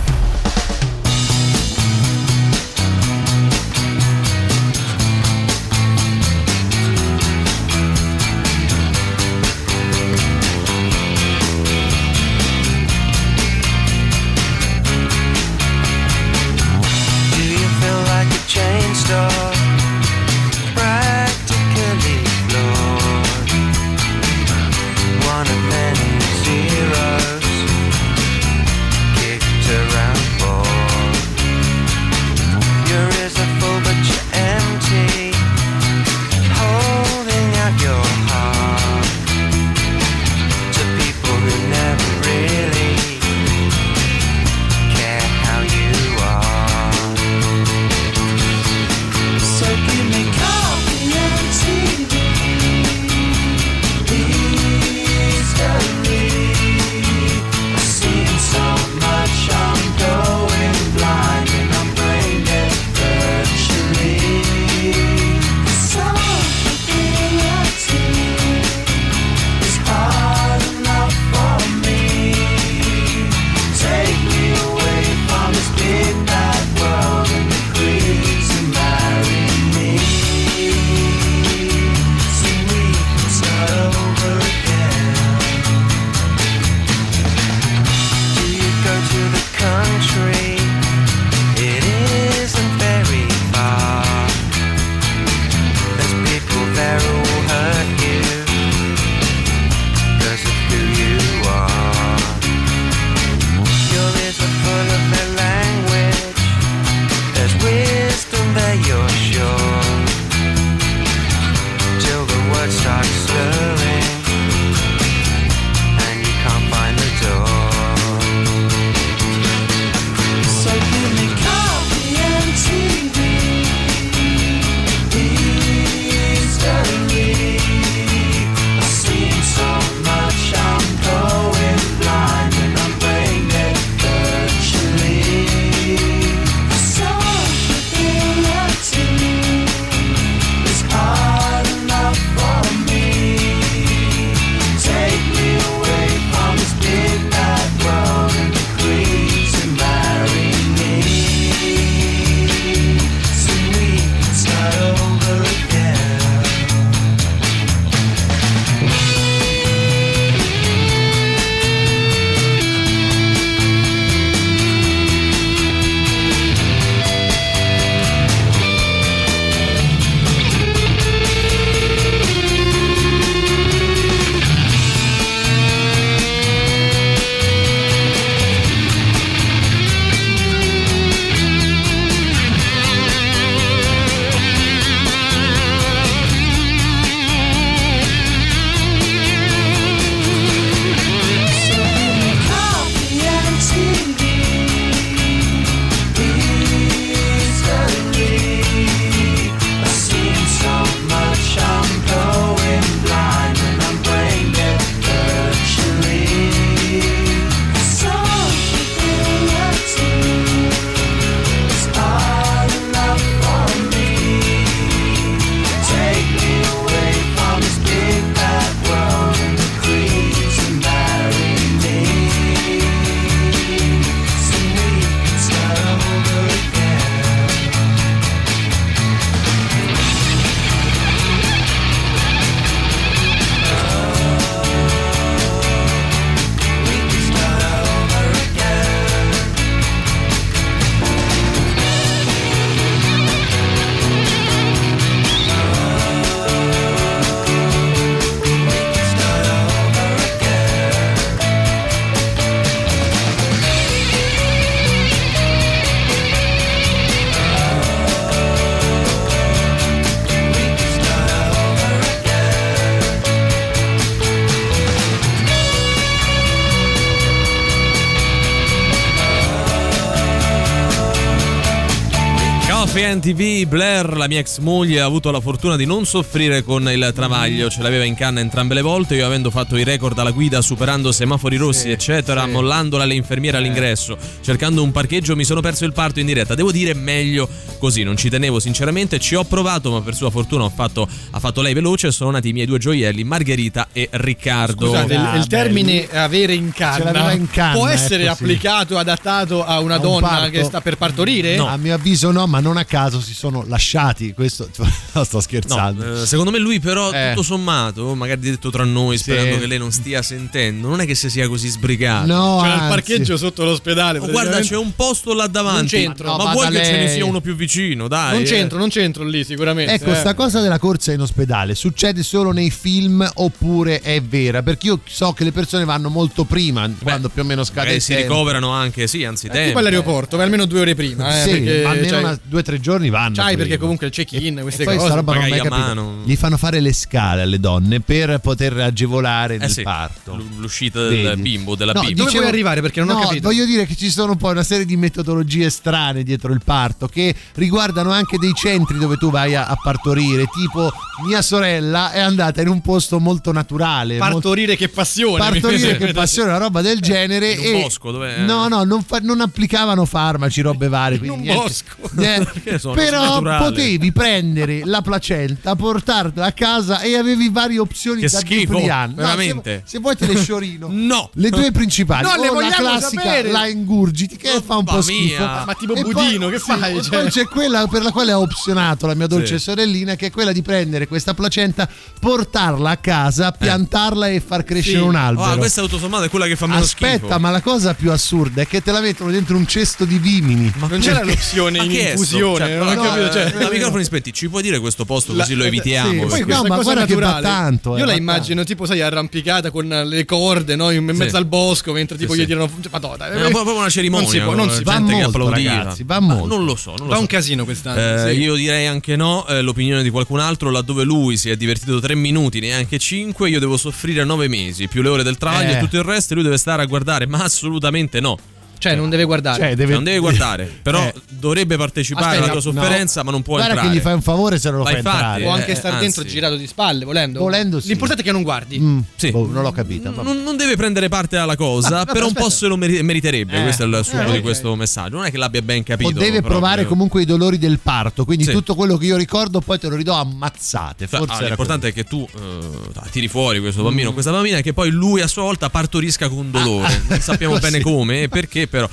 RFN 273.14 273.20
TV, 273.20 273.66
Blair, 273.66 274.16
la 274.16 274.26
mia 274.26 274.40
ex 274.40 274.58
moglie, 274.58 275.00
ha 275.00 275.04
avuto 275.04 275.30
la 275.30 275.40
fortuna 275.40 275.76
di 275.76 275.84
non 275.84 276.04
soffrire 276.04 276.62
con 276.62 276.88
il 276.88 277.12
travaglio, 277.14 277.70
ce 277.70 277.82
l'aveva 277.82 278.04
in 278.04 278.14
canna 278.14 278.40
entrambe 278.40 278.74
le 278.74 278.82
volte, 278.82 279.14
io 279.14 279.26
avendo 279.26 279.50
fatto 279.50 279.76
i 279.76 279.84
record 279.84 280.18
alla 280.18 280.32
guida, 280.32 280.60
superando 280.60 281.12
semafori 281.12 281.56
rossi, 281.56 281.90
eccetera, 281.90 282.46
mollandola 282.46 283.04
alle 283.04 283.14
infermiere 283.14 283.58
all'ingresso, 283.58 284.16
cercando 284.40 284.82
un 284.82 284.90
parcheggio, 284.90 285.36
mi 285.36 285.44
sono 285.44 285.60
perso 285.60 285.84
il 285.84 285.92
parto 285.92 286.20
in 286.20 286.26
diretta. 286.26 286.54
Devo 286.54 286.72
dire 286.72 286.94
meglio 286.94 287.48
così, 287.78 288.02
non 288.02 288.16
ci 288.16 288.28
tenevo 288.28 288.58
sinceramente, 288.58 289.18
ci 289.18 289.34
ho 289.34 289.44
provato, 289.44 289.92
ma 289.92 290.00
per 290.00 290.14
sua 290.14 290.30
fortuna 290.30 290.64
ho 290.64 290.70
fatto, 290.70 291.06
ha 291.30 291.38
fatto 291.38 291.62
lei 291.62 291.74
veloce, 291.74 292.10
sono 292.10 292.30
nati 292.30 292.48
i 292.48 292.52
miei 292.52 292.66
due 292.66 292.78
gioielli, 292.78 293.22
Margherita 293.22 293.88
e 293.92 294.08
Riccardo. 294.10 294.86
Scusate, 294.88 295.14
il, 295.14 295.30
il 295.36 295.46
termine 295.46 296.08
avere 296.10 296.54
in 296.54 296.72
Ce 296.74 296.82
l'aveva 296.82 297.12
canna, 297.12 297.32
in 297.32 297.48
canna, 297.48 297.72
può 297.74 297.86
essere 297.86 298.24
ecco, 298.24 298.34
sì. 298.36 298.42
applicato, 298.42 298.98
adattato 298.98 299.64
a 299.64 299.78
una 299.80 299.94
A 299.94 299.98
un 299.98 300.02
donna 300.02 300.28
parto? 300.28 300.50
che 300.50 300.64
sta 300.64 300.80
per 300.80 300.96
partorire? 300.96 301.56
A 301.56 301.76
mio 301.76 301.94
avviso 301.94 302.30
no, 302.30 302.46
ma 302.46 302.60
non 302.60 302.76
a 302.76 302.84
caso 302.84 303.03
si 303.20 303.34
sono 303.34 303.64
lasciati. 303.66 304.32
Questo 304.32 304.68
no, 305.12 305.24
sto 305.24 305.40
scherzando. 305.40 306.04
No, 306.04 306.22
eh, 306.22 306.26
secondo 306.26 306.50
me 306.50 306.58
lui 306.58 306.80
però 306.80 307.10
tutto 307.10 307.42
sommato, 307.42 308.14
magari 308.14 308.40
detto 308.40 308.70
tra 308.70 308.84
noi, 308.84 309.18
sperando 309.18 309.58
che 309.58 309.66
lei 309.66 309.78
non 309.78 309.92
stia 309.92 310.22
sentendo, 310.22 310.88
non 310.88 311.00
è 311.00 311.06
che 311.06 311.14
si 311.14 311.28
sia 311.30 311.48
così 311.48 311.68
sbrigato. 311.68 312.26
No, 312.26 312.60
C'era 312.62 312.74
il 312.74 312.88
parcheggio 312.88 313.36
sotto 313.36 313.64
l'ospedale. 313.64 314.18
Oh, 314.18 314.28
guarda, 314.30 314.60
c'è 314.60 314.76
un 314.76 314.94
posto 314.94 315.34
là 315.34 315.46
davanti. 315.46 315.96
Non 315.96 316.04
c'entro. 316.04 316.36
Ma 316.36 316.44
No, 316.44 316.50
vuoi 316.52 316.64
vada 316.66 316.78
che 316.78 316.84
ce 316.84 316.92
ne 316.92 316.98
lei. 317.04 317.14
sia 317.14 317.24
uno 317.24 317.40
più 317.40 317.54
vicino? 317.54 318.08
Dai. 318.08 318.32
Non 318.32 318.42
eh. 318.42 318.44
c'entro, 318.44 318.78
non 318.78 318.88
c'entro 318.88 319.24
lì 319.24 319.44
sicuramente. 319.44 319.92
Ecco, 319.92 320.10
eh. 320.12 320.16
sta 320.16 320.34
cosa 320.34 320.60
della 320.60 320.78
corsa 320.78 321.12
in 321.12 321.20
ospedale 321.20 321.74
succede 321.74 322.22
solo 322.22 322.52
nei 322.52 322.70
film 322.70 323.28
oppure 323.34 324.00
è 324.00 324.20
vera? 324.22 324.62
Perché 324.62 324.86
io 324.88 325.00
so 325.06 325.32
che 325.32 325.44
le 325.44 325.52
persone 325.52 325.84
vanno 325.84 326.08
molto 326.08 326.44
prima, 326.44 326.90
quando 327.02 327.28
più 327.28 327.42
o 327.42 327.44
meno 327.44 327.64
scade 327.64 327.94
il 327.94 328.00
si 328.00 328.14
ricoverano 328.14 328.70
anche, 328.70 329.06
sì, 329.06 329.24
anzi, 329.24 329.46
Eh, 329.46 329.66
tipo 329.66 329.78
all'aeroporto, 329.78 330.36
vai 330.36 330.44
almeno 330.46 330.64
due 330.66 330.80
ore 330.80 330.94
prima. 330.94 331.36
Eh, 331.36 331.42
sì, 331.42 331.50
perché, 331.50 331.84
almeno 331.84 332.08
cioè, 332.08 332.18
una- 332.18 332.38
due 332.42 332.60
o 332.60 332.62
tre 332.62 332.80
giorni 332.80 332.93
vanno. 333.10 333.34
C'hai 333.36 333.44
prima. 333.54 333.58
perché 333.62 333.78
comunque 333.78 334.06
il 334.06 334.12
check-in, 334.12 334.58
queste 334.62 334.82
E 334.82 334.84
poi 334.86 334.94
cose. 334.96 335.06
sta 335.08 335.16
roba 335.16 335.34
non 335.34 335.44
ho 335.44 335.48
mai 335.48 335.58
capito. 335.58 335.74
mano. 335.76 336.16
Gli 336.24 336.36
fanno 336.36 336.56
fare 336.56 336.80
le 336.80 336.92
scale 336.92 337.42
alle 337.42 337.60
donne 337.60 338.00
per 338.00 338.38
poter 338.38 338.76
agevolare 338.78 339.56
Eh 339.56 339.64
il 339.66 339.70
sì, 339.70 339.82
parto. 339.82 340.42
l'uscita 340.58 341.00
del 341.08 341.22
Vedi? 341.30 341.42
bimbo, 341.42 341.74
della 341.76 341.92
No, 341.92 342.00
bimba. 342.02 342.24
Dove 342.24 342.30
vuoi 342.36 342.46
arrivare? 342.46 342.80
Perché 342.80 343.00
non 343.00 343.10
ho 343.10 343.14
no, 343.14 343.20
capito. 343.20 343.48
voglio 343.48 343.64
dire 343.64 343.86
che 343.86 343.94
ci 343.96 344.10
sono 344.10 344.36
poi 344.36 344.52
una 344.52 344.62
serie 344.62 344.84
di 344.84 344.96
metodologie 344.96 345.70
strane 345.70 346.22
dietro 346.22 346.52
il 346.52 346.60
parto 346.64 347.06
che 347.08 347.34
riguardano 347.54 348.10
anche 348.10 348.38
dei 348.38 348.52
centri 348.54 348.98
dove 348.98 349.16
tu 349.16 349.30
vai 349.30 349.54
a, 349.54 349.66
a 349.66 349.76
partorire. 349.82 350.44
Tipo, 350.46 350.92
mia 351.26 351.42
sorella 351.42 352.12
è 352.12 352.20
andata 352.20 352.60
in 352.60 352.68
un 352.68 352.80
posto 352.80 353.18
molto 353.20 353.52
naturale. 353.52 354.18
molto- 354.18 354.32
Partorire 354.34 354.76
che 354.76 354.88
passione. 354.88 355.38
Partorire 355.38 355.96
che 355.96 356.12
passione, 356.12 356.48
una 356.50 356.58
roba 356.58 356.80
del 356.82 357.00
genere. 357.00 357.52
In 357.52 357.58
un 357.58 357.64
e 357.64 357.82
bosco, 357.82 358.10
dov'è? 358.10 358.38
No, 358.38 358.68
no, 358.68 358.84
non, 358.84 359.02
fa- 359.02 359.18
non 359.20 359.40
applicavano 359.40 360.04
farmaci, 360.04 360.60
robe 360.60 360.88
varie. 360.88 361.18
In 361.22 361.30
un 361.30 361.40
niente. 361.40 361.62
bosco. 361.62 362.20
Eh, 362.20 362.73
Che 362.74 362.80
sono 362.80 362.94
però 362.94 363.22
naturale. 363.34 363.64
potevi 363.64 364.12
prendere 364.12 364.80
la 364.84 365.00
placenta, 365.02 365.74
portarla 365.76 366.46
a 366.46 366.52
casa 366.52 367.00
e 367.00 367.16
avevi 367.16 367.48
varie 367.50 367.78
opzioni 367.78 368.20
Che 368.22 368.28
da 368.28 368.38
schifo. 368.38 368.72
No, 368.78 369.12
veramente. 369.14 369.82
se, 369.84 369.92
se 369.92 369.98
vuoi 370.00 370.16
te 370.16 370.26
le 370.26 370.36
sciorino. 370.36 370.88
No. 371.14 371.30
Le 371.34 371.50
due 371.50 371.70
principali. 371.70 372.24
No, 372.26 372.34
le 372.34 372.40
o 372.40 372.44
la 372.44 372.50
vogliamo 372.52 372.74
classica 372.88 373.22
sapere. 373.22 373.50
la 373.50 373.66
ingurgiti 373.66 374.36
che 374.36 374.60
fa 374.64 374.76
un 374.76 374.84
po' 374.84 374.90
Mamma 374.92 375.02
schifo. 375.02 375.42
mia. 375.42 375.64
Ma 375.64 375.74
tipo 375.74 375.94
E 375.94 376.02
budino, 376.02 376.46
poi- 376.46 376.50
che 376.52 376.58
sì, 376.58 376.64
fai? 376.78 376.96
e 376.96 377.02
Cioè- 377.02 377.20
poi 377.20 377.30
c'è 377.30 377.44
quella 377.46 377.86
per 377.86 378.02
la 378.02 378.10
quale 378.10 378.32
ha 378.32 378.38
opzionato 378.38 379.06
la 379.06 379.14
mia 379.14 379.26
dolce 379.26 379.58
Sì. 379.58 379.64
sorellina, 379.64 380.14
che 380.16 380.26
è 380.26 380.30
quella 380.30 380.52
di 380.52 380.62
prendere 380.62 381.06
questa 381.06 381.34
placenta, 381.34 381.88
portarla 382.18 382.90
a 382.90 382.96
casa, 382.96 383.52
piantarla 383.52 384.28
e 384.28 384.40
far 384.40 384.64
crescere 384.64 384.98
Sì. 384.98 385.02
un 385.02 385.14
Oh, 385.14 385.18
albero. 385.18 385.44
ah, 385.50 385.56
questa 385.56 385.82
tutto 385.82 385.98
sommato 385.98 386.24
è 386.24 386.28
quella 386.30 386.46
che 386.46 386.56
fa 386.56 386.66
meno 386.66 386.80
Aspetta, 386.80 387.18
schifo. 387.26 387.38
ma 387.38 387.50
la 387.50 387.60
cosa 387.60 387.94
più 387.94 388.10
assurda 388.10 388.62
è 388.62 388.66
che 388.66 388.82
te 388.82 388.92
la 388.92 389.00
mettono 389.00 389.30
dentro 389.30 389.56
un 389.56 389.66
cesto 389.66 390.04
di 390.04 390.18
vimini. 390.18 390.72
Non 390.78 391.00
c'era 391.00 391.22
l'opzione 391.22 391.78
Ma 391.78 391.84
in 391.84 391.90
infusione, 391.90 392.63
Cioè, 392.66 392.76
non 392.78 392.88
ho 392.88 392.94
no, 392.94 393.02
capito. 393.02 393.26
eh, 393.26 393.30
Cioè, 393.32 393.52
da 393.58 393.70
microfoni 393.70 394.04
spenti, 394.04 394.32
ci 394.32 394.48
puoi 394.48 394.62
dire 394.62 394.78
questo 394.78 395.04
posto 395.04 395.32
La- 395.32 395.42
così 395.42 395.54
lo 395.54 395.64
eh, 395.64 395.68
evitiamo? 395.68 396.28
sì, 396.28 396.42
Poi 396.42 396.44
No, 396.46 396.62
ma 396.64 396.78
guarda 396.82 397.04
che 397.06 397.14
va 397.14 397.40
tanto, 397.40 397.96
eh, 397.96 398.00
Io 398.00 398.04
la 398.06 398.14
immagino 398.14 398.64
tipo, 398.64 398.86
sai, 398.86 399.00
arrampicata 399.00 399.70
con 399.70 399.86
le 399.86 400.24
corde, 400.24 400.76
no? 400.76 400.90
In 400.90 401.04
mezzo 401.04 401.28
Sì. 401.30 401.36
al 401.36 401.46
bosco, 401.46 401.92
mentre 401.92 402.16
tipo 402.16 402.32
Sì, 402.32 402.38
gli 402.38 402.42
sì. 402.42 402.46
tirano. 402.48 402.68
Cioè, 402.80 402.90
Madonna, 402.90 403.28
È 403.46 403.50
proprio 403.50 403.76
una 403.76 403.88
cerimonia. 403.88 404.26
Non 404.26 404.30
si 404.32 404.40
può, 404.40 404.54
non 404.54 404.70
si 404.70 404.82
Va 404.84 404.92
gente 404.96 405.12
che 405.14 405.22
molto, 405.22 405.38
applaudiva. 405.38 405.76
ragazzi, 405.76 406.02
va 406.04 406.20
Ma 406.20 406.34
molto. 406.34 406.56
Non 406.56 406.64
lo 406.64 406.76
so, 406.76 406.90
non 406.96 407.06
lo 407.06 407.10
Fa 407.10 407.14
so. 407.14 407.20
un 407.20 407.26
casino 407.26 407.64
quest'anno. 407.64 408.26
Eh, 408.28 408.32
sì. 408.34 408.40
Io 408.40 408.54
direi 408.54 408.86
anche 408.86 409.16
no, 409.16 409.46
eh, 409.46 409.60
l'opinione 409.62 410.02
di 410.02 410.10
qualcun 410.10 410.40
altro, 410.40 410.70
laddove 410.70 411.04
lui 411.04 411.36
si 411.36 411.50
è 411.50 411.56
divertito 411.56 412.00
tre 412.00 412.14
minuti, 412.14 412.60
neanche 412.60 412.98
cinque, 412.98 413.48
io 413.48 413.58
devo 413.60 413.76
soffrire 413.76 414.24
nove 414.24 414.48
mesi, 414.48 414.88
più 414.88 415.02
le 415.02 415.08
ore 415.08 415.22
del 415.22 415.36
travaglio 415.38 415.72
Eh. 415.72 415.76
e 415.76 415.78
tutto 415.80 415.96
il 415.96 416.02
resto, 416.04 416.32
e 416.32 416.36
lui 416.36 416.44
deve 416.44 416.56
stare 416.58 416.82
a 416.82 416.86
guardare, 416.86 417.26
ma 417.26 417.42
assolutamente 417.42 418.20
no. 418.20 418.38
Cioè, 418.84 418.94
non 418.96 419.08
deve 419.08 419.24
guardare. 419.24 419.58
Cioè, 419.62 419.74
deve- 419.76 419.94
non 419.94 420.04
deve 420.04 420.18
guardare, 420.18 420.70
però 420.82 421.02
Eh. 421.02 421.14
dovrebbe 421.30 421.76
partecipare 421.78 422.26
Aspetta, 422.36 422.44
alla 422.52 422.60
tua 422.60 422.72
no. 422.72 422.78
sofferenza, 422.80 423.22
ma 423.22 423.30
non 423.30 423.42
può 423.42 423.54
Guarda 423.54 423.70
entrare. 423.72 423.90
che 423.92 423.98
gli 423.98 424.02
fai 424.02 424.12
un 424.14 424.20
favore 424.22 424.58
se 424.58 424.68
non 424.68 424.78
lo 424.80 424.84
fai 424.84 424.96
infatti, 424.96 425.16
entrare. 425.16 425.42
Può 425.42 425.50
eh, 425.54 425.58
anche 425.58 425.74
stare 425.74 425.94
anzi. 425.94 426.04
dentro 426.04 426.24
girato 426.24 426.56
di 426.56 426.66
spalle, 426.66 427.04
volendo. 427.06 427.38
Volendo 427.40 427.80
sì. 427.80 427.88
L'importante 427.88 428.22
è 428.22 428.24
che 428.26 428.32
non 428.32 428.42
guardi. 428.42 428.78
Mm, 428.78 428.98
Sì. 429.16 429.30
boh, 429.30 429.46
non 429.50 429.62
l'ho 429.62 429.72
capita. 429.72 430.10
vabbè. 430.10 430.22
Non, 430.22 430.42
non 430.42 430.56
deve 430.58 430.76
prendere 430.76 431.08
parte 431.08 431.36
alla 431.38 431.56
cosa, 431.56 432.00
Ah, 432.00 432.04
però 432.04 432.26
un 432.26 432.32
po' 432.34 432.50
se 432.50 432.66
lo 432.66 432.76
meri- 432.76 433.02
meriterebbe. 433.02 433.58
Eh. 433.58 433.62
questo 433.62 433.84
è 433.84 433.86
il 433.86 434.00
succo 434.04 434.30
Eh, 434.30 434.32
di 434.32 434.40
questo 434.42 434.74
messaggio. 434.76 435.16
Non 435.16 435.24
è 435.24 435.30
che 435.30 435.38
l'abbia 435.38 435.62
ben 435.62 435.82
capito. 435.82 436.10
O 436.10 436.12
deve 436.12 436.40
proprio. 436.40 436.50
provare 436.50 436.84
comunque 436.84 437.22
i 437.22 437.24
dolori 437.24 437.56
del 437.58 437.78
parto, 437.78 438.24
quindi 438.26 438.44
Sì. 438.44 438.50
tutto 438.52 438.74
quello 438.74 438.96
che 438.98 439.06
io 439.06 439.16
ricordo 439.16 439.60
poi 439.60 439.78
te 439.78 439.88
lo 439.88 439.96
ridò 439.96 440.14
ammazzate. 440.20 441.06
Cioè, 441.08 441.18
Forse 441.20 441.42
ah, 441.42 441.46
l'importante 441.46 441.88
è 441.88 441.92
che 441.92 442.04
tu 442.04 442.26
eh, 442.34 443.10
tiri 443.10 443.28
fuori 443.28 443.60
questo 443.60 443.82
bambino, 443.82 444.12
questa 444.12 444.30
bambina, 444.30 444.58
e 444.58 444.62
che 444.62 444.72
poi 444.72 444.90
lui 444.90 445.20
a 445.20 445.26
sua 445.26 445.42
volta 445.42 445.70
partorisca 445.70 446.28
con 446.28 446.50
dolore. 446.50 447.02
non 447.08 447.20
sappiamo 447.20 447.54
così. 447.58 447.70
bene 447.70 447.80
come 447.82 448.22
e 448.22 448.28
perché, 448.28 448.66
però. 448.74 448.88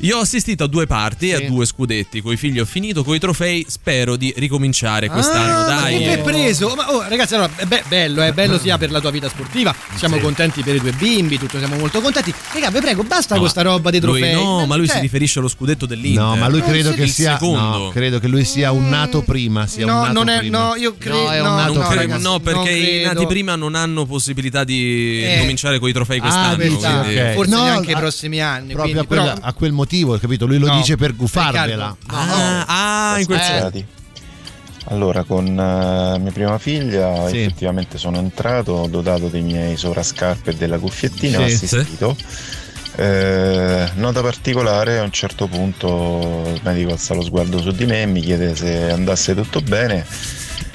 Io 0.00 0.18
ho 0.18 0.20
assistito 0.20 0.62
a 0.64 0.66
due 0.68 0.86
parti 0.86 1.30
e 1.30 1.34
a 1.34 1.38
Sì. 1.38 1.46
due 1.46 1.66
scudetti. 1.66 2.20
Con 2.22 2.32
i 2.32 2.36
figli 2.36 2.60
ho 2.60 2.64
finito, 2.64 3.02
con 3.02 3.14
i 3.16 3.18
trofei 3.18 3.66
spero 3.68 4.14
di 4.14 4.32
ricominciare 4.36 5.08
quest'anno. 5.08 5.58
Ah, 5.58 5.74
ma 5.74 5.80
Dai. 5.82 5.98
che 5.98 6.04
eh. 6.04 6.12
hai 6.12 6.18
preso? 6.22 6.74
Ma, 6.76 6.92
oh, 6.92 7.02
ragazzi, 7.08 7.34
allora, 7.34 7.50
è 7.56 7.64
be- 7.64 7.82
bello, 7.88 8.22
è 8.22 8.32
bello 8.32 8.56
sia 8.58 8.78
per 8.78 8.90
la 8.92 9.00
tua 9.00 9.10
vita 9.10 9.28
sportiva. 9.28 9.74
Siamo 9.96 10.14
Sì. 10.16 10.20
contenti 10.20 10.62
per 10.62 10.76
i 10.76 10.80
due 10.80 10.92
bimbi, 10.92 11.38
tutto 11.38 11.58
siamo 11.58 11.76
molto 11.76 12.00
contenti. 12.00 12.32
Raga, 12.52 12.70
vi 12.70 12.80
prego, 12.80 13.02
basta 13.02 13.34
No, 13.34 13.40
con 13.40 13.50
sta 13.50 13.62
roba 13.62 13.90
dei 13.90 14.00
trofei. 14.00 14.32
no, 14.32 14.64
ma 14.66 14.76
lui 14.76 14.86
si 14.86 14.92
Cioè, 14.92 15.00
riferisce 15.00 15.38
allo 15.40 15.48
scudetto 15.48 15.86
dell'Inter. 15.86 16.22
No, 16.22 16.36
ma 16.36 16.48
lui 16.48 16.60
Non 16.60 16.68
credo 16.68 16.92
che 16.92 17.06
sia 17.08 17.32
secondo. 17.32 17.78
no, 17.78 17.88
credo 17.90 18.18
che 18.20 18.28
lui 18.28 18.44
sia 18.44 18.70
un 18.70 18.88
nato 18.88 19.22
prima, 19.22 19.66
sia 19.66 19.86
No, 19.86 19.94
un 19.96 20.00
nato 20.02 20.12
non 20.12 20.28
è- 20.28 20.38
prima. 20.38 20.58
no, 20.68 20.74
io 20.76 20.94
credo- 20.96 21.22
No, 21.24 21.30
è 21.32 21.40
un 21.40 21.46
no, 21.48 21.54
nato 21.56 21.72
prima. 21.72 21.94
ragazzi, 21.94 22.22
no, 22.22 22.38
perché 22.40 22.70
non 22.70 22.78
i 22.78 23.02
nati 23.02 23.26
prima 23.26 23.56
non 23.56 23.74
hanno 23.74 24.04
possibilità 24.06 24.62
di 24.64 25.22
Eh. 25.24 25.38
cominciare 25.40 25.78
con 25.80 25.88
i 25.88 25.92
trofei 25.92 26.18
Ah, 26.18 26.20
quest'anno. 26.20 26.56
quest'anno, 26.56 27.02
quindi- 27.02 27.20
ok. 27.20 27.32
forse 27.34 27.50
No, 27.54 27.62
neanche 27.64 27.90
i 27.90 27.96
prossimi 27.96 28.40
anni. 28.40 28.72
Proprio 28.72 29.00
a, 29.00 29.04
quella- 29.20 29.34
però- 29.34 29.46
a 29.46 29.52
quel 29.52 29.72
motivo, 29.72 30.18
capito? 30.18 30.46
Lui 30.46 30.58
lo 30.58 30.66
No. 30.68 30.76
dice 30.76 30.96
per 30.96 31.14
gufarvela. 31.16 31.96
Riccardo, 32.00 32.32
Ah, 32.34 33.12
ah, 33.12 33.18
in 33.20 33.26
quel 33.26 33.40
senso. 33.40 33.54
Scusati. 33.56 33.86
Allora, 34.88 35.24
con 35.24 35.46
eh, 35.46 36.18
mia 36.20 36.30
prima 36.32 36.58
figlia 36.58 37.28
Sì. 37.28 37.38
effettivamente 37.40 37.98
sono 37.98 38.18
entrato, 38.18 38.86
dotato 38.88 39.26
dei 39.28 39.42
miei 39.42 39.76
sovrascarpe 39.76 40.52
e 40.52 40.54
della 40.54 40.78
cuffiettina, 40.78 41.38
Sì. 41.48 41.54
assistito. 41.54 42.16
Eh, 42.98 43.90
nota 43.96 44.22
particolare, 44.22 44.98
a 44.98 45.02
un 45.02 45.10
certo 45.10 45.48
punto 45.48 46.50
il 46.54 46.60
medico 46.62 46.92
alza 46.92 47.14
lo 47.14 47.22
sguardo 47.22 47.60
su 47.60 47.70
di 47.72 47.84
me 47.84 48.02
e 48.02 48.06
mi 48.06 48.20
chiede 48.22 48.54
se 48.56 48.90
andasse 48.90 49.34
tutto 49.34 49.60
bene 49.60 50.06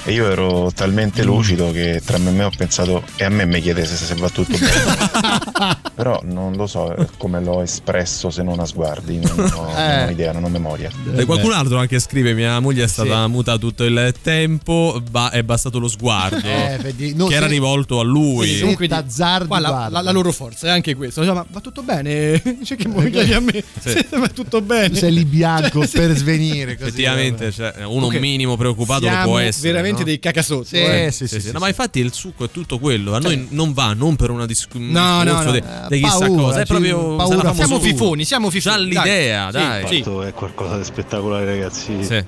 e 0.04 0.12
io 0.14 0.30
ero 0.30 0.72
talmente 0.74 1.24
lucido 1.24 1.72
che 1.72 2.02
tra 2.04 2.18
me 2.18 2.30
e 2.30 2.34
me 2.34 2.44
ho 2.46 2.52
pensato 2.56 3.04
e 3.16 3.24
a 3.24 3.30
me 3.30 3.46
mi 3.46 3.62
chiede 3.62 3.86
se, 3.86 4.14
va 4.16 4.30
tutto 4.30 4.58
bene. 4.58 5.80
Però 5.96 6.20
non 6.24 6.54
lo 6.56 6.66
so 6.68 6.96
eh, 6.96 7.08
come 7.18 7.42
l'ho 7.42 7.62
espresso 7.62 8.30
se 8.30 8.42
non 8.44 8.60
a 8.60 8.66
sguardi, 8.66 9.20
non 9.20 9.32
ho, 9.40 9.48
non 9.50 9.66
ho 9.66 9.78
Eh. 9.78 10.12
idea, 10.12 10.32
non 10.32 10.44
ho 10.44 10.50
memoria. 10.50 10.90
E 11.16 11.26
qualcun 11.26 11.52
altro 11.54 11.78
anche 11.78 12.00
scrive: 12.00 12.34
Mia 12.34 12.60
moglie 12.60 12.84
è 12.84 12.88
stata 12.88 13.28
muta 13.28 13.58
tutto 13.58 13.84
il 13.84 14.14
tempo, 14.22 15.02
ba- 15.12 15.30
è 15.32 15.44
bastato 15.44 15.78
lo 15.80 15.88
sguardo 15.88 16.40
Eh, 16.48 16.80
vedi, 16.82 17.14
no, 17.14 17.28
che 17.28 17.36
era 17.36 17.46
se- 17.46 17.52
rivolto 17.52 18.00
a 18.00 18.04
lui. 18.04 18.48
Sì, 18.48 18.60
comunque 18.62 18.88
qua 18.88 19.60
la, 19.60 19.88
la- 19.90 20.02
la 20.02 20.12
loro 20.12 20.32
forza 20.32 20.68
è 20.68 20.70
anche 20.72 20.96
questo. 20.96 21.24
Cioè, 21.24 21.34
ma 21.34 21.46
va 21.50 21.60
tutto 21.60 21.84
bene? 21.84 22.42
Dice 22.58 22.76
che 22.76 22.88
mi 22.88 23.10
chiedi 23.12 23.34
a 23.34 23.40
me. 23.40 23.64
Sì. 23.80 24.06
va 24.18 24.28
tutto 24.30 24.62
bene. 24.62 24.96
Sei 24.96 25.12
lì 25.14 25.26
bianco 25.26 25.80
Cioè, 25.86 25.88
sì. 25.88 25.98
per 25.98 26.16
svenire. 26.16 26.76
Così, 26.78 26.88
Effettivamente, 26.90 27.52
cioè, 27.52 27.74
uno 27.86 28.08
Ok. 28.08 28.16
minimo 28.16 28.58
preoccupato 28.58 29.02
lo 29.06 29.10
Siamo 29.12 29.26
può 29.26 29.38
essere. 29.40 29.72
veramente 29.72 29.90
no? 30.00 30.04
dei 30.06 30.20
cacasotto. 30.20 30.64
Sì, 30.66 30.78
eh. 30.78 31.10
sì, 31.12 31.28
sì, 31.28 31.36
Sì, 31.36 31.40
sì, 31.42 31.48
sì, 31.48 31.52
no, 31.54 31.60
ma 31.60 31.68
infatti 31.68 32.00
il 32.00 32.12
succo 32.14 32.46
è 32.46 32.50
tutto 32.52 32.80
quello. 32.80 33.14
A 33.14 33.20
noi 33.20 33.48
non 33.52 33.74
va, 33.74 33.94
non 33.94 34.16
per 34.16 34.30
una 34.30 34.46
dis- 34.46 34.68
un 34.74 34.88
No, 34.90 35.24
no, 35.24 35.42
no. 35.44 35.52
di, 35.52 35.58
Eh, 35.58 35.64
di 35.90 36.02
chissà 36.02 36.20
paura, 36.26 36.42
cosa. 36.42 36.62
È 36.62 36.66
proprio 36.66 37.16
paura 37.16 37.54
Siamo 37.54 37.80
fifoni, 37.80 38.24
siamo 38.26 38.50
fifoni. 38.50 38.76
Già 38.76 38.82
l'idea, 38.82 39.52
dai. 39.52 39.82
dai. 39.84 40.04
Sì, 40.04 40.10
è 40.26 40.34
qualcosa 40.34 40.78
di 40.78 40.84
spettacolare 40.84 41.46
ragazzi. 41.46 42.04
Sì. 42.04 42.24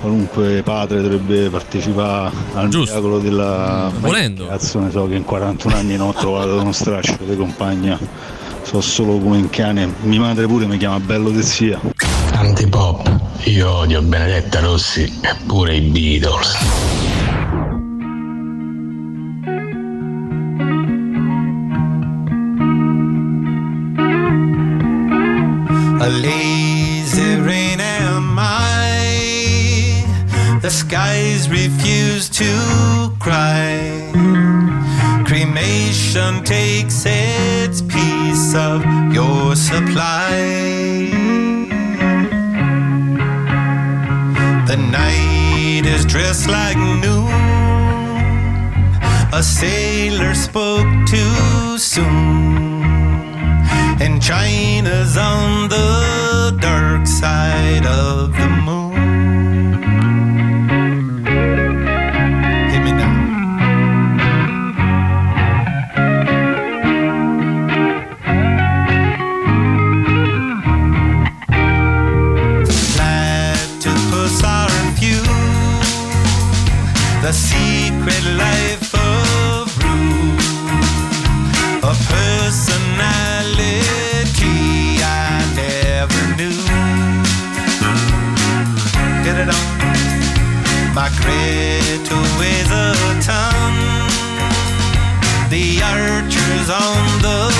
Qualunque 0.00 0.62
padre 0.62 1.02
dovrebbe 1.02 1.50
partecipare 1.50 2.34
al 2.54 2.68
Giusto. 2.70 2.90
miracolo 2.94 3.18
della 3.18 3.92
Volendo. 3.98 4.46
Cazzo 4.46 4.78
ne 4.80 4.90
so 4.90 5.06
che 5.06 5.14
in 5.14 5.24
41 5.24 5.74
anni 5.76 5.96
non 5.96 6.08
ho 6.08 6.14
trovato 6.14 6.58
uno 6.58 6.72
straccio 6.72 7.18
di 7.20 7.36
compagna. 7.36 7.98
So 8.62 8.80
solo 8.80 9.18
come 9.18 9.36
un 9.36 9.50
cane. 9.50 9.92
Mia 10.02 10.20
madre 10.20 10.46
pure 10.46 10.64
mi 10.66 10.78
chiama 10.78 10.98
bello 11.00 11.30
de 11.30 11.42
zia. 11.42 11.78
Antipop, 12.40 13.06
io 13.44 13.70
odio 13.70 14.00
Benedetta 14.00 14.60
Rossi 14.60 15.02
e 15.20 15.36
pure 15.46 15.74
i 15.76 15.80
Beatles. 15.82 16.56
A 25.98 26.08
lazy 26.08 27.40
rain 27.42 27.78
am 27.78 28.38
I. 28.38 30.02
The 30.62 30.70
skies 30.70 31.46
refuse 31.50 32.30
to 32.30 33.12
cry. 33.18 34.10
Cremation 35.26 36.42
takes 36.42 37.04
its 37.04 37.82
piece 37.82 38.54
of 38.54 38.82
your 39.12 39.54
supply. 39.54 41.29
night 44.90 45.82
is 45.84 46.04
dressed 46.04 46.48
like 46.48 46.76
noon. 46.76 47.28
A 49.32 49.42
sailor 49.42 50.34
spoke 50.34 50.88
too 51.06 51.78
soon. 51.78 52.82
And 54.00 54.20
China's 54.22 55.16
on 55.16 55.68
the 55.68 56.56
dark 56.60 57.06
side 57.06 57.86
of 57.86 58.32
the 58.32 58.48
moon. 58.48 58.79
The 95.50 95.82
archers 95.82 96.70
on 96.70 97.22
the 97.22 97.59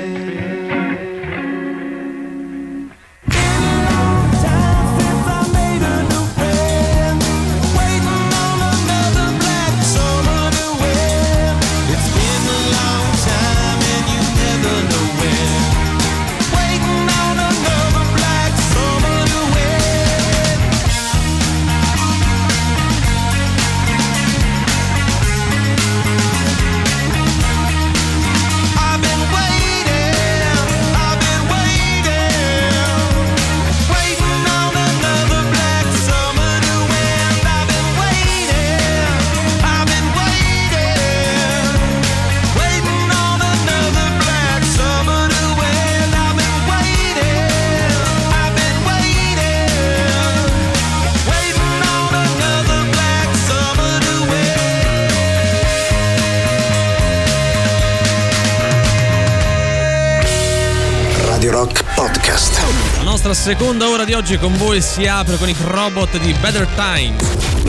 Podcast. 62.31 62.95
La 62.95 63.03
nostra 63.03 63.33
seconda 63.33 63.89
ora 63.89 64.05
di 64.05 64.13
oggi 64.13 64.37
con 64.37 64.55
voi 64.55 64.81
si 64.81 65.05
apre 65.05 65.35
con 65.35 65.49
i 65.49 65.55
robot 65.59 66.17
di 66.17 66.33
Better 66.39 66.65
Time. 66.75 67.15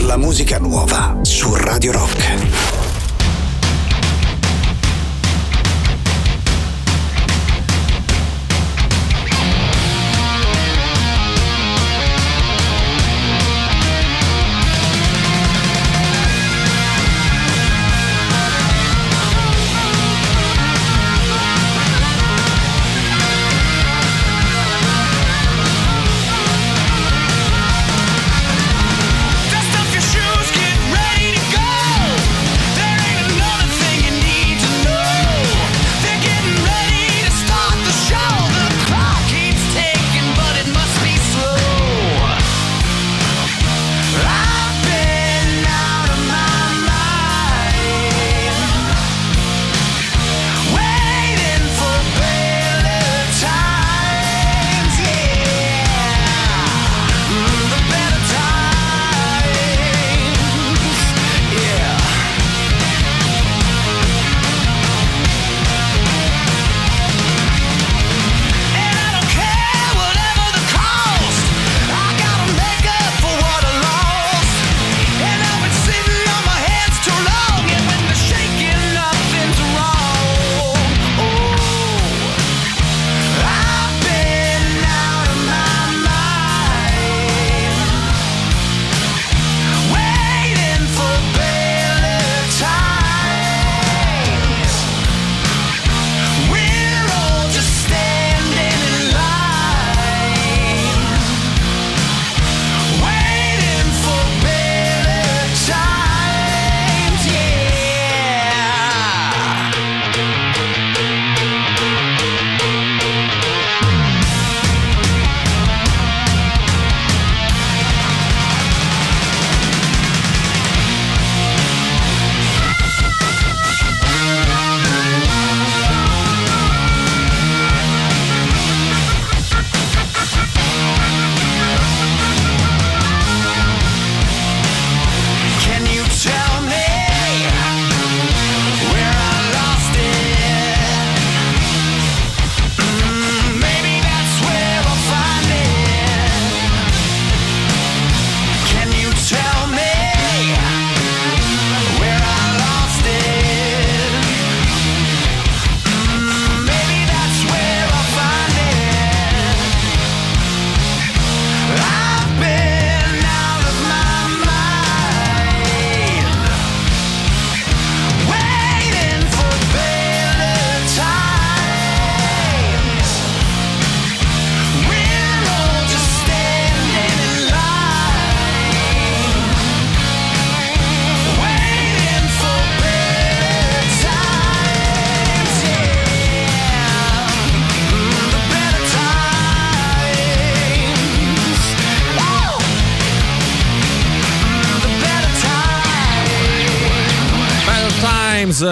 La 0.05 0.15
musica 0.15 0.57
nuova 0.57 1.17
su 1.21 1.53
Radio 1.53 1.91
Rock. 1.91 2.72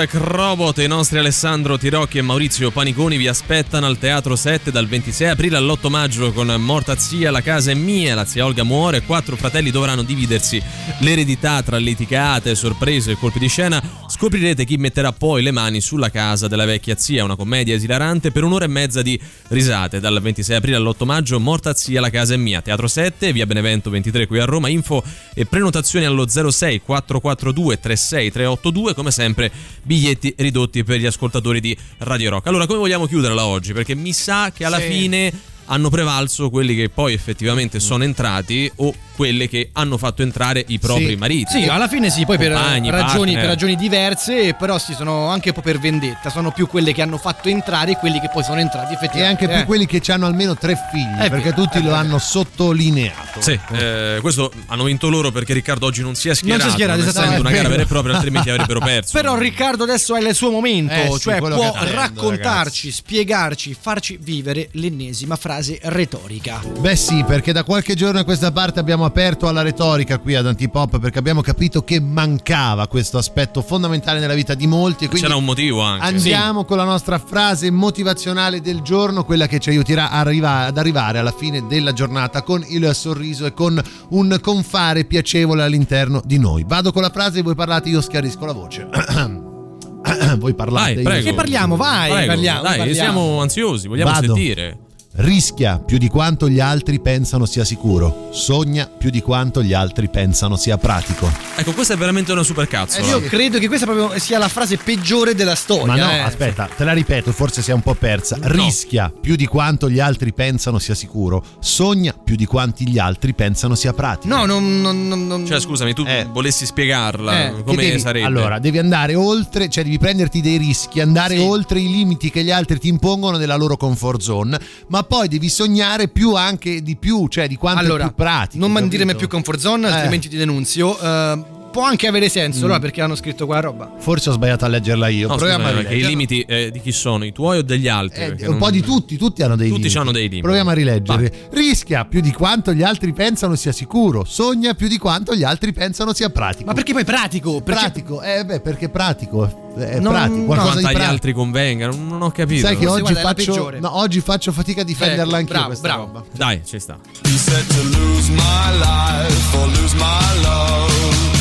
Crobot 0.07 0.77
i 0.79 0.87
nostri 0.87 1.19
Alessandro 1.19 1.77
Tirocchi 1.77 2.17
e 2.17 2.21
Maurizio 2.21 2.71
Paniconi 2.71 3.17
vi 3.17 3.27
aspettano 3.27 3.85
al 3.85 3.97
Teatro 3.97 4.35
7 4.35 4.71
dal 4.71 4.87
26 4.87 5.29
aprile 5.29 5.57
all'8 5.57 5.89
maggio 5.89 6.31
con 6.31 6.47
Morta 6.59 6.95
zia, 6.95 7.31
la 7.31 7.41
casa 7.41 7.71
è 7.71 7.73
mia, 7.73 8.15
la 8.15 8.25
zia 8.25 8.45
Olga 8.45 8.63
muore, 8.63 9.01
quattro 9.01 9.35
fratelli 9.35 9.71
dovranno 9.71 10.03
dividersi 10.03 10.61
l'eredità 10.99 11.61
tra 11.61 11.77
litigate, 11.77 12.55
sorprese 12.55 13.11
e 13.11 13.17
colpi 13.17 13.39
di 13.39 13.47
scena. 13.47 13.81
Scoprirete 14.07 14.65
chi 14.65 14.77
metterà 14.77 15.11
poi 15.11 15.41
le 15.41 15.51
mani 15.51 15.81
sulla 15.81 16.09
casa 16.09 16.47
della 16.47 16.65
vecchia 16.65 16.95
zia, 16.97 17.23
una 17.23 17.35
commedia 17.35 17.75
esilarante 17.75 18.31
per 18.31 18.43
un'ora 18.43 18.65
e 18.65 18.69
mezza 18.69 19.01
di 19.01 19.19
risate 19.49 19.99
dal 19.99 20.21
26 20.21 20.55
aprile 20.55 20.77
all'8 20.77 21.05
maggio. 21.05 21.39
Morta 21.39 21.73
zia, 21.73 22.01
la 22.01 22.09
casa 22.09 22.33
è 22.33 22.37
mia, 22.37 22.61
Teatro 22.61 22.87
7, 22.87 23.31
via 23.33 23.45
Benevento 23.45 23.89
23 23.89 24.27
qui 24.27 24.39
a 24.39 24.45
Roma. 24.45 24.69
Info 24.69 25.03
e 25.33 25.45
prenotazioni 25.45 26.05
allo 26.05 26.27
06 26.27 26.81
442 26.81 27.79
36 27.79 28.31
382 28.31 28.93
come 28.93 29.11
sempre 29.11 29.51
biglietti 29.95 30.33
ridotti 30.37 30.85
per 30.85 30.99
gli 30.99 31.05
ascoltatori 31.05 31.59
di 31.59 31.75
Radio 31.99 32.29
Rock. 32.29 32.47
Allora, 32.47 32.65
come 32.65 32.79
vogliamo 32.79 33.07
chiuderla 33.07 33.43
oggi? 33.45 33.73
Perché 33.73 33.93
mi 33.93 34.13
sa 34.13 34.49
che 34.55 34.63
alla 34.63 34.79
Sì. 34.79 34.87
fine 34.89 35.33
hanno 35.65 35.89
prevalso 35.89 36.49
quelli 36.49 36.75
che 36.75 36.87
poi 36.87 37.11
effettivamente 37.13 37.81
sono 37.81 38.05
entrati 38.05 38.71
o 38.77 38.93
quelle 39.21 39.47
che 39.47 39.69
hanno 39.73 39.99
fatto 39.99 40.23
entrare 40.23 40.63
i 40.67 40.79
propri 40.79 41.09
Sì. 41.09 41.15
mariti. 41.15 41.51
Sì, 41.61 41.67
alla 41.67 41.87
fine 41.87 42.09
sì, 42.09 42.25
poi 42.25 42.39
per 42.39 42.53
Compagni, 42.53 42.89
ragioni, 42.89 43.33
per 43.35 43.45
ragioni 43.45 43.75
diverse, 43.75 44.55
però 44.55 44.79
sì, 44.79 44.93
sono 44.95 45.27
anche 45.27 45.49
un 45.49 45.53
po' 45.55 45.61
per 45.61 45.77
vendetta. 45.79 46.31
Sono 46.31 46.51
più 46.51 46.65
quelle 46.65 46.91
che 46.91 47.03
hanno 47.03 47.19
fatto 47.19 47.47
entrare 47.47 47.91
e 47.91 47.97
quelli 47.97 48.19
che 48.19 48.29
poi 48.33 48.43
sono 48.43 48.59
entrati 48.59 48.93
E 48.93 48.95
effettivamente. 48.95 49.43
anche 49.43 49.47
più 49.53 49.61
Eh. 49.61 49.65
quelli 49.65 49.85
che 49.85 50.01
hanno 50.11 50.25
almeno 50.25 50.55
tre 50.57 50.75
figli, 50.91 51.19
È 51.19 51.29
perché 51.29 51.51
vero, 51.51 51.61
tutti 51.61 51.77
lo 51.77 51.89
vero. 51.89 51.95
hanno 51.97 52.17
sottolineato. 52.17 53.41
Sì, 53.41 53.59
eh, 53.73 54.17
questo 54.21 54.51
hanno 54.67 54.85
vinto 54.85 55.07
loro 55.07 55.29
perché 55.29 55.53
Riccardo 55.53 55.85
oggi 55.85 56.01
non 56.01 56.15
si 56.15 56.29
è 56.29 56.33
schierato, 56.33 56.63
Non 56.63 56.71
si 56.71 56.81
è 56.81 56.83
schierato, 56.83 56.99
essendo 57.07 57.19
esattamente. 57.19 57.47
una 57.47 57.55
gara 57.55 57.69
vera 57.69 57.81
e 57.83 57.85
propria, 57.93 58.15
altrimenti 58.15 58.49
avrebbero 58.49 58.79
perso. 58.79 59.11
Però 59.13 59.37
Riccardo 59.37 59.83
adesso 59.83 60.15
è 60.15 60.27
il 60.27 60.33
suo 60.33 60.49
momento, 60.49 60.93
Eh 60.93 61.09
sì, 61.13 61.19
cioè 61.19 61.37
quello 61.37 61.55
può 61.57 61.75
raccontarci, 61.79 62.91
spiegarci, 62.91 63.75
farci 63.79 64.17
vivere 64.19 64.69
l'ennesima 64.71 65.35
frase 65.35 65.77
retorica. 65.83 66.59
Beh 66.79 66.95
sì, 66.95 67.23
perché 67.23 67.51
da 67.51 67.63
qualche 67.63 67.93
giorno 67.95 68.19
a 68.19 68.23
questa 68.23 68.51
parte 68.51 68.79
abbiamo 68.79 69.05
aperto 69.11 69.49
alla 69.49 69.61
retorica 69.61 70.19
qui 70.19 70.35
ad 70.35 70.47
Antipop 70.47 70.97
perché 70.99 71.19
abbiamo 71.19 71.41
capito 71.41 71.83
che 71.83 71.99
mancava 71.99 72.87
questo 72.87 73.17
aspetto 73.17 73.61
fondamentale 73.61 74.19
nella 74.19 74.33
vita 74.33 74.53
di 74.53 74.67
molti. 74.67 75.07
Quindi 75.07 75.21
C'era 75.27 75.35
un 75.35 75.43
motivo 75.43 75.81
anche. 75.81 76.05
Andiamo 76.05 76.63
con 76.63 76.77
la 76.77 76.85
nostra 76.85 77.19
frase 77.19 77.69
motivazionale 77.69 78.61
del 78.61 78.79
giorno, 78.81 79.25
quella 79.25 79.47
che 79.47 79.59
ci 79.59 79.69
aiuterà 79.69 80.11
arriva- 80.11 80.65
ad 80.67 80.77
arrivare 80.77 81.19
alla 81.19 81.33
fine 81.33 81.67
della 81.67 81.91
giornata 81.91 82.41
con 82.41 82.63
il 82.69 82.89
sorriso 82.95 83.45
e 83.45 83.53
con 83.53 83.79
un 84.11 84.39
confare 84.41 85.03
piacevole 85.03 85.61
all'interno 85.63 86.21
di 86.23 86.39
noi. 86.39 86.63
Vado 86.65 86.93
con 86.93 87.01
la 87.01 87.09
frase 87.09 87.39
e 87.39 87.41
voi 87.41 87.55
parlate, 87.55 87.89
io 87.89 87.99
schiarisco 87.99 88.45
la 88.45 88.53
voce. 88.53 88.87
voi 90.39 90.53
parlate. 90.53 90.93
Vai, 90.95 91.03
prego. 91.03 91.29
Che 91.29 91.33
parliamo? 91.33 91.75
Vai, 91.75 92.11
Prego, 92.11 92.27
parliamo, 92.27 92.61
Dai, 92.61 92.77
parliamo. 92.77 92.93
siamo 93.19 93.41
ansiosi, 93.41 93.87
vogliamo 93.89 94.11
Vado. 94.11 94.25
sentire. 94.33 94.77
Rischia 95.13 95.77
più 95.77 95.97
di 95.97 96.07
quanto 96.07 96.47
gli 96.47 96.61
altri 96.61 97.01
pensano 97.01 97.45
sia 97.45 97.65
sicuro. 97.65 98.29
Sogna 98.31 98.87
più 98.87 99.09
di 99.09 99.19
quanto 99.21 99.61
gli 99.61 99.73
altri 99.73 100.07
pensano 100.09 100.55
sia 100.55 100.77
pratico. 100.77 101.29
Ecco, 101.57 101.73
questa 101.73 101.95
è 101.95 101.97
veramente 101.97 102.31
una 102.31 102.43
super 102.43 102.63
Eh, 102.63 102.67
cazzo. 102.67 103.01
io 103.01 103.19
credo 103.19 103.59
che 103.59 103.67
questa 103.67 103.85
proprio 103.85 104.17
sia 104.19 104.37
la 104.37 104.47
frase 104.47 104.77
peggiore 104.77 105.35
della 105.35 105.55
storia. 105.55 105.85
Ma 105.85 105.95
no, 105.97 106.09
eh. 106.11 106.19
aspetta, 106.19 106.69
te 106.77 106.85
la 106.85 106.93
ripeto, 106.93 107.33
forse 107.33 107.61
si 107.61 107.71
è 107.71 107.73
un 107.73 107.81
po' 107.81 107.93
persa. 107.93 108.37
Rischia 108.39 109.11
più 109.11 109.35
di 109.35 109.45
quanto 109.47 109.89
gli 109.89 109.99
altri 109.99 110.31
pensano 110.31 110.79
sia 110.79 110.95
sicuro. 110.95 111.43
Sogna 111.59 112.13
più 112.13 112.37
di 112.37 112.45
quanti 112.45 112.87
gli 112.87 112.97
altri 112.97 113.33
pensano 113.33 113.75
sia 113.75 113.91
pratico. 113.91 114.33
No, 114.33 114.45
non, 114.45 114.79
non, 114.79 115.09
non- 115.09 115.27
non- 115.27 115.45
Cioè, 115.45 115.59
scusami, 115.59 115.93
tu 115.93 116.05
volessi 116.31 116.65
spiegarla 116.65 117.47
Eh, 117.47 117.63
come 117.65 117.75
devi- 117.83 117.99
sarebbe? 117.99 118.25
Allora, 118.25 118.59
devi 118.59 118.77
andare 118.77 119.13
oltre, 119.15 119.67
cioè 119.67 119.83
devi 119.83 119.99
prenderti 119.99 120.39
dei 120.39 120.55
rischi, 120.55 121.01
andare 121.01 121.37
oltre 121.37 121.81
i 121.81 121.89
limiti 121.91 122.29
che 122.31 122.45
gli 122.45 122.51
altri 122.51 122.79
ti 122.79 122.87
impongono 122.87 123.35
nella 123.35 123.57
loro 123.57 123.75
comfort 123.75 124.21
zone, 124.21 124.57
ma 124.87 125.00
poi 125.03 125.27
devi 125.27 125.49
sognare 125.49 126.07
più 126.07 126.33
anche 126.35 126.81
di 126.81 126.95
più, 126.95 127.27
cioè 127.27 127.47
di 127.47 127.55
quanto 127.55 127.81
allora, 127.81 128.03
è 128.03 128.07
più 128.07 128.15
pratico. 128.15 128.57
non 128.59 128.73
capito? 128.73 128.91
dire 128.91 129.05
mai 129.05 129.15
più 129.15 129.27
comfort 129.27 129.59
zone, 129.59 129.87
Eh. 129.87 129.91
altrimenti 129.91 130.29
ti 130.29 130.37
denunzio. 130.37 130.99
Eh, 130.99 131.59
può 131.71 131.83
anche 131.83 132.07
avere 132.07 132.29
senso, 132.29 132.59
Mm. 132.59 132.63
allora 132.65 132.79
perché 132.79 133.01
hanno 133.01 133.15
scritto 133.15 133.45
qua 133.45 133.59
roba. 133.59 133.91
Forse 133.97 134.29
ho 134.29 134.33
sbagliato 134.33 134.65
a 134.65 134.67
leggerla 134.67 135.07
io. 135.07 135.27
No, 135.27 135.35
Proviamo 135.35 135.63
scusami, 135.63 135.79
a 135.79 135.83
perché 135.83 135.97
i 135.97 136.05
limiti 136.05 136.41
eh, 136.41 136.69
di 136.71 136.79
chi 136.81 136.91
sono? 136.91 137.23
I 137.25 137.31
tuoi 137.31 137.59
o 137.59 137.61
degli 137.63 137.87
altri? 137.87 138.21
Eh, 138.23 138.29
un 138.29 138.37
non- 138.51 138.57
po' 138.57 138.69
di 138.71 138.81
tutti, 138.81 139.17
tutti 139.17 139.41
hanno 139.41 139.55
dei 139.55 139.69
Tutti 139.69 139.81
limiti. 139.81 139.97
hanno 139.97 140.11
dei 140.11 140.23
limiti. 140.23 140.41
Proviamo 140.41 140.69
a 140.69 140.73
rileggere. 140.73 141.33
Rischia 141.51 142.05
più 142.05 142.19
di 142.21 142.31
quanto 142.31 142.73
gli 142.73 142.83
altri 142.83 143.13
pensano 143.13 143.55
sia 143.55 143.71
sicuro. 143.71 144.23
Sogna 144.25 144.73
più 144.73 144.87
di 144.87 144.97
quanto 144.97 145.35
gli 145.35 145.43
altri 145.43 145.71
pensano 145.73 146.13
sia 146.13 146.29
pratico. 146.29 146.65
Ma 146.65 146.73
perché 146.73 146.93
poi 146.93 147.05
pratico? 147.05 147.61
Perché 147.61 147.79
Pratico, 147.81 148.21
eh 148.21 148.43
beh, 148.45 148.59
perché 148.59 148.89
pratico. 148.89 149.69
È 149.75 149.99
No, 149.99 150.09
pratico, 150.09 150.35
no, 150.39 150.45
qualcosa 150.45 150.71
Quanto 150.73 150.89
di 150.89 150.95
agli 150.95 151.01
altri 151.09 151.31
convenga, 151.33 151.87
non, 151.87 152.05
non 152.07 152.21
ho 152.21 152.31
capito. 152.31 152.67
Sai 152.67 152.77
che 152.77 152.87
oggi 152.87 153.01
guarda, 153.13 153.21
faccio, 153.21 153.71
no, 153.79 153.97
oggi 153.97 154.19
faccio 154.19 154.51
fatica 154.51 154.81
a 154.81 154.83
difenderla 154.83 155.23
Ecco, 155.23 155.35
anch'io 155.35 155.53
bravo, 155.53 155.67
questa 155.67 155.87
bravo. 155.87 156.03
roba. 156.07 156.23
Dai, 156.35 156.61
ci 156.65 156.77
sta. 156.79 156.99
He 157.23 157.29
said 157.37 157.65
to 157.67 157.81
lose 157.97 158.29
my 158.31 158.77
life 158.79 159.57
or 159.57 159.67
lose 159.67 159.95
my 159.95 160.41
love. 160.43 161.40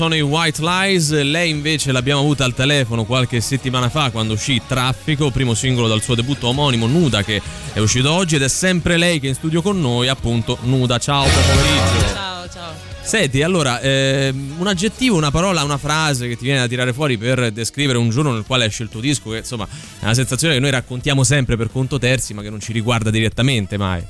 Sono 0.00 0.14
i 0.14 0.22
White 0.22 0.62
Lies, 0.62 1.12
lei 1.20 1.50
invece 1.50 1.92
l'abbiamo 1.92 2.22
avuta 2.22 2.42
al 2.42 2.54
telefono 2.54 3.04
qualche 3.04 3.42
settimana 3.42 3.90
fa 3.90 4.10
quando 4.10 4.32
uscì 4.32 4.58
Traffico, 4.66 5.30
primo 5.30 5.52
singolo 5.52 5.88
dal 5.88 6.00
suo 6.00 6.14
debutto 6.14 6.48
omonimo 6.48 6.86
Nuda 6.86 7.22
che 7.22 7.42
è 7.74 7.78
uscito 7.80 8.10
oggi 8.10 8.36
ed 8.36 8.42
è 8.42 8.48
sempre 8.48 8.96
lei 8.96 9.20
che 9.20 9.26
è 9.26 9.28
in 9.28 9.34
studio 9.34 9.60
con 9.60 9.78
noi, 9.78 10.08
appunto 10.08 10.56
Nuda. 10.62 10.96
Ciao, 10.96 11.24
buon 11.24 11.44
pomeriggio. 11.44 12.14
Ciao, 12.14 12.48
ciao. 12.48 12.72
Senti, 13.02 13.42
allora, 13.42 13.78
ehm, 13.78 14.54
un 14.56 14.66
aggettivo, 14.68 15.18
una 15.18 15.30
parola, 15.30 15.62
una 15.64 15.76
frase 15.76 16.28
che 16.28 16.36
ti 16.38 16.44
viene 16.44 16.60
da 16.60 16.66
tirare 16.66 16.94
fuori 16.94 17.18
per 17.18 17.50
descrivere 17.50 17.98
un 17.98 18.08
giorno 18.08 18.32
nel 18.32 18.44
quale 18.46 18.64
esce 18.64 18.84
il 18.84 18.88
tuo 18.88 19.00
disco, 19.00 19.28
che 19.28 19.38
insomma 19.38 19.68
è 19.98 20.04
una 20.04 20.14
sensazione 20.14 20.54
che 20.54 20.60
noi 20.60 20.70
raccontiamo 20.70 21.24
sempre 21.24 21.58
per 21.58 21.70
conto 21.70 21.98
terzi, 21.98 22.32
ma 22.32 22.40
che 22.40 22.48
non 22.48 22.60
ci 22.60 22.72
riguarda 22.72 23.10
direttamente 23.10 23.76
mai. 23.76 24.02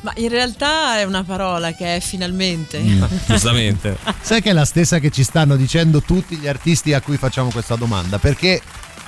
Ma 0.00 0.12
in 0.16 0.28
realtà 0.28 0.98
è 0.98 1.04
una 1.04 1.24
parola 1.24 1.72
che 1.72 1.96
è 1.96 2.00
finalmente. 2.00 2.78
Mm. 2.78 3.02
Giustamente. 3.26 3.96
Sai 4.20 4.40
che 4.40 4.50
è 4.50 4.52
la 4.52 4.64
stessa 4.64 4.98
che 4.98 5.10
ci 5.10 5.24
stanno 5.24 5.56
dicendo 5.56 6.00
tutti 6.02 6.36
gli 6.36 6.46
artisti 6.46 6.92
a 6.92 7.00
cui 7.00 7.16
facciamo 7.16 7.50
questa 7.50 7.76
domanda, 7.76 8.18
perché 8.18 8.60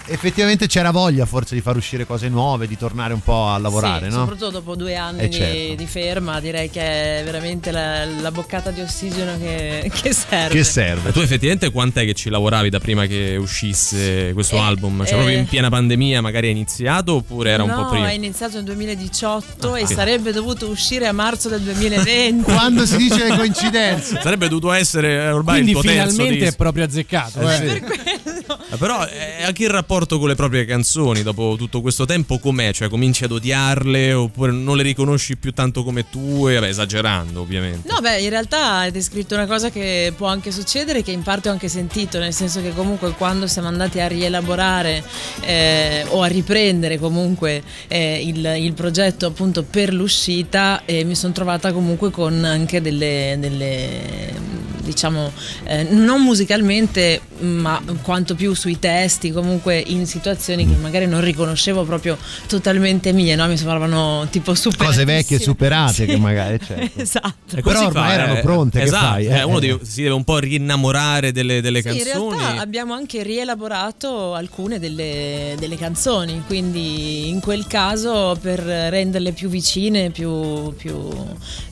effettivamente 0.06 0.66
c'era 0.66 0.90
voglia 0.90 1.26
forse 1.26 1.54
di 1.54 1.60
far 1.60 1.76
uscire 1.76 2.06
cose 2.06 2.28
nuove, 2.28 2.66
di 2.66 2.76
tornare 2.76 3.12
un 3.14 3.20
po' 3.22 3.48
a 3.48 3.58
lavorare, 3.58 4.08
Sì, 4.08 4.14
no? 4.16 4.20
Soprattutto 4.20 4.50
dopo 4.50 4.74
due 4.76 4.96
anni 4.96 5.20
Eh, 5.20 5.28
di, 5.28 5.36
certo. 5.36 5.74
di 5.74 5.86
ferma, 5.86 6.40
direi 6.40 6.70
che 6.70 7.20
è 7.20 7.22
veramente 7.24 7.70
la, 7.70 8.04
la 8.04 8.30
boccata 8.30 8.70
di 8.70 8.80
ossigeno 8.80 9.38
che, 9.38 9.90
che 9.94 10.12
serve. 10.12 10.54
Che 10.54 10.64
serve? 10.64 11.12
Tu 11.12 11.20
effettivamente 11.20 11.70
quant'è 11.70 12.04
che 12.04 12.14
ci 12.14 12.30
lavoravi 12.30 12.70
da 12.70 12.78
prima 12.78 13.06
che 13.06 13.36
uscisse 13.38 14.32
questo 14.32 14.60
album? 14.60 15.04
Cioè 15.04 15.12
eh. 15.12 15.16
proprio 15.16 15.38
in 15.38 15.46
piena 15.46 15.68
pandemia 15.68 16.20
magari 16.20 16.46
hai 16.46 16.52
iniziato 16.52 17.14
oppure 17.14 17.50
era 17.50 17.62
un 17.62 17.70
no, 17.70 17.84
po' 17.84 17.90
prima? 17.90 18.08
è 18.08 18.12
iniziato 18.12 18.56
nel 18.56 18.64
2018 18.64 19.76
e 19.76 19.86
sì. 19.86 19.94
sarebbe 19.94 20.32
dovuto 20.32 20.68
usere 20.68 21.06
a 21.06 21.12
marzo 21.12 21.48
del 21.48 21.60
2020. 21.60 22.42
Quando 22.50 22.86
si 22.86 22.96
dice 22.96 23.28
le 23.28 23.36
coincidenze. 23.36 24.20
Sarebbe 24.20 24.48
dovuto 24.48 24.72
essere 24.72 25.12
eh, 25.14 25.30
ormai 25.30 25.62
Quindi 25.62 25.70
il 25.72 25.76
tuo 25.76 25.82
terzo 25.82 26.10
finalmente 26.10 26.38
è 26.38 26.44
disco. 26.44 26.56
proprio 26.56 26.84
azzeccato. 26.84 27.40
Eh, 27.40 27.54
eh. 27.66 27.82
Eh, 27.84 28.39
Però 28.78 29.06
eh, 29.06 29.42
anche 29.42 29.64
il 29.64 29.70
rapporto 29.70 30.18
con 30.18 30.28
le 30.28 30.34
proprie 30.34 30.64
canzoni 30.64 31.22
dopo 31.22 31.56
tutto 31.58 31.80
questo 31.80 32.06
tempo 32.06 32.38
com'è? 32.38 32.72
Cioè 32.72 32.88
cominci 32.88 33.24
ad 33.24 33.32
odiarle 33.32 34.12
oppure 34.12 34.52
non 34.52 34.76
le 34.76 34.82
riconosci 34.82 35.36
più 35.36 35.52
tanto 35.52 35.82
come 35.82 36.08
tue? 36.08 36.54
Vabbè, 36.54 36.68
esagerando 36.68 37.40
ovviamente. 37.40 37.88
No, 37.90 38.00
beh, 38.00 38.20
in 38.20 38.30
realtà 38.30 38.78
hai 38.78 38.90
descritto 38.90 39.34
una 39.34 39.46
cosa 39.46 39.70
che 39.70 40.12
può 40.16 40.28
anche 40.28 40.52
succedere, 40.52 41.02
che 41.02 41.10
in 41.10 41.22
parte 41.22 41.48
ho 41.48 41.52
anche 41.52 41.68
sentito, 41.68 42.18
nel 42.18 42.32
senso 42.32 42.62
che 42.62 42.72
comunque 42.72 43.12
quando 43.12 43.46
siamo 43.46 43.68
andati 43.68 44.00
a 44.00 44.06
rielaborare 44.06 45.02
eh, 45.40 46.04
o 46.08 46.22
a 46.22 46.26
riprendere 46.26 46.98
comunque 46.98 47.62
eh, 47.88 48.22
il, 48.24 48.44
il 48.58 48.72
progetto 48.72 49.26
appunto 49.26 49.62
per 49.62 49.92
l'uscita, 49.92 50.82
eh, 50.84 51.04
mi 51.04 51.14
sono 51.14 51.32
trovata 51.32 51.72
comunque 51.72 52.10
con 52.10 52.44
anche 52.44 52.80
delle, 52.80 53.36
delle 53.38 54.60
diciamo, 54.90 55.30
eh, 55.64 55.84
non 55.84 56.22
musicalmente, 56.22 57.20
ma 57.40 57.80
quanto 58.02 58.34
più 58.34 58.54
sui 58.54 58.78
testi, 58.78 59.30
comunque 59.32 59.78
in 59.78 60.06
situazioni 60.06 60.66
che 60.68 60.74
magari 60.74 61.06
non 61.06 61.20
riconoscevo 61.20 61.84
proprio 61.84 62.16
totalmente 62.46 63.12
mie, 63.12 63.34
no? 63.36 63.46
Mi 63.46 63.56
sembravano 63.56 64.26
tipo 64.30 64.54
super 64.54 64.86
Cose 64.86 65.04
vecchie 65.04 65.38
superate 65.38 66.04
che 66.06 66.16
magari 66.16 66.58
certo. 66.64 67.00
esatto. 67.02 67.56
E 67.56 67.62
Però 67.62 67.72
così 67.72 67.84
ormai 67.86 68.08
fa, 68.08 68.12
erano 68.12 68.36
eh, 68.38 68.40
pronte, 68.42 68.78
che 68.80 68.84
esatto, 68.84 69.06
fai? 69.06 69.26
eh, 69.26 69.38
Eh, 69.38 69.42
uno 69.44 69.58
eh. 69.58 69.60
deve- 69.60 69.84
si 69.84 70.02
deve 70.02 70.14
un 70.14 70.24
po' 70.24 70.38
rinnamorare 70.38 71.32
delle, 71.32 71.60
delle 71.60 71.80
Sì, 71.82 71.88
in 71.88 71.94
canzoni. 72.04 72.36
realtà 72.38 72.60
abbiamo 72.60 72.92
anche 72.94 73.22
rielaborato 73.22 74.34
alcune 74.34 74.78
delle, 74.78 75.54
delle 75.58 75.76
canzoni, 75.76 76.42
quindi 76.46 77.28
in 77.28 77.40
quel 77.40 77.66
caso 77.66 78.36
per 78.40 78.58
renderle 78.60 79.32
più 79.32 79.48
vicine, 79.48 80.10
più, 80.10 80.74
più, 80.76 80.98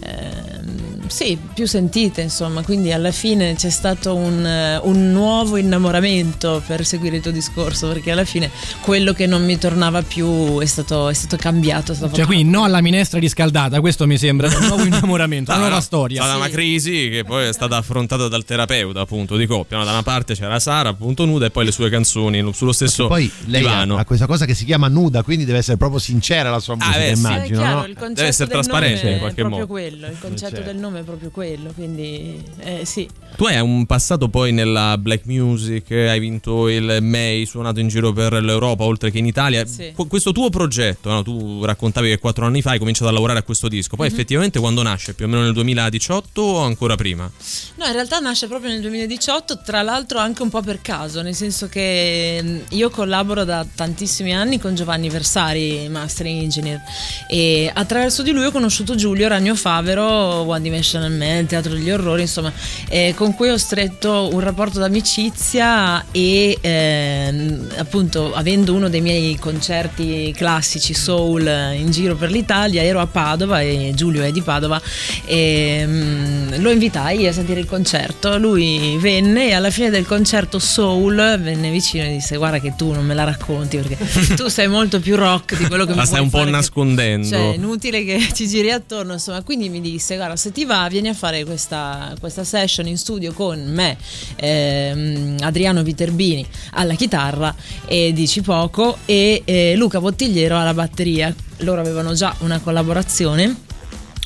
ehm, 0.00 1.06
sì, 1.08 1.38
più 1.54 1.66
sentite, 1.66 2.20
insomma, 2.22 2.62
quindi 2.62 2.92
alla 2.92 3.07
fine 3.12 3.54
c'è 3.54 3.70
stato 3.70 4.14
un, 4.14 4.44
eh, 4.44 4.78
un 4.82 5.12
nuovo 5.12 5.56
innamoramento 5.56 6.62
per 6.66 6.84
seguire 6.84 7.16
il 7.16 7.22
tuo 7.22 7.30
discorso, 7.30 7.88
perché 7.88 8.10
alla 8.10 8.24
fine 8.24 8.50
quello 8.80 9.12
che 9.12 9.26
non 9.26 9.44
mi 9.44 9.58
tornava 9.58 10.02
più 10.02 10.58
è 10.60 10.66
stato, 10.66 11.08
è 11.08 11.14
stato 11.14 11.36
cambiato. 11.36 11.92
È 11.92 11.94
stato 11.94 12.14
Cioè, 12.14 12.26
quindi 12.26 12.48
no 12.50 12.64
alla 12.64 12.80
minestra 12.80 13.18
riscaldata, 13.18 13.80
questo 13.80 14.06
mi 14.06 14.18
sembra 14.18 14.48
un 14.48 14.66
nuovo 14.66 14.84
innamoramento, 14.88 15.50
una 15.50 15.60
No, 15.60 15.66
nuova 15.66 15.80
storia. 15.82 16.20
È 16.20 16.24
stata 16.24 16.38
una 16.38 16.48
crisi 16.48 17.08
che 17.10 17.24
poi 17.24 17.46
è 17.48 17.52
stata 17.52 17.76
affrontata 17.76 18.28
dal 18.28 18.44
terapeuta, 18.44 19.00
appunto, 19.00 19.36
di 19.36 19.46
coppia. 19.46 19.76
no? 19.78 19.84
Da 19.84 19.90
una 19.92 20.02
parte 20.02 20.34
c'era 20.34 20.58
Sara, 20.60 20.90
appunto, 20.90 21.24
nuda, 21.24 21.46
e 21.46 21.50
poi 21.50 21.64
le 21.64 21.72
sue 21.72 21.88
canzoni 21.90 22.46
sullo 22.52 22.72
stesso 22.72 23.06
Poi 23.08 23.30
lei 23.46 23.60
ha, 23.64 23.68
divano. 23.68 23.96
ha 23.96 24.04
questa 24.04 24.26
cosa 24.26 24.44
che 24.46 24.54
si 24.54 24.64
chiama 24.64 24.88
nuda, 24.88 25.22
quindi 25.22 25.44
deve 25.44 25.58
essere 25.58 25.76
proprio 25.76 25.98
sincera 25.98 26.50
la 26.50 26.58
sua 26.60 26.74
Ah, 26.74 26.76
musica, 26.76 26.98
beh, 26.98 27.04
sì. 27.14 27.18
immagino. 27.18 27.44
È 27.58 27.62
chiaro, 27.62 27.78
no? 27.80 27.84
il 27.86 27.94
concetto 27.94 28.14
Deve 28.14 28.28
essere 28.28 28.48
del 28.48 28.58
trasparente 28.60 29.02
nome 29.02 29.12
in 29.14 29.18
qualche 29.20 29.42
modo. 29.44 29.66
quello, 29.66 30.06
il 30.06 30.16
concetto 30.20 30.54
certo. 30.54 30.70
del 30.70 30.76
nome 30.80 31.00
è 31.00 31.02
proprio 31.02 31.30
quello, 31.30 31.70
quindi 31.74 32.42
eh, 32.58 32.84
sì. 32.88 33.06
Tu 33.38 33.44
hai 33.44 33.60
un 33.60 33.86
passato 33.86 34.28
poi 34.28 34.50
nella 34.50 34.98
black 34.98 35.24
music, 35.26 35.92
hai 35.92 36.18
vinto 36.18 36.68
il 36.68 36.98
May, 37.02 37.46
suonato 37.46 37.78
in 37.78 37.86
giro 37.86 38.12
per 38.12 38.32
l'Europa 38.32 38.82
oltre 38.82 39.12
che 39.12 39.18
in 39.18 39.26
Italia. 39.26 39.64
Sì. 39.64 39.92
Qu- 39.94 40.08
Questo 40.08 40.32
tuo 40.32 40.50
progetto, 40.50 41.08
no? 41.08 41.22
tu 41.22 41.64
raccontavi 41.64 42.08
che 42.08 42.18
quattro 42.18 42.46
anni 42.46 42.62
fa 42.62 42.70
hai 42.72 42.80
cominciato 42.80 43.08
a 43.08 43.12
lavorare 43.12 43.38
a 43.38 43.42
questo 43.44 43.68
disco, 43.68 43.94
poi 43.94 44.08
Mhm. 44.08 44.12
effettivamente 44.12 44.58
quando 44.58 44.82
nasce? 44.82 45.14
Più 45.14 45.26
o 45.26 45.28
meno 45.28 45.42
nel 45.42 45.52
2018 45.52 46.42
o 46.42 46.58
ancora 46.64 46.96
prima? 46.96 47.30
No, 47.76 47.84
in 47.86 47.92
realtà 47.92 48.18
nasce 48.18 48.48
proprio 48.48 48.70
nel 48.72 48.80
2018, 48.80 49.60
tra 49.64 49.82
l'altro 49.82 50.18
anche 50.18 50.42
un 50.42 50.48
po' 50.50 50.62
per 50.62 50.80
caso, 50.82 51.22
nel 51.22 51.36
senso 51.36 51.68
che 51.68 52.64
io 52.68 52.90
collaboro 52.90 53.44
da 53.44 53.64
tantissimi 53.72 54.34
anni 54.34 54.58
con 54.58 54.74
Giovanni 54.74 55.08
Versari, 55.10 55.86
Mastering 55.88 56.42
Engineer, 56.42 56.80
e 57.28 57.70
attraverso 57.72 58.24
di 58.24 58.32
lui 58.32 58.46
ho 58.46 58.50
conosciuto 58.50 58.96
Giulio 58.96 59.28
Ragno 59.28 59.54
Favero, 59.54 60.04
One 60.04 60.60
Dimensional 60.60 61.12
Man, 61.12 61.46
Teatro 61.46 61.72
degli 61.74 61.90
Orrori, 61.92 62.22
insomma, 62.22 62.52
eh, 62.88 63.14
con 63.16 63.26
cui 63.34 63.48
ho 63.50 63.56
stretto 63.56 64.28
un 64.32 64.40
rapporto 64.40 64.78
d'amicizia 64.78 66.04
e 66.12 66.56
ehm, 66.60 67.68
appunto 67.76 68.34
avendo 68.34 68.74
uno 68.74 68.88
dei 68.88 69.00
miei 69.00 69.36
concerti 69.36 70.32
classici 70.36 70.94
soul 70.94 71.46
in 71.76 71.90
giro 71.90 72.14
per 72.16 72.30
l'Italia, 72.30 72.82
ero 72.82 73.00
a 73.00 73.06
Padova 73.06 73.60
e 73.60 73.92
Giulio 73.94 74.22
è 74.22 74.30
di 74.32 74.42
Padova 74.42 74.80
e 75.24 75.84
mm, 75.86 76.54
lo 76.60 76.70
invitai 76.70 77.26
a 77.26 77.32
sentire 77.32 77.60
il 77.60 77.66
concerto, 77.66 78.38
lui 78.38 78.96
venne 78.98 79.48
e 79.48 79.52
alla 79.54 79.70
fine 79.70 79.90
del 79.90 80.06
concerto 80.06 80.58
soul 80.58 81.14
venne 81.40 81.70
vicino 81.70 82.04
e 82.04 82.10
disse 82.10 82.36
guarda 82.36 82.58
che 82.60 82.74
tu 82.76 82.92
non 82.92 83.04
me 83.04 83.14
la 83.14 83.24
racconti 83.24 83.76
perché 83.78 83.96
tu 84.36 84.48
sei 84.48 84.68
molto 84.68 85.00
più 85.00 85.16
rock 85.16 85.56
di 85.56 85.66
quello 85.66 85.84
che 85.84 85.92
mi 85.92 85.96
La 85.98 86.04
stai 86.04 86.20
un 86.20 86.30
po' 86.30 86.38
fare 86.38 86.50
che- 86.50 86.56
nascondendo. 86.56 87.28
cioè, 87.28 87.50
è 87.52 87.54
inutile 87.54 88.04
che 88.04 88.28
ci 88.32 88.46
giri 88.46 88.70
attorno, 88.70 89.14
insomma. 89.14 89.42
Quindi 89.42 89.68
mi 89.68 89.80
disse: 89.80 90.16
Guarda, 90.16 90.36
se 90.36 90.52
ti 90.52 90.64
va, 90.64 90.86
vieni 90.88 91.08
a 91.08 91.14
fare 91.14 91.44
questa, 91.44 92.14
questa 92.20 92.44
session 92.44 92.86
in 92.86 92.96
studio 92.98 93.17
con 93.32 93.64
me, 93.66 93.96
ehm, 94.36 95.36
Adriano 95.40 95.82
Viterbini 95.82 96.46
alla 96.72 96.94
chitarra 96.94 97.54
e 97.86 98.12
dici 98.12 98.40
poco, 98.40 98.98
e 99.04 99.42
eh, 99.44 99.74
Luca 99.76 100.00
Bottigliero 100.00 100.58
alla 100.58 100.74
batteria. 100.74 101.34
Loro 101.58 101.80
avevano 101.80 102.14
già 102.14 102.34
una 102.40 102.60
collaborazione. 102.60 103.66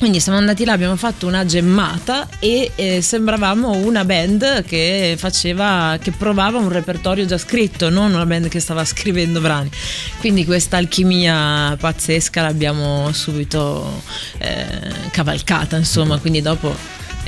Quindi 0.03 0.19
siamo 0.19 0.37
andati 0.37 0.65
là, 0.65 0.73
abbiamo 0.73 0.97
fatto 0.97 1.27
una 1.27 1.45
gemmata 1.45 2.27
e 2.39 2.71
eh, 2.75 3.01
sembravamo 3.01 3.71
una 3.71 4.03
band 4.03 4.65
che 4.65 5.15
faceva, 5.17 5.97
che 6.01 6.11
provava 6.11 6.57
un 6.57 6.67
repertorio 6.67 7.25
già 7.25 7.37
scritto, 7.37 7.89
non 7.89 8.13
una 8.13 8.25
band 8.25 8.49
che 8.49 8.59
stava 8.59 8.83
scrivendo 8.83 9.39
brani. 9.39 9.69
Quindi 10.19 10.43
questa 10.43 10.75
alchimia 10.75 11.77
pazzesca 11.79 12.41
l'abbiamo 12.41 13.13
subito 13.13 14.01
eh, 14.39 14.65
cavalcata, 15.11 15.77
insomma, 15.77 16.17
quindi 16.17 16.41
dopo 16.41 16.75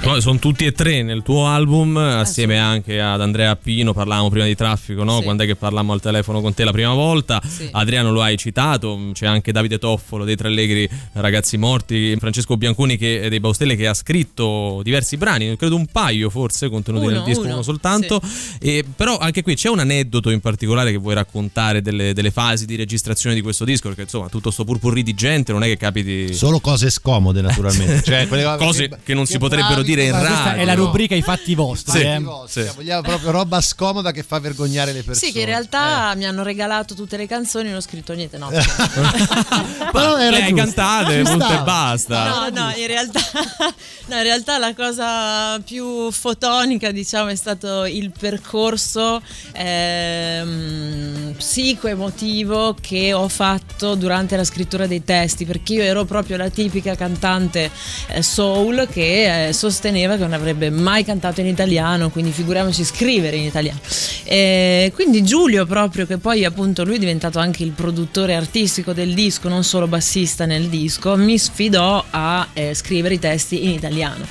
Poi 0.02 0.22
sono 0.22 0.38
tutti 0.38 0.66
e 0.66 0.72
tre 0.72 1.02
nel 1.02 1.24
tuo 1.24 1.48
album, 1.48 1.98
assieme 1.98 2.60
anche 2.60 3.02
ad 3.02 3.22
Andrea 3.22 3.56
Pino, 3.56 3.92
parlavamo 3.92 4.30
prima 4.30 4.46
di 4.46 4.54
traffico, 4.54 5.04
no? 5.04 5.18
Sì. 5.18 5.24
quando 5.24 5.44
è 5.44 5.46
che 5.48 5.56
parlammo 5.56 5.94
al 5.94 6.00
telefono 6.00 6.42
con 6.42 6.54
te 6.54 6.64
la 6.64 6.72
prima 6.72 6.94
volta, 6.94 7.42
Sì. 7.44 7.68
Adriano 7.72 8.12
lo 8.12 8.22
hai 8.22 8.38
citato, 8.38 9.10
c'è 9.14 9.26
anche 9.26 9.52
Davide 9.52 9.80
Toffolo 9.80 10.24
dei 10.24 10.36
Tre 10.36 10.48
Allegri 10.50 10.88
Ragazzi 11.14 11.58
Morti, 11.58 12.16
Francesco 12.18 12.56
Bianconi 12.56 12.98
che, 12.98 13.30
dei 13.30 13.40
Baustelle 13.40 13.76
che 13.76 13.88
ha 13.88 13.96
scritto 13.96 14.82
diversi 14.84 15.18
brani, 15.18 15.58
credo 15.58 15.76
un 15.76 15.88
paio 15.88 16.30
forse 16.30 16.70
contenuti 16.70 17.06
Uno, 17.06 17.16
nel 17.16 17.24
disco, 17.24 17.42
uno, 17.42 17.54
uno 17.54 17.64
soltanto, 17.64 18.22
E, 18.60 18.86
però 18.96 19.18
anche 19.18 19.42
qui 19.42 19.56
c'è 19.56 19.70
un 19.70 19.80
aneddoto 19.80 20.30
in 20.30 20.40
particolare 20.40 20.92
che 20.92 20.98
vuoi 20.98 21.16
raccontare 21.16 21.82
delle, 21.82 22.14
delle 22.14 22.30
fasi 22.30 22.68
di 22.68 22.76
registrazione 22.76 23.34
di 23.34 23.42
questo 23.42 23.66
disco, 23.66 23.88
perché 23.88 24.04
insomma 24.04 24.30
tutto 24.30 24.52
sto 24.52 24.66
purpurri 24.66 25.02
di 25.02 25.16
gente 25.16 25.52
non 25.52 25.64
è 25.64 25.66
che 25.66 25.78
capiti... 25.78 26.32
Solo 26.32 26.60
cose 26.60 26.92
scomode, 26.92 27.42
naturalmente. 27.42 28.04
Cioè, 28.06 28.28
Cose 28.58 28.90
che 29.04 29.14
non 29.16 29.26
si 29.26 29.40
potrebbero 29.40 29.82
dire 29.86 30.06
in 30.06 30.12
radio. 30.12 30.28
questa 30.28 30.54
è 30.56 30.66
la 30.66 30.74
rubrica 30.74 31.16
I 31.16 31.22
fatti 31.22 31.56
vostri. 31.56 32.00
Sì. 32.00 32.06
eh. 32.06 32.24
Sì. 32.48 32.70
Vogliamo 32.76 33.02
proprio 33.02 33.32
roba 33.32 33.62
scomoda 33.62 34.12
che 34.12 34.24
fa 34.24 34.40
vergognare 34.40 34.92
le 34.92 35.04
persone. 35.04 35.28
Sì, 35.28 35.32
che 35.32 35.42
in 35.42 35.46
realtà 35.46 36.14
mi 36.16 36.26
hanno 36.26 36.44
regalato 36.44 36.96
tutte 36.96 37.18
le 37.18 37.28
canzoni 37.28 37.66
e 37.66 37.70
non 37.70 37.78
ho 37.78 37.82
scritto 37.82 38.14
niente, 38.14 38.38
no. 38.38 38.50
Però 39.92 40.18
era 40.18 40.38
Le 40.38 40.54
cantate, 40.54 41.22
punto 41.22 41.52
e 41.52 41.62
basta. 41.64 42.50
No, 42.50 42.50
no, 42.50 42.74
in 42.76 42.88
realtà, 42.88 43.20
no, 44.08 44.16
in 44.16 44.24
realtà 44.24 44.58
la 44.58 44.74
cosa 44.74 45.60
più 45.60 46.12
fotonica, 46.12 46.92
diciamo, 46.92 47.30
è 47.30 47.36
stato 47.36 47.86
il 47.86 48.12
percorso 48.18 49.22
ehm, 49.54 51.34
psico-emotivo 51.38 52.76
che 52.80 53.14
ho 53.14 53.28
fatto 53.28 53.96
durante 53.96 54.36
la 54.36 54.44
scrittura 54.44 54.88
dei 54.88 55.04
testi, 55.04 55.46
perché 55.46 55.74
io 55.74 55.84
ero 55.84 56.06
proprio 56.06 56.38
la 56.38 56.50
tipica 56.50 56.96
cantante 56.96 57.72
eh, 58.08 58.22
soul 58.22 58.88
che 58.90 59.48
eh, 59.48 59.54
sostanzialmente 59.54 59.75
sosteneva 59.76 60.16
che 60.16 60.22
non 60.22 60.32
avrebbe 60.32 60.70
mai 60.70 61.04
cantato 61.04 61.42
in 61.42 61.48
italiano, 61.48 62.10
quindi 62.10 62.32
figuriamoci 62.32 62.86
scrivere 62.86 63.36
in 63.36 63.44
italiano. 63.44 63.80
Eh, 64.24 64.90
quindi 64.96 65.22
Giulio 65.22 65.66
proprio, 65.66 66.06
che 66.06 66.18
poi 66.18 66.46
appunto 66.46 66.86
lui 66.86 66.96
è 66.96 67.00
diventato 67.00 67.40
anche 67.40 67.64
il 67.64 67.72
produttore 67.72 68.36
artistico 68.36 68.94
del 68.94 69.14
disco, 69.14 69.50
non 69.50 69.66
solo 69.66 69.88
bassista 69.88 70.46
nel 70.46 70.70
disco, 70.70 71.18
mi 71.18 71.38
sfidò 71.38 72.04
a 72.10 72.48
eh, 72.54 72.74
scrivere 72.74 73.16
i 73.16 73.20
testi 73.20 73.66
in 73.66 73.72
italiano. 73.72 74.26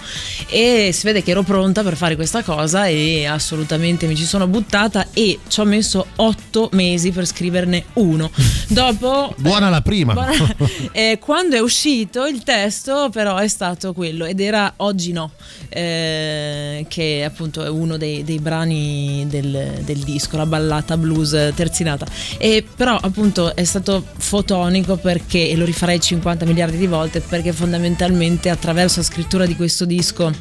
E 0.48 0.90
si 0.92 1.04
vede 1.04 1.22
che 1.22 1.32
ero 1.32 1.42
pronta 1.42 1.82
per 1.82 1.96
fare 1.96 2.16
questa 2.16 2.42
cosa 2.42 2.86
e 2.86 3.26
assolutamente 3.26 4.06
mi 4.06 4.16
ci 4.16 4.24
sono 4.24 4.46
buttata 4.46 5.08
e 5.12 5.40
ci 5.46 5.60
ho 5.60 5.64
messo 5.64 6.06
otto 6.16 6.70
mesi 6.72 7.12
per 7.12 7.26
scriverne 7.26 7.84
uno. 7.94 8.30
Dopo 8.68 9.34
Buona 9.36 9.68
la 9.68 9.82
prima. 9.82 10.14
Buona- 10.14 10.32
eh, 10.92 11.18
quando 11.20 11.56
è 11.56 11.60
uscito 11.60 12.24
il 12.24 12.42
testo, 12.42 13.10
però, 13.10 13.36
è 13.36 13.48
stato 13.48 13.92
quello 13.92 14.24
ed 14.24 14.40
era 14.40 14.72
Oggi 14.76 15.12
no, 15.12 15.32
eh, 15.68 16.84
che 16.88 17.24
appunto 17.24 17.64
è 17.64 17.68
uno 17.68 17.96
dei, 17.96 18.24
dei 18.24 18.38
brani 18.38 19.26
del, 19.28 19.80
del 19.82 19.98
disco, 19.98 20.36
la 20.36 20.46
ballata 20.46 20.96
blues 20.96 21.52
terzinata. 21.54 22.06
E 22.38 22.64
però, 22.76 22.96
appunto, 22.96 23.54
è 23.54 23.64
stato 23.64 24.04
fotonico 24.16 24.96
perché, 24.96 25.48
e 25.48 25.56
lo 25.56 25.64
rifarei 25.64 26.00
50 26.00 26.44
miliardi 26.44 26.76
di 26.76 26.86
volte, 26.86 27.20
perché 27.20 27.52
fondamentalmente 27.52 28.50
attraverso 28.50 29.00
la 29.00 29.06
scrittura 29.06 29.46
di 29.46 29.56
questo 29.56 29.84
disco 29.84 30.32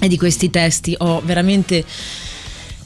e 0.00 0.08
di 0.08 0.18
questi 0.18 0.50
testi 0.50 0.94
ho 0.98 1.20
veramente 1.24 1.84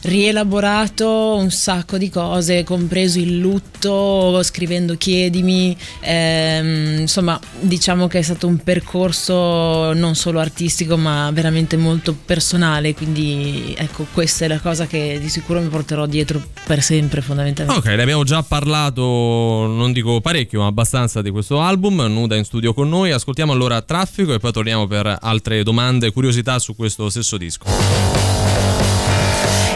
rielaborato 0.03 1.36
un 1.36 1.51
sacco 1.51 1.99
di 1.99 2.09
cose, 2.11 2.64
compreso 2.64 3.18
il 3.18 3.38
lutto, 3.38 4.42
scrivendo 4.42 4.96
chiedimi, 4.96 5.76
ehm, 6.01 7.01
insomma 7.01 7.38
diciamo 7.61 8.07
che 8.07 8.18
è 8.18 8.22
stato 8.22 8.46
un 8.46 8.59
percorso 8.59 9.92
non 9.92 10.14
solo 10.14 10.40
artistico 10.40 10.96
ma 10.96 11.30
veramente 11.32 11.76
molto 11.76 12.16
personale, 12.24 12.94
quindi 12.94 13.74
ecco 13.76 14.07
questa 14.12 14.44
è 14.44 14.49
la 14.49 14.61
cosa 14.61 14.86
che 14.86 15.18
di 15.20 15.28
sicuro 15.28 15.61
mi 15.61 15.68
porterò 15.68 16.07
dietro 16.07 16.40
per 16.66 16.82
sempre 16.82 17.20
fondamentalmente. 17.20 17.88
Ok, 17.88 17.94
ne 17.94 18.03
abbiamo 18.03 18.24
già 18.24 18.42
parlato, 18.42 19.03
non 19.03 19.92
dico 19.92 20.20
parecchio, 20.20 20.61
ma 20.61 20.66
abbastanza 20.66 21.22
di 21.22 21.30
questo 21.30 21.61
album. 21.61 22.01
Nuda 22.01 22.36
in 22.36 22.44
studio 22.44 22.72
con 22.74 22.88
noi. 22.88 23.11
Ascoltiamo 23.11 23.53
allora 23.53 23.82
Traffico 23.82 24.34
e 24.34 24.38
poi 24.38 24.53
torniamo 24.53 24.86
per 24.86 25.16
altre 25.20 25.62
domande 25.62 26.09
e 26.09 26.12
curiosità 26.12 26.59
su 26.59 26.74
questo 26.76 27.09
stesso 27.11 27.36
disco. 27.36 28.28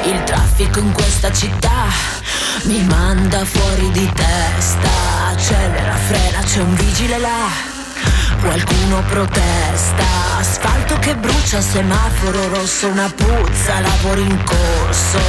Il 0.04 0.22
traffico 0.24 0.80
in 0.80 0.92
questa 0.92 1.32
città 1.32 1.86
mi 2.64 2.82
manda 2.84 3.44
fuori 3.44 3.90
di 3.92 4.10
testa. 4.12 4.88
Accelera, 5.30 5.94
frena, 5.94 6.40
c'è 6.40 6.60
un 6.60 6.74
vigile 6.74 7.18
là. 7.18 7.48
Qualcuno 8.40 9.02
protesta. 9.02 10.04
Asfalto 10.38 10.98
che 10.98 11.14
brucia, 11.14 11.60
semaforo 11.60 12.48
rosso, 12.48 12.88
una 12.88 13.12
puzza, 13.14 13.78
lavori 13.78 14.22
in 14.22 14.42
corso. 14.42 15.20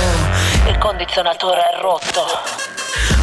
Il 0.67 0.77
condizionatore 0.79 1.59
è 1.59 1.79
rotto. 1.79 2.25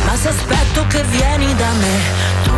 Ma 0.05 0.15
se 0.17 0.29
aspetto 0.29 0.87
che 0.87 1.03
vieni 1.03 1.55
da 1.57 1.71
me, 1.73 1.99
tu, 2.45 2.53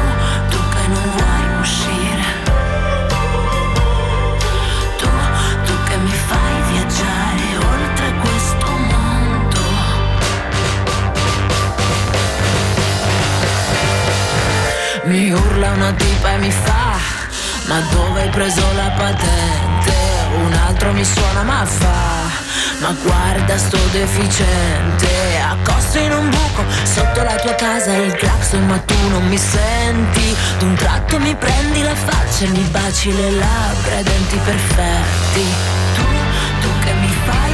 una 15.74 15.92
tipa 15.92 16.32
e 16.32 16.38
mi 16.38 16.50
fa 16.50 16.98
Ma 17.66 17.80
dove 17.90 18.22
hai 18.22 18.28
preso 18.28 18.62
la 18.74 18.90
patente? 18.96 19.94
Un 20.44 20.52
altro 20.52 20.92
mi 20.92 21.04
suona 21.04 21.42
ma 21.42 21.64
fa 21.64 22.30
Ma 22.80 22.94
guarda 23.02 23.56
sto 23.58 23.78
deficiente. 23.92 25.08
Accosto 25.50 25.98
in 25.98 26.12
un 26.12 26.30
buco 26.30 26.64
sotto 26.84 27.22
la 27.22 27.36
tua 27.36 27.54
casa 27.54 27.92
Il 27.92 28.14
clacson 28.14 28.66
ma 28.66 28.78
tu 28.78 28.94
non 29.08 29.26
mi 29.28 29.38
senti. 29.38 30.36
D'un 30.58 30.74
tratto 30.74 31.18
mi 31.18 31.34
prendi 31.34 31.82
la 31.82 31.94
faccia 31.94 32.44
e 32.44 32.48
mi 32.48 32.62
baci 32.70 33.14
le 33.14 33.30
labbra 33.30 33.98
e 33.98 34.02
denti 34.02 34.36
perfetti. 34.44 35.44
Tu, 35.94 36.04
tu 36.60 36.68
che 36.84 36.92
mi 36.94 37.14
fai 37.24 37.51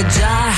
che 0.00 0.06
già 0.08 0.52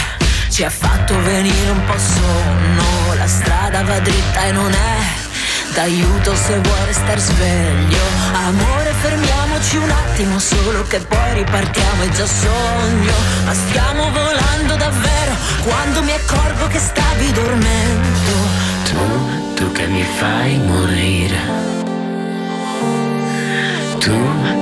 ci 0.50 0.62
ha 0.62 0.70
fatto 0.70 1.20
venire 1.22 1.70
un 1.70 1.84
po' 1.84 1.98
sonno. 1.98 3.14
La 3.14 3.26
strada 3.26 3.82
va 3.82 3.98
dritta 3.98 4.44
e 4.44 4.52
non 4.52 4.70
è 4.70 5.74
d'aiuto 5.74 6.34
se 6.34 6.58
vuoi 6.60 6.84
restar 6.84 7.18
sveglio. 7.18 8.02
Amore 8.34 8.92
fermiamoci 9.00 9.76
un 9.76 9.90
attimo 9.90 10.38
solo 10.38 10.82
che 10.84 11.00
poi 11.00 11.34
ripartiamo 11.34 12.02
è 12.02 12.08
già 12.10 12.26
sogno. 12.26 13.14
Ma 13.44 13.54
stiamo 13.54 14.10
volando 14.10 14.76
davvero 14.76 15.34
quando 15.64 16.02
mi 16.02 16.12
accorgo 16.12 16.66
che 16.68 16.78
stavi 16.78 17.32
dormendo. 17.32 18.32
Tu, 18.84 19.54
tu 19.54 19.72
che 19.72 19.86
mi 19.86 20.04
fai 20.18 20.58
morire 20.58 21.71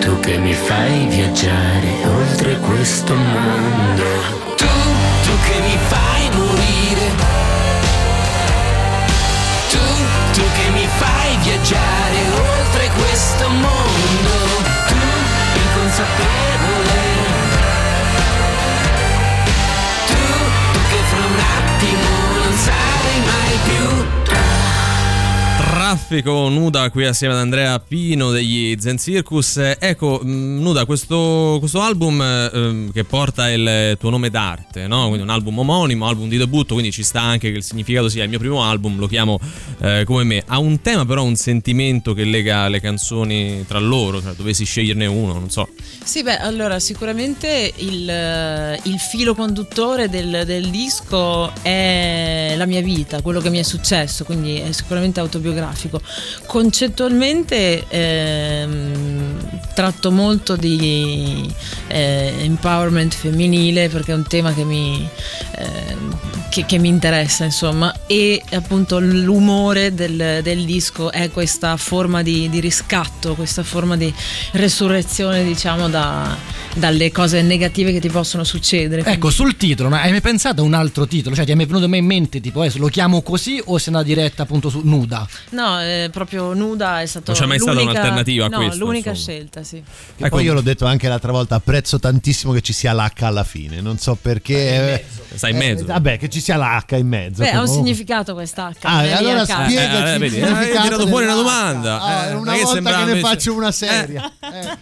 tu, 0.00 0.18
che 0.20 0.38
mi 0.38 0.54
fai 0.54 1.06
viaggiare 1.06 1.88
oltre 2.04 2.58
questo 2.58 3.14
mondo. 3.14 4.04
Tu, 4.56 4.66
tu 5.24 5.32
che 5.46 5.60
mi 5.60 5.78
fai 5.88 6.30
morire. 6.32 7.06
Tu, 9.70 9.78
tu 10.32 10.42
che 10.56 10.70
mi 10.70 10.88
fai 10.98 11.36
viaggiare 11.42 12.18
oltre 12.58 12.90
questo 12.98 13.48
mondo. 13.48 14.32
Tu, 14.88 15.00
inconsapevole. 15.62 16.98
Tu, 20.06 20.22
tu 20.72 20.80
che 20.90 21.00
fra 21.10 21.24
un 21.32 21.40
attimo 21.60 22.08
non 22.42 22.52
sarai 22.66 23.18
mai 23.30 23.58
più. 23.64 24.49
Traffico 25.70 26.48
nuda 26.48 26.90
qui 26.90 27.06
assieme 27.06 27.32
ad 27.32 27.38
Andrea 27.38 27.78
Pino 27.78 28.32
degli 28.32 28.76
Zen 28.80 28.98
Circus. 28.98 29.76
Ecco, 29.78 30.20
mh, 30.20 30.60
nuda, 30.60 30.84
questo, 30.84 31.58
questo 31.60 31.80
album 31.80 32.20
ehm, 32.20 32.92
che 32.92 33.04
porta 33.04 33.48
il 33.48 33.96
tuo 33.96 34.10
nome 34.10 34.30
d'arte, 34.30 34.88
no? 34.88 35.06
Quindi 35.06 35.22
un 35.22 35.30
album 35.30 35.60
omonimo, 35.60 36.08
album 36.08 36.28
di 36.28 36.38
debutto, 36.38 36.74
quindi 36.74 36.90
ci 36.90 37.04
sta 37.04 37.20
anche 37.20 37.52
che 37.52 37.58
il 37.58 37.62
significato 37.62 38.08
sia 38.08 38.24
il 38.24 38.28
mio 38.28 38.40
primo 38.40 38.64
album, 38.64 38.98
lo 38.98 39.06
chiamo 39.06 39.38
eh, 39.78 40.02
come 40.04 40.24
me. 40.24 40.42
Ha 40.44 40.58
un 40.58 40.82
tema 40.82 41.06
però, 41.06 41.22
un 41.22 41.36
sentimento 41.36 42.14
che 42.14 42.24
lega 42.24 42.66
le 42.66 42.80
canzoni 42.80 43.64
tra 43.64 43.78
loro, 43.78 44.20
cioè 44.20 44.32
dovessi 44.32 44.64
sceglierne 44.64 45.06
uno, 45.06 45.34
non 45.34 45.50
so. 45.50 45.68
Sì, 46.02 46.24
beh, 46.24 46.38
allora 46.38 46.80
sicuramente 46.80 47.72
il, 47.76 48.80
il 48.82 48.98
filo 48.98 49.36
conduttore 49.36 50.08
del, 50.08 50.42
del 50.44 50.68
disco 50.68 51.52
è 51.62 52.54
la 52.56 52.66
mia 52.66 52.82
vita, 52.82 53.22
quello 53.22 53.40
che 53.40 53.50
mi 53.50 53.58
è 53.58 53.62
successo, 53.62 54.24
quindi 54.24 54.56
è 54.56 54.72
sicuramente 54.72 55.20
autobiografico. 55.20 55.58
Concettualmente 56.46 57.84
ehm, 57.88 59.60
tratto 59.74 60.10
molto 60.10 60.56
di 60.56 61.52
eh, 61.88 62.34
empowerment 62.40 63.14
femminile 63.14 63.88
perché 63.88 64.12
è 64.12 64.14
un 64.14 64.26
tema 64.26 64.52
che 64.52 64.64
mi, 64.64 65.08
ehm, 65.56 66.18
che, 66.50 66.66
che 66.66 66.78
mi 66.78 66.88
interessa, 66.88 67.44
insomma, 67.44 67.94
e 68.06 68.42
appunto 68.52 68.98
l'umore 68.98 69.94
del, 69.94 70.40
del 70.42 70.64
disco 70.64 71.10
è 71.10 71.30
questa 71.30 71.76
forma 71.76 72.22
di, 72.22 72.48
di 72.50 72.60
riscatto, 72.60 73.34
questa 73.34 73.62
forma 73.62 73.96
di 73.96 74.12
resurrezione, 74.52 75.44
diciamo, 75.44 75.88
da- 75.88 76.36
dalle 76.74 77.10
cose 77.10 77.42
negative 77.42 77.92
che 77.92 78.00
ti 78.00 78.08
possono 78.08 78.44
succedere. 78.44 79.02
Ecco, 79.04 79.30
sul 79.30 79.56
titolo, 79.56 79.88
ma 79.88 80.02
hai 80.02 80.10
mai 80.10 80.20
pensato 80.20 80.62
a 80.62 80.64
un 80.64 80.74
altro 80.74 81.06
titolo? 81.06 81.34
Cioè, 81.34 81.44
ti 81.44 81.52
è 81.52 81.54
mai 81.54 81.66
venuto 81.66 81.88
mai 81.88 81.98
in 82.00 82.06
mente, 82.06 82.40
tipo, 82.40 82.62
eh, 82.62 82.70
lo 82.76 82.88
chiamo 82.88 83.22
così 83.22 83.60
o 83.64 83.78
sei 83.78 83.88
andata 83.94 84.04
diretta 84.04 84.42
appunto 84.42 84.68
su 84.68 84.80
nuda? 84.84 85.26
No, 85.50 85.80
eh, 85.80 86.08
proprio 86.12 86.54
nuda 86.54 87.00
è 87.00 87.06
stato 87.06 87.32
Non 87.32 87.40
c'è 87.40 87.46
mai 87.46 87.58
stata 87.58 87.72
l'unica- 87.72 87.90
un'alternativa 87.92 88.44
a 88.44 88.48
no, 88.48 88.56
questo, 88.58 88.84
l'unica 88.84 89.10
insomma. 89.10 89.36
scelta, 89.36 89.62
sì. 89.62 89.82
E 90.16 90.28
poi 90.28 90.44
io 90.44 90.54
l'ho 90.54 90.60
detto 90.60 90.86
anche 90.86 91.08
l'altra 91.08 91.32
volta, 91.32 91.56
apprezzo 91.56 91.98
tantissimo 91.98 92.52
che 92.52 92.60
ci 92.60 92.72
sia 92.72 92.92
l'H 92.92 93.22
alla 93.24 93.44
fine, 93.44 93.80
non 93.80 93.98
so 93.98 94.16
perché... 94.20 95.04
eh, 95.32 95.36
sta 95.36 95.48
in 95.48 95.56
mezzo. 95.56 95.82
Eh, 95.84 95.86
vabbè, 95.86 96.18
che 96.18 96.28
ci 96.28 96.40
sia 96.40 96.56
l'H 96.56 96.96
in 96.96 97.06
mezzo. 97.06 97.42
Beh, 97.42 97.50
ha 97.50 97.60
un 97.60 97.66
comunque. 97.66 97.84
significato 97.92 98.34
questa 98.34 98.68
H. 98.70 98.74
Ah, 98.82 99.04
e 99.04 99.12
allora 99.12 99.42
a 99.42 99.46
caso. 99.46 99.62
spiegaci 99.70 99.96
Eh, 99.96 100.08
eh, 100.10 100.12
il 100.14 100.18
vedi, 100.18 100.36
eh, 100.36 100.44
significato 100.46 100.76
hai 100.78 100.82
tirato 100.82 101.06
fuori 101.06 101.24
una 101.24 101.34
domanda. 101.34 102.00
Ah, 102.00 102.26
Eh, 102.26 102.34
una 102.34 102.52
che 102.54 102.62
volta 102.62 102.90
che 102.90 102.96
ne 102.96 103.02
invece- 103.02 103.20
faccio 103.20 103.54
una 103.54 103.70
seria. 103.72 104.32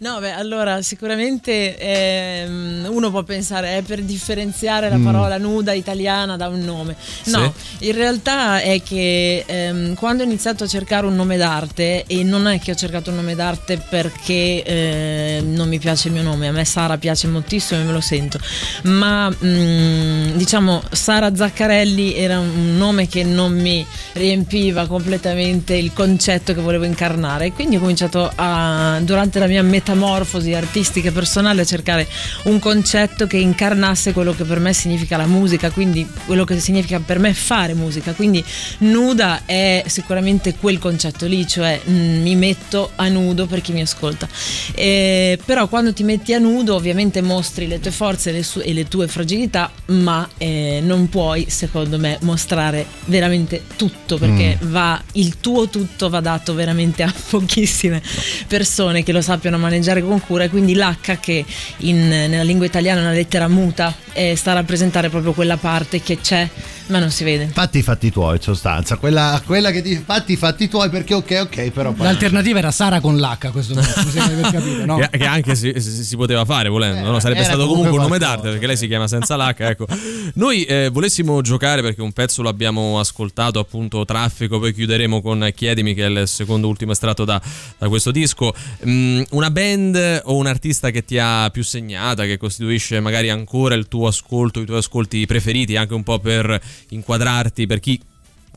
No, 0.00 0.20
beh, 0.20 0.32
allora 0.32 0.80
sicuramente 0.82 1.76
ehm, 1.76 2.86
uno 2.90 3.10
può 3.10 3.22
pensare 3.22 3.78
è 3.78 3.82
per 3.82 4.02
differenziare 4.02 4.88
la 4.88 4.96
Mm. 4.96 5.04
parola 5.04 5.38
nuda 5.38 5.72
italiana 5.72 6.36
da 6.36 6.48
un 6.48 6.60
nome. 6.60 6.94
No, 7.24 7.52
in 7.80 7.92
realtà 7.92 8.60
è 8.60 8.80
che 8.82 9.44
ehm, 9.46 9.94
quando 9.94 10.22
ho 10.22 10.26
iniziato 10.26 10.64
a 10.64 10.66
cercare 10.66 11.06
un 11.06 11.14
nome 11.16 11.36
d'arte, 11.36 12.04
e 12.06 12.22
non 12.22 12.46
è 12.46 12.58
che 12.60 12.70
ho 12.72 12.74
cercato 12.74 13.10
un 13.10 13.16
nome 13.16 13.34
d'arte 13.34 13.78
perché 13.78 14.62
ehm, 14.62 15.52
non 15.54 15.68
mi 15.68 15.78
piace 15.78 16.08
il 16.08 16.14
mio 16.14 16.22
nome, 16.22 16.48
a 16.48 16.52
me 16.52 16.64
Sara 16.64 16.96
piace 16.98 17.26
moltissimo 17.26 17.80
e 17.80 17.84
me 17.84 17.92
lo 17.92 18.00
sento, 18.00 18.38
ma 18.84 19.30
mm, 19.58 20.36
diciamo 20.36 20.82
Sara 20.92 21.34
Zaccarelli 21.34 22.14
era 22.14 22.38
un 22.38 22.76
nome 22.76 23.08
che 23.08 23.24
non 23.24 23.58
mi 23.58 23.84
riempiva 24.12 24.86
completamente 24.86 25.74
il 25.74 25.92
concetto 25.92 26.54
che 26.54 26.60
volevo 26.60 26.84
incarnare 26.84 27.46
e 27.46 27.52
quindi 27.52 27.76
ho 27.76 27.80
cominciato 27.80 28.30
a, 28.34 28.98
durante 29.02 29.38
la 29.38 29.46
mia 29.46 29.62
metamorfosi 29.62 30.54
artistica 30.54 31.08
e 31.08 31.12
personale 31.12 31.62
a 31.62 31.64
cercare 31.64 32.06
un 32.44 32.58
concetto 32.58 33.26
che 33.26 33.36
incarnasse 33.36 34.12
quello 34.12 34.34
che 34.34 34.44
per 34.44 34.60
me 34.60 34.72
significa 34.72 35.16
la 35.16 35.26
musica, 35.26 35.70
quindi 35.70 36.06
quello 36.26 36.44
che 36.44 36.58
significa 36.60 37.00
per 37.00 37.18
me 37.18 37.34
fare 37.34 37.74
musica, 37.74 38.12
quindi 38.12 38.44
nuda 38.78 39.42
è 39.44 39.82
sicuramente 39.86 40.54
quel 40.54 40.78
concetto 40.78 41.26
lì, 41.26 41.46
cioè 41.46 41.80
mm, 41.88 42.22
mi 42.22 42.36
metto 42.36 42.90
a 42.96 43.08
nudo 43.08 43.46
per 43.46 43.60
chi 43.60 43.72
mi 43.72 43.80
ascolta. 43.80 44.28
Eh, 44.74 45.38
però 45.44 45.68
quando 45.68 45.92
ti 45.92 46.02
metti 46.02 46.34
a 46.34 46.38
nudo 46.38 46.74
ovviamente 46.74 47.20
mostri 47.22 47.66
le 47.66 47.80
tue 47.80 47.90
forze 47.90 48.30
e 48.30 48.32
le, 48.32 48.42
su- 48.42 48.60
e 48.62 48.72
le 48.72 48.86
tue 48.86 49.08
fragilità, 49.08 49.47
ma 49.86 50.28
eh, 50.38 50.80
non 50.82 51.08
puoi 51.08 51.46
secondo 51.48 51.98
me 51.98 52.18
mostrare 52.22 52.84
veramente 53.06 53.62
tutto 53.76 54.18
perché 54.18 54.58
va, 54.62 55.00
il 55.12 55.38
tuo 55.40 55.68
tutto 55.68 56.08
va 56.08 56.20
dato 56.20 56.54
veramente 56.54 57.02
a 57.02 57.12
pochissime 57.30 58.02
persone 58.46 59.02
che 59.02 59.12
lo 59.12 59.20
sappiano 59.20 59.58
maneggiare 59.58 60.02
con 60.02 60.20
cura 60.20 60.44
e 60.44 60.48
quindi 60.50 60.74
l'H 60.74 61.18
che 61.20 61.44
in- 61.78 62.08
nella 62.08 62.42
lingua 62.42 62.66
italiana 62.66 63.00
è 63.00 63.02
una 63.02 63.12
lettera 63.12 63.48
muta 63.48 63.94
eh, 64.12 64.36
sta 64.36 64.50
a 64.50 64.54
rappresentare 64.54 65.08
proprio 65.08 65.32
quella 65.32 65.56
parte 65.56 66.00
che 66.02 66.18
c'è 66.20 66.48
ma 66.88 66.98
non 66.98 67.10
si 67.10 67.24
vede. 67.24 67.48
Fatti 67.48 67.78
i 67.78 67.82
fatti 67.82 68.10
tuoi, 68.10 68.36
in 68.36 68.42
sostanza. 68.42 68.96
Quella, 68.96 69.42
quella 69.44 69.70
che 69.70 69.82
dice 69.82 70.02
fatti 70.04 70.32
i 70.32 70.36
fatti 70.36 70.68
tuoi 70.68 70.90
perché 70.90 71.14
ok, 71.14 71.38
ok, 71.42 71.70
però. 71.70 71.94
L'alternativa 71.96 72.58
era 72.58 72.70
Sara 72.70 73.00
con 73.00 73.16
l'H 73.16 73.46
a 73.46 73.50
questo 73.50 73.74
punto, 73.74 73.88
mi 74.04 74.10
sembra 74.10 74.34
di 74.34 74.40
aver 74.40 74.52
capito, 74.52 74.84
no? 74.84 74.96
Che, 75.08 75.18
che 75.18 75.26
anche 75.26 75.54
si, 75.54 75.72
si- 75.76 76.04
si 76.04 76.16
poteva 76.16 76.44
fare 76.44 76.68
volendo, 76.68 77.10
no? 77.10 77.20
sarebbe 77.20 77.44
stato 77.44 77.66
comunque 77.66 77.88
comunque 77.88 77.98
un 77.98 78.02
nome 78.02 78.18
d'arte 78.18 78.50
perché 78.50 78.66
lei 78.66 78.76
si 78.76 78.86
chiama 78.86 79.08
senza 79.08 79.36
l'H. 79.36 79.54
Ecco. 79.58 79.86
Noi 80.34 80.64
eh, 80.64 80.88
volessimo 80.92 81.40
giocare 81.40 81.82
perché 81.82 82.02
un 82.02 82.12
pezzo 82.12 82.42
lo 82.42 82.48
abbiamo 82.48 82.98
ascoltato, 82.98 83.58
appunto 83.58 84.04
Traffico, 84.04 84.58
poi 84.58 84.72
chiuderemo 84.72 85.20
con 85.20 85.48
Chiedimi, 85.54 85.94
che 85.94 86.06
è 86.06 86.08
il 86.08 86.28
secondo 86.28 86.68
ultimo 86.68 86.92
estratto 86.92 87.24
da, 87.24 87.40
da 87.78 87.88
questo 87.88 88.10
disco. 88.10 88.52
Mm, 88.86 89.22
una 89.30 89.50
band 89.50 90.22
o 90.24 90.36
un 90.36 90.46
artista 90.46 90.90
che 90.90 91.04
ti 91.04 91.18
ha 91.18 91.48
più 91.50 91.62
segnata, 91.62 92.24
che 92.24 92.36
costituisce 92.36 93.00
magari 93.00 93.30
ancora 93.30 93.74
il 93.74 93.88
tuo 93.88 94.06
ascolto, 94.06 94.60
i 94.60 94.66
tuoi 94.66 94.78
ascolti 94.78 95.26
preferiti, 95.26 95.76
anche 95.76 95.94
un 95.94 96.02
po' 96.02 96.18
per 96.18 96.60
inquadrarti 96.90 97.66
per 97.66 97.80
chi 97.80 98.00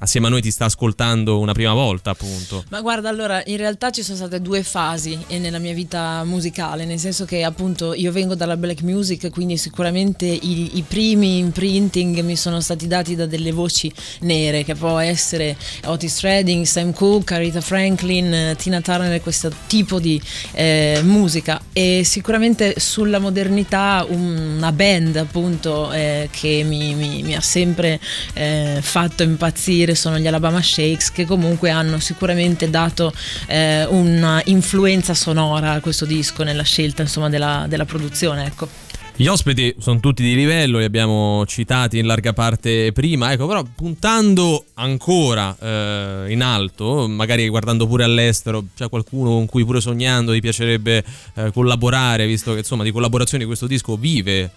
assieme 0.02 0.28
a 0.28 0.30
noi 0.30 0.42
ti 0.42 0.52
sta 0.52 0.66
ascoltando 0.66 1.40
una 1.40 1.54
prima 1.54 1.74
volta, 1.74 2.10
appunto. 2.10 2.64
Ma 2.70 2.82
guarda, 2.82 3.10
allora, 3.10 3.42
in 3.46 3.58
realtà 3.58 3.92
ci 3.92 4.02
sono 4.04 4.18
state 4.18 4.42
due 4.42 4.64
fasi 4.64 5.18
eh, 5.28 5.38
nella 5.38 5.60
mia 5.60 5.74
vita 5.74 6.24
musicale, 6.24 6.86
nel 6.86 7.00
senso 7.00 7.26
che 7.26 7.44
appunto 7.44 7.94
io 7.94 8.12
vengo 8.12 8.36
dalla 8.36 8.58
black 8.58 8.82
music, 8.82 9.30
quindi 9.30 9.58
sicuramente 9.58 10.26
i, 10.26 10.78
i 10.78 10.84
primi 10.88 11.38
imprinting 11.38 12.20
mi 12.22 12.36
sono 12.36 12.62
stati 12.62 12.88
dati 12.88 13.16
da 13.16 13.26
delle 13.26 13.52
voci 13.52 13.92
nere, 14.22 14.64
che 14.64 14.76
può 14.76 14.98
essere 14.98 15.56
Otis 15.86 16.22
Redding, 16.22 16.66
Sam 16.66 16.94
Cooke, 16.94 17.36
Aretha 17.36 17.62
Franklin, 17.62 18.34
eh, 18.34 18.56
Tina 18.58 18.82
Turner, 18.82 19.22
questo 19.22 19.52
tipo 19.68 20.00
di 20.00 20.20
eh, 20.54 21.02
musica. 21.04 21.62
E 21.74 22.02
sicuramente 22.04 22.76
sulla 22.80 23.20
modernità 23.20 24.06
una 24.10 24.72
band 24.72 25.16
appunto 25.18 25.92
eh, 25.92 26.28
che 26.32 26.64
mi, 26.66 26.96
mi- 26.96 27.22
mi 27.22 27.36
ha 27.36 27.42
sempre 27.42 28.00
eh, 28.34 28.80
fatto 28.82 29.24
impazzire 29.24 29.91
sono 29.96 30.18
gli 30.18 30.28
Alabama 30.28 30.62
Shakes 30.62 31.12
che 31.12 31.26
comunque 31.26 31.70
hanno 31.70 32.00
sicuramente 32.00 32.70
dato 32.70 33.14
eh, 33.48 33.86
una 33.86 34.42
influenza 34.46 35.14
sonora 35.14 35.72
a 35.72 35.80
questo 35.80 36.06
disco 36.06 36.44
nella 36.44 36.64
scelta 36.64 37.02
insomma 37.02 37.30
della, 37.30 37.66
della 37.68 37.86
produzione 37.86 38.46
ecco. 38.46 38.90
Gli 39.22 39.28
ospiti 39.28 39.76
sono 39.78 40.00
tutti 40.00 40.24
di 40.24 40.34
livello, 40.34 40.80
li 40.80 40.84
abbiamo 40.84 41.46
citati 41.46 42.00
in 42.00 42.08
larga 42.08 42.34
parte 42.34 42.92
prima, 42.92 43.32
ecco, 43.32 43.46
però 43.46 43.64
puntando 43.76 44.66
ancora 44.76 45.56
eh, 45.60 46.26
in 46.30 46.42
alto, 46.42 47.08
magari 47.08 47.48
guardando 47.48 47.86
pure 47.86 48.04
all'estero, 48.04 48.64
c'è 48.76 48.90
qualcuno 48.90 49.30
con 49.30 49.46
cui 49.46 49.64
pure 49.64 49.80
sognando 49.80 50.32
ti 50.32 50.40
piacerebbe 50.40 51.04
eh, 51.36 51.52
collaborare, 51.52 52.26
visto 52.26 52.54
che 52.54 52.60
insomma 52.60 52.84
di 52.84 52.92
collaborazioni 52.92 53.44
questo 53.46 53.68
disco 53.68 53.96
vive. 53.96 54.50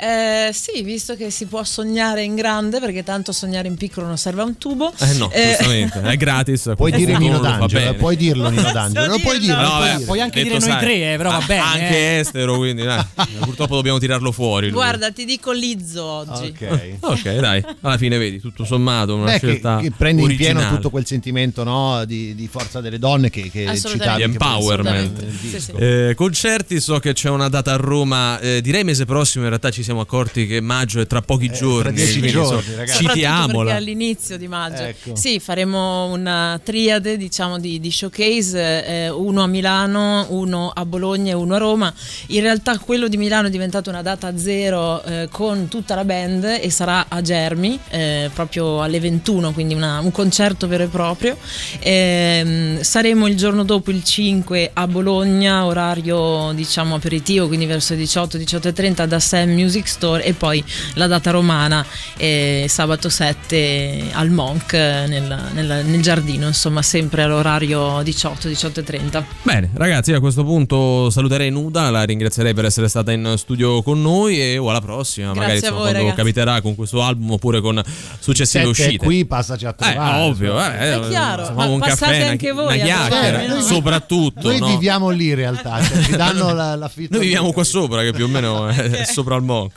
Eh, 0.00 0.50
sì, 0.52 0.82
visto 0.82 1.14
che 1.14 1.30
si 1.30 1.44
può 1.44 1.62
sognare 1.62 2.22
in 2.22 2.34
grande, 2.34 2.80
perché 2.80 3.02
tanto 3.02 3.32
sognare 3.32 3.68
in 3.68 3.76
piccolo 3.76 4.06
non 4.06 4.16
serve 4.16 4.40
a 4.40 4.44
un 4.44 4.56
tubo. 4.56 4.92
Eh 4.98 5.12
no, 5.14 5.30
Eh, 5.30 5.48
giustamente, 5.48 6.00
è 6.00 6.16
gratis. 6.16 6.72
Puoi 6.76 6.90
dire 6.92 7.18
Nino 7.18 7.38
D'Angelo, 7.38 7.94
puoi 7.94 8.16
dirlo 8.16 8.48
Nino 8.48 8.72
D'Angelo, 8.72 9.06
lo 9.12 9.18
puoi 9.18 9.38
dire, 9.38 9.54
No, 9.60 9.68
puoi 9.76 9.90
dire. 9.92 10.04
Puoi 10.04 10.20
anche 10.20 10.42
dire 10.42 10.58
noi 10.58 10.68
sai, 10.68 10.78
tre, 10.80 11.12
eh, 11.12 11.16
però 11.18 11.30
va 11.30 11.42
bene, 11.46 11.60
Anche 11.60 11.96
eh. 11.96 12.18
estero, 12.20 12.56
quindi 12.56 12.82
dai, 12.82 13.04
purtroppo 13.40 13.74
dobbiamo 13.74 13.98
tirarlo 13.98 14.32
fuori. 14.32 14.66
lui. 14.66 14.74
Guarda, 14.74 15.10
ti 15.10 15.24
dico 15.26 15.52
Lizzo 15.52 16.02
oggi. 16.02 16.54
Ok. 16.58 16.96
Ok, 17.00 17.34
dai, 17.36 17.62
alla 17.82 17.98
fine 17.98 18.16
vedi, 18.16 18.40
tutto 18.40 18.64
sommato, 18.64 19.16
una 19.16 19.26
Beh, 19.26 19.38
che, 19.38 19.46
scelta 19.48 19.78
che 19.80 19.90
prendi 19.90 20.22
in 20.22 20.28
pieno 20.28 20.52
originale. 20.54 20.76
tutto 20.76 20.90
quel 20.90 21.04
sentimento 21.06 21.62
no, 21.62 22.04
di, 22.06 22.34
di 22.34 22.48
forza 22.48 22.80
delle 22.80 22.98
donne 22.98 23.28
che, 23.28 23.50
che 23.50 23.70
citavi. 23.76 23.98
Di 23.98 23.98
che 23.98 24.22
empowerment. 24.22 25.18
Assolutamente, 25.18 25.24
nel 25.24 25.34
disco. 25.34 25.76
Eh, 25.76 26.14
concerti, 26.14 26.80
so 26.80 26.98
che 27.00 27.12
c'è 27.12 27.28
una 27.28 27.48
data 27.48 27.72
a 27.72 27.76
Roma, 27.76 28.38
eh, 28.40 28.60
direi 28.62 28.82
mese 28.84 29.04
prossimo. 29.04 29.42
In 29.44 29.50
realtà 29.50 29.70
ci 29.70 29.82
siamo 29.82 29.88
accorti 29.98 30.46
che 30.46 30.60
maggio 30.60 31.00
è 31.00 31.06
tra 31.06 31.20
pochi 31.20 31.50
giorni. 31.50 31.82
tra 31.82 32.04
dieci 32.04 32.20
giorni, 32.28 32.74
ragazzi. 32.76 33.04
Citiamola. 33.04 33.74
all'inizio 33.74 34.36
di 34.38 34.46
maggio. 34.46 34.82
Ecco. 34.82 35.16
Sì, 35.16 35.40
faremo 35.40 36.04
una 36.12 36.60
triade 36.62 37.16
diciamo 37.16 37.58
di, 37.58 37.80
di 37.80 37.90
showcase, 37.90 38.84
eh, 38.86 39.08
uno 39.08 39.42
a 39.42 39.46
Milano, 39.46 40.26
uno 40.30 40.70
a 40.72 40.84
Bologna 40.84 41.32
e 41.32 41.34
uno 41.34 41.54
a 41.54 41.58
Roma. 41.58 41.92
In 42.28 42.42
realtà 42.42 42.78
quello 42.78 43.08
di 43.08 43.16
Milano 43.16 43.48
è 43.48 43.50
diventato 43.50 43.90
una 43.90 44.02
data 44.02 44.36
zero 44.38 45.02
eh, 45.02 45.28
con 45.30 45.68
tutta 45.68 45.94
la 45.94 46.04
band 46.04 46.44
e 46.44 46.70
sarà 46.70 47.06
a 47.08 47.20
Germi 47.20 47.78
eh, 47.88 48.30
proprio 48.32 48.82
alle 48.82 49.00
21, 49.00 49.52
quindi 49.52 49.74
una- 49.74 49.98
un 50.00 50.12
concerto 50.12 50.68
vero 50.68 50.84
e 50.84 50.88
proprio. 50.88 51.36
Ehm, 51.80 52.80
saremo 52.82 53.26
il 53.26 53.36
giorno 53.36 53.64
dopo 53.64 53.90
il 53.90 54.04
5 54.04 54.70
a 54.72 54.86
Bologna, 54.86 55.64
orario 55.64 56.52
diciamo 56.54 56.94
aperitivo, 56.94 57.46
quindi 57.46 57.66
verso 57.66 57.94
le 57.94 58.02
18-18.30 58.02 59.06
da 59.06 59.18
Sam 59.18 59.50
Music 59.50 59.69
Store 59.70 60.22
e 60.24 60.32
poi 60.34 60.62
la 60.94 61.06
data 61.06 61.30
romana 61.30 61.84
è 62.16 62.64
sabato 62.68 63.08
7 63.08 64.10
al 64.12 64.30
Monk 64.30 64.72
eh, 64.72 65.04
nel, 65.06 65.50
nel- 65.52 65.84
nel 65.86 66.02
giardino, 66.02 66.46
insomma 66.46 66.82
sempre 66.82 67.22
all'orario 67.22 68.00
18-18.30. 68.02 69.22
Bene, 69.42 69.70
ragazzi, 69.74 70.12
a 70.12 70.20
questo 70.20 70.44
punto 70.44 71.10
saluterei 71.10 71.50
Nuda, 71.50 71.90
la 71.90 72.02
ringrazierei 72.04 72.54
per 72.54 72.64
essere 72.66 72.88
stata 72.88 73.12
in 73.12 73.34
studio 73.36 73.82
con 73.82 74.00
noi 74.02 74.40
e 74.40 74.58
oh, 74.58 74.70
alla 74.70 74.80
prossima. 74.80 75.32
Grazie 75.32 75.40
Magari 75.40 75.58
insomma, 75.58 75.72
voi, 75.76 75.82
quando 75.90 75.98
ragazzi. 76.08 76.16
capiterà 76.18 76.60
con 76.60 76.74
questo 76.74 77.02
album 77.02 77.30
oppure 77.32 77.60
con 77.60 77.82
successive 78.18 78.64
Sette 78.74 78.82
uscite. 78.86 79.04
qui, 79.04 79.24
passaci 79.26 79.66
a 79.66 79.70
Eh, 79.70 79.74
trovare. 79.74 80.22
ovvio, 80.22 80.60
eh, 80.60 80.76
È 80.78 81.00
chiaro, 81.08 81.42
facciamo 81.42 81.58
ma 81.60 81.66
un 81.66 81.78
passate 81.78 82.00
caffè, 82.04 82.20
una, 82.22 82.30
anche 82.30 82.52
voi 82.52 82.64
una 82.76 82.84
chiacchiera, 82.84 83.46
no? 83.46 83.60
soprattutto. 83.60 84.48
Noi 84.48 84.58
no? 84.58 84.66
viviamo 84.68 85.10
lì 85.10 85.28
in 85.28 85.34
realtà, 85.34 85.82
cioè, 85.82 86.02
ci 86.02 86.16
danno 86.16 86.52
la, 86.52 86.74
l'affitto. 86.76 87.14
Noi 87.16 87.24
viviamo 87.24 87.52
qua 87.52 87.64
sopra, 87.64 88.02
che 88.02 88.12
più 88.12 88.24
o 88.24 88.28
meno 88.28 88.68
è 88.68 89.04
sopra 89.10 89.36
il 89.36 89.42
Monk. 89.60 89.72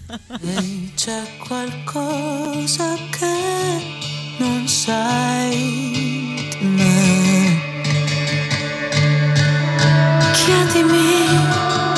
C'è 0.96 1.22
qualcosa 1.46 2.96
che 3.10 3.36
non 4.38 4.66
sai 4.68 6.48
di 6.58 6.66
me. 6.66 7.62
Chiedimi. 10.32 11.93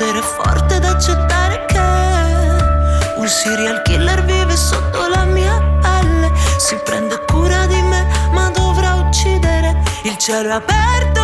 essere 0.00 0.22
forte 0.22 0.76
ed 0.76 0.84
accettare 0.84 1.66
che 1.66 1.78
un 3.16 3.28
serial 3.28 3.82
killer 3.82 4.24
vive 4.24 4.56
sotto 4.56 5.06
la 5.06 5.24
mia 5.24 5.60
pelle. 5.82 6.32
Si 6.56 6.74
prende 6.82 7.22
cura 7.26 7.66
di 7.66 7.82
me, 7.82 8.06
ma 8.32 8.48
dovrà 8.48 8.94
uccidere. 8.94 9.82
Il 10.04 10.16
cielo 10.16 10.48
è 10.48 10.52
aperto 10.52 11.19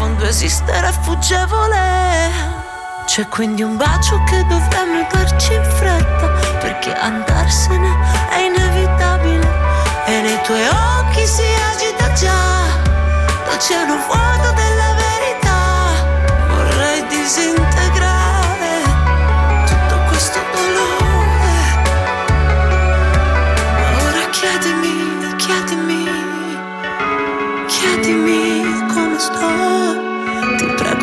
fondo 0.00 0.24
esistere 0.24 0.88
è 0.88 0.92
fuggevole. 1.02 2.30
C'è 3.04 3.28
quindi 3.28 3.62
un 3.62 3.76
bacio 3.76 4.16
che 4.24 4.42
dovremmo 4.46 5.06
darci 5.12 5.52
in 5.52 5.62
fretta, 5.62 6.26
perché 6.58 6.90
andarsene 6.94 7.90
è 8.30 8.38
inevitabile. 8.38 9.46
E 10.06 10.22
nei 10.22 10.40
tuoi 10.42 10.66
occhi 10.68 11.26
si 11.26 11.42
agita 11.42 12.10
già, 12.14 12.64
dal 13.44 13.90
un 13.90 14.00
vuoto 14.06 14.52
della 14.54 14.94
verità. 15.04 16.48
Vorrei 16.48 17.06
disintegrare. 17.08 17.69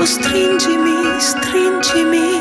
stringimi, 0.08 1.20
stringimi. 1.20 2.37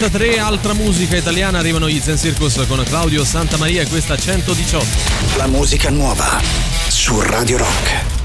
33 0.00 0.38
altra 0.38 0.72
musica 0.72 1.14
italiana, 1.14 1.58
arrivano 1.58 1.86
gli 1.86 2.00
Zen 2.00 2.16
Circus 2.16 2.64
con 2.66 2.82
Claudio 2.84 3.22
Santamaria 3.22 3.82
e 3.82 3.86
questa 3.86 4.16
118. 4.16 4.86
La 5.36 5.46
musica 5.46 5.90
nuova 5.90 6.40
su 6.88 7.20
Radio 7.20 7.58
Rock. 7.58 8.19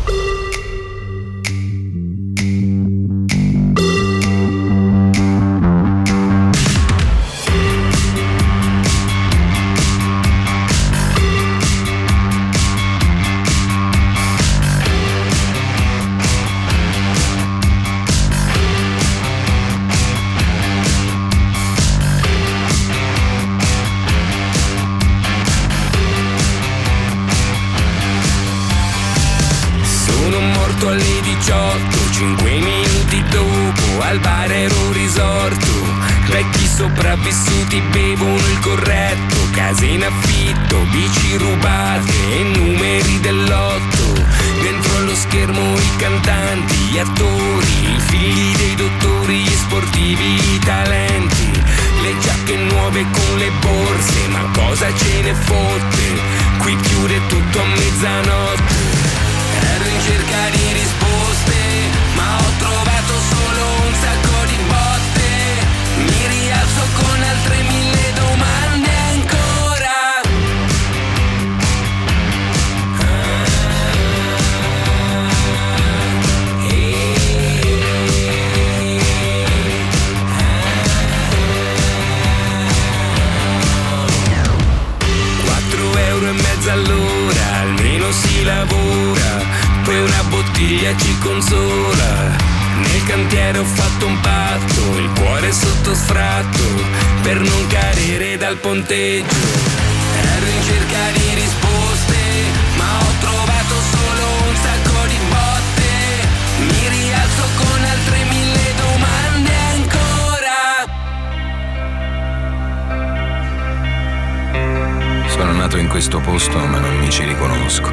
riconosco. 117.66 117.92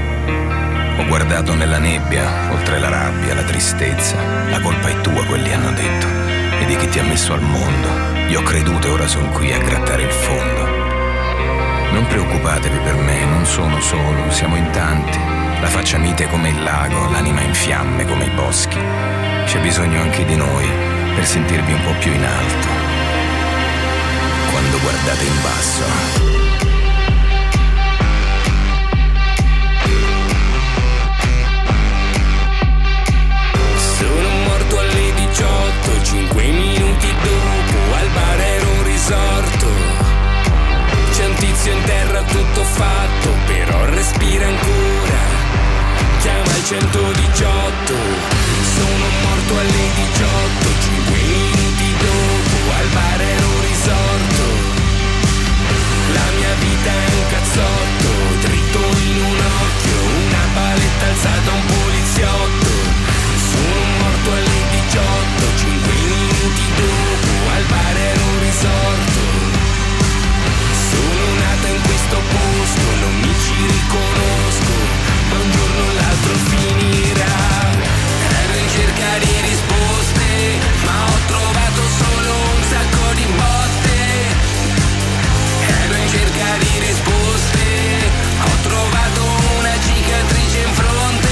Ho 0.99 1.07
guardato 1.07 1.55
nella 1.55 1.79
nebbia, 1.79 2.51
oltre 2.53 2.79
la 2.79 2.89
rabbia, 2.89 3.35
la 3.35 3.43
tristezza. 3.43 4.17
La 4.51 4.61
colpa 4.61 4.89
è 4.89 5.01
tua, 5.01 5.25
quelli 5.25 5.53
hanno 5.53 5.73
detto, 5.73 6.07
e 6.61 6.67
di 6.67 6.77
chi 6.77 6.89
ti 6.89 6.99
ha 6.99 7.05
messo 7.05 7.33
al 7.33 7.41
mondo. 7.41 7.89
Io 8.29 8.41
ho 8.41 8.43
creduto 8.43 8.87
e 8.87 8.91
ora 8.91 9.07
sono 9.07 9.29
qui 9.31 9.53
a 9.53 9.59
grattare 9.59 10.03
il 10.03 10.11
fondo. 10.11 10.81
Non 11.93 12.07
preoccupatevi 12.07 12.79
per 12.79 12.95
me, 12.95 13.25
non 13.25 13.45
sono 13.45 13.81
solo, 13.81 14.31
siamo 14.31 14.57
in 14.57 14.71
tanti. 14.71 15.19
La 15.61 15.69
faccia 15.69 15.99
mite 15.99 16.29
come 16.29 16.51
il 16.51 16.63
lago, 16.63 17.11
l'anima 17.11 17.41
in 17.41 17.55
fiamme 17.55 18.07
come 18.07 18.25
i 18.25 18.31
boschi. 18.31 18.79
C'è 19.45 19.61
bisogno 19.61 20.01
anche 20.01 20.25
di 20.25 20.37
noi 20.37 20.69
per 21.15 21.25
sentirvi 21.25 21.73
un 21.73 21.83
po' 21.83 21.95
più 21.99 22.13
in 22.13 22.25
alto. 22.25 22.69
Quando 24.51 24.79
guardate 24.81 25.25
in 25.25 25.43
basso 25.43 26.52
morto. 35.83 36.03
Cinque 36.03 36.45
minuti 36.45 37.09
dopo 37.23 37.95
al 37.95 38.09
bar 38.15 38.41
era 38.41 38.67
un 38.67 38.83
risorto. 38.85 39.67
C'è 41.13 41.27
un 41.27 41.35
tizio 41.35 41.73
in 41.73 41.83
terra 41.85 42.23
tutto 42.23 42.65
fatto, 42.65 43.31
però 43.47 43.85
respira 43.87 44.47
ancora. 44.47 45.21
Chiama 46.21 46.57
il 46.57 46.65
118. 46.65 47.95
Sono 48.77 49.07
morto 49.23 49.59
alle 49.59 49.85
18. 49.95 50.69
Cinque 50.81 51.21
minuti 51.21 51.95
dopo 51.99 52.57
al 52.79 52.89
bar 52.93 53.21
era 53.21 53.47
un 53.47 53.61
risorto. 53.61 54.45
La 56.13 56.29
mia 56.37 56.55
vita 56.61 56.91
è 56.91 57.15
un 57.15 57.27
cazzotto, 57.29 58.47
dritto 58.47 58.79
in 58.79 59.17
un 59.23 59.39
occhio, 59.39 59.99
una 60.27 60.45
paletta 60.55 61.07
alzata 61.07 61.53
un 61.53 61.65
po' 61.67 61.92
ero 68.63 68.95
risorto 68.95 69.21
sono 70.93 71.35
nata 71.39 71.69
in 71.69 71.81
questo 71.83 72.17
posto, 72.17 72.83
non 73.01 73.15
mi 73.21 73.35
ci 73.45 73.55
riconosco, 73.67 74.75
ma 75.31 75.37
un 75.37 75.51
giorno 75.51 75.83
o 75.83 75.93
l'altro 75.93 76.35
finirà. 76.35 77.71
Ero 78.43 78.55
in 78.59 78.69
cerca 78.69 79.19
di 79.19 79.35
risposte, 79.49 80.27
ma 80.85 81.05
ho 81.05 81.19
trovato 81.27 81.81
solo 81.99 82.31
un 82.55 82.63
sacco 82.71 83.05
di 83.15 83.27
botte. 83.35 83.99
Ero 85.83 85.95
in 85.95 86.09
cerca 86.09 86.49
di 86.59 86.73
risposte, 86.87 87.65
ho 88.43 88.55
trovato 88.63 89.23
una 89.59 89.75
cicatrice 89.87 90.59
in 90.67 90.73
fronte. 90.75 91.31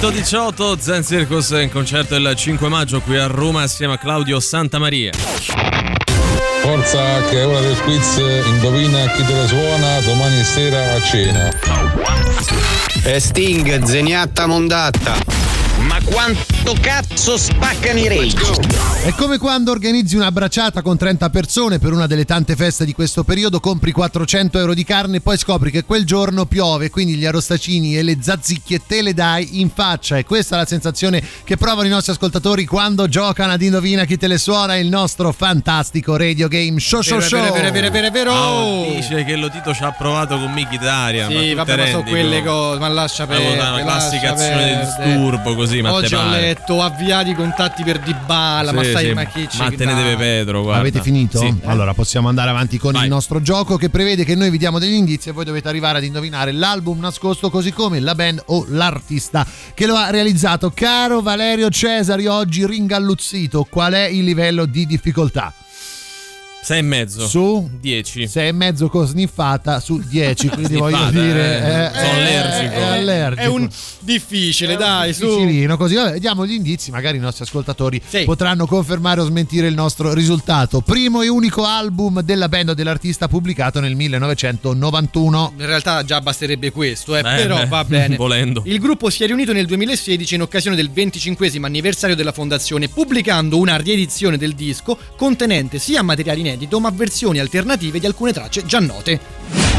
118 0.00 0.76
Zen 0.78 1.02
Circus 1.02 1.50
in 1.50 1.70
concerto 1.70 2.14
il 2.16 2.32
5 2.34 2.68
maggio 2.68 3.00
qui 3.00 3.16
a 3.18 3.26
Roma 3.26 3.62
assieme 3.62 3.94
a 3.94 3.98
Claudio 3.98 4.38
Santamaria. 4.40 5.83
Forza 6.64 7.20
che 7.28 7.40
è 7.40 7.46
ora 7.46 7.60
del 7.60 7.78
quiz, 7.82 8.16
indovina 8.46 9.06
chi 9.10 9.22
te 9.22 9.34
la 9.34 9.46
suona 9.46 10.00
domani 10.00 10.42
sera 10.42 10.94
a 10.94 11.02
cena. 11.02 11.52
E 13.02 13.20
Sting, 13.20 13.82
zeniatta 13.84 14.46
mondatta. 14.46 15.14
Ma 15.80 16.00
quanto 16.02 16.53
cazzo 16.72 17.36
spaccano 17.36 17.98
i 17.98 18.08
rage? 18.08 18.72
È 19.04 19.12
come 19.14 19.36
quando 19.38 19.70
organizzi 19.70 20.16
una 20.16 20.32
bracciata 20.32 20.80
con 20.80 20.96
30 20.96 21.28
persone 21.28 21.78
per 21.78 21.92
una 21.92 22.06
delle 22.06 22.24
tante 22.24 22.56
feste 22.56 22.86
di 22.86 22.94
questo 22.94 23.22
periodo, 23.22 23.60
compri 23.60 23.92
400 23.92 24.58
euro 24.58 24.72
di 24.72 24.82
carne 24.82 25.18
e 25.18 25.20
poi 25.20 25.36
scopri 25.36 25.70
che 25.70 25.84
quel 25.84 26.04
giorno 26.06 26.46
piove, 26.46 26.88
quindi 26.88 27.14
gli 27.16 27.26
arrostacini 27.26 27.96
e 27.98 28.02
le 28.02 28.16
zazzicchie 28.20 28.80
te 28.86 29.02
le 29.02 29.12
dai 29.12 29.60
in 29.60 29.68
faccia. 29.68 30.16
E 30.16 30.24
questa 30.24 30.56
è 30.56 30.58
la 30.60 30.64
sensazione 30.66 31.22
che 31.44 31.56
provano 31.58 31.86
i 31.86 31.90
nostri 31.90 32.12
ascoltatori 32.12 32.64
quando 32.64 33.08
giocano 33.08 33.52
ad 33.52 33.60
Indovina 33.60 34.04
chi 34.06 34.16
te 34.16 34.26
le 34.26 34.38
suona 34.38 34.76
il 34.76 34.88
nostro 34.88 35.32
fantastico 35.32 36.16
radio 36.16 36.48
game 36.48 36.80
show 36.80 37.02
show 37.02 37.18
Vero, 37.18 37.28
show. 37.28 37.52
vero, 37.52 37.70
vero, 37.72 37.90
vero, 37.90 38.10
vero. 38.10 38.32
Ah, 38.32 38.84
dice 38.94 39.24
che 39.24 39.36
lo 39.36 39.50
Tito 39.50 39.74
ci 39.74 39.82
ha 39.82 39.92
provato 39.92 40.38
con 40.38 40.50
Mickey 40.52 40.78
Daria. 40.78 41.28
ma 41.28 41.38
Sì, 41.40 41.50
tu 41.50 41.56
vabbè, 41.56 41.76
ma 41.76 41.86
sono 41.88 42.02
quelle 42.04 42.42
cose, 42.42 42.78
ma 42.78 42.88
lascia 42.88 43.26
perdere. 43.26 43.52
una 43.60 43.82
classica 43.82 44.32
azione 44.32 44.66
di 44.78 45.04
disturbo 45.04 45.54
così, 45.54 45.82
ma 45.82 45.92
Oggi 45.92 46.08
te 46.08 46.16
ho 46.16 46.18
pare. 46.20 46.53
Letto 46.54 46.80
avviati 46.80 47.30
i 47.30 47.34
contatti 47.34 47.82
per 47.82 47.98
Dybala, 47.98 48.72
ma 48.72 48.82
Sì, 48.84 48.92
sai 48.92 49.06
sì, 49.06 49.12
ma 49.12 49.24
chi 49.24 49.48
ci 49.48 49.58
ma 49.58 49.70
te 49.70 49.84
ne 49.84 49.94
deve 49.94 50.16
Pedro, 50.16 50.62
guarda. 50.62 50.80
Avete 50.80 51.02
finito? 51.02 51.38
Sì. 51.38 51.52
Allora 51.64 51.92
possiamo 51.92 52.28
andare 52.28 52.50
avanti 52.50 52.78
con 52.78 52.94
il 52.94 53.08
nostro 53.08 53.42
gioco 53.42 53.76
che 53.76 53.90
prevede 53.90 54.24
che 54.24 54.36
noi 54.36 54.50
vi 54.50 54.58
diamo 54.58 54.78
degli 54.78 54.94
indizi 54.94 55.28
e 55.28 55.32
voi 55.32 55.44
dovete 55.44 55.68
arrivare 55.68 55.98
ad 55.98 56.04
indovinare 56.04 56.52
l'album 56.52 57.00
nascosto 57.00 57.50
così 57.50 57.72
come 57.72 57.98
la 58.00 58.14
band 58.14 58.42
o 58.46 58.64
l'artista 58.68 59.44
che 59.74 59.86
lo 59.86 59.96
ha 59.96 60.10
realizzato. 60.10 60.70
Caro 60.70 61.20
Valerio 61.20 61.68
Cesari, 61.68 62.26
oggi 62.26 62.64
ringalluzzito, 62.64 63.66
qual 63.68 63.94
è 63.94 64.04
il 64.04 64.24
livello 64.24 64.64
di 64.64 64.86
difficoltà? 64.86 65.52
6 66.64 66.78
e 66.78 66.82
mezzo. 66.82 67.28
Su 67.28 67.68
10. 67.78 68.26
6 68.26 68.48
e 68.48 68.52
mezzo 68.52 68.88
con 68.88 69.06
sniffata 69.06 69.80
su 69.80 69.98
10, 69.98 70.48
quindi 70.48 70.76
voglio 70.80 71.10
dire... 71.10 71.62
eh, 71.62 71.84
eh, 71.84 71.90
sono 71.92 72.18
eh, 72.18 72.36
allergico. 72.36 72.74
È 72.74 72.82
allergico. 72.82 73.42
È 73.42 73.46
un 73.46 73.68
difficile, 74.00 74.76
dai, 74.76 75.12
su. 75.12 75.26
difficilino, 75.26 75.76
così 75.76 75.94
vabbè, 75.94 76.18
diamo 76.18 76.46
gli 76.46 76.52
indizi, 76.52 76.90
magari 76.90 77.18
i 77.18 77.20
nostri 77.20 77.44
ascoltatori 77.44 78.00
potranno 78.24 78.66
confermare 78.66 79.20
o 79.20 79.26
smentire 79.26 79.66
il 79.66 79.74
nostro 79.74 80.14
risultato. 80.14 80.80
Primo 80.80 81.20
e 81.20 81.28
unico 81.28 81.64
album 81.64 82.22
della 82.22 82.48
band 82.48 82.70
o 82.70 82.74
dell'artista 82.74 83.28
pubblicato 83.28 83.80
nel 83.80 83.94
1991. 83.94 85.52
In 85.58 85.66
realtà 85.66 86.02
già 86.02 86.22
basterebbe 86.22 86.72
questo, 86.72 87.14
eh, 87.14 87.20
Beh, 87.20 87.36
però 87.36 87.56
beh, 87.56 87.66
va 87.66 87.84
bene. 87.84 88.16
volendo. 88.16 88.62
Il 88.64 88.78
gruppo 88.78 89.10
si 89.10 89.22
è 89.22 89.26
riunito 89.26 89.52
nel 89.52 89.66
2016 89.66 90.34
in 90.34 90.40
occasione 90.40 90.76
del 90.76 90.90
25 90.90 91.50
anniversario 91.60 92.16
della 92.16 92.32
fondazione, 92.32 92.88
pubblicando 92.88 93.58
una 93.58 93.76
riedizione 93.76 94.38
del 94.38 94.54
disco 94.54 94.98
contenente 95.16 95.78
sia 95.78 96.00
materiale 96.02 96.52
inedito 96.54 96.80
ma 96.80 96.90
versioni 96.90 97.38
alternative 97.38 97.98
di 97.98 98.06
alcune 98.06 98.32
tracce 98.32 98.64
già 98.64 98.80
note. 98.80 99.73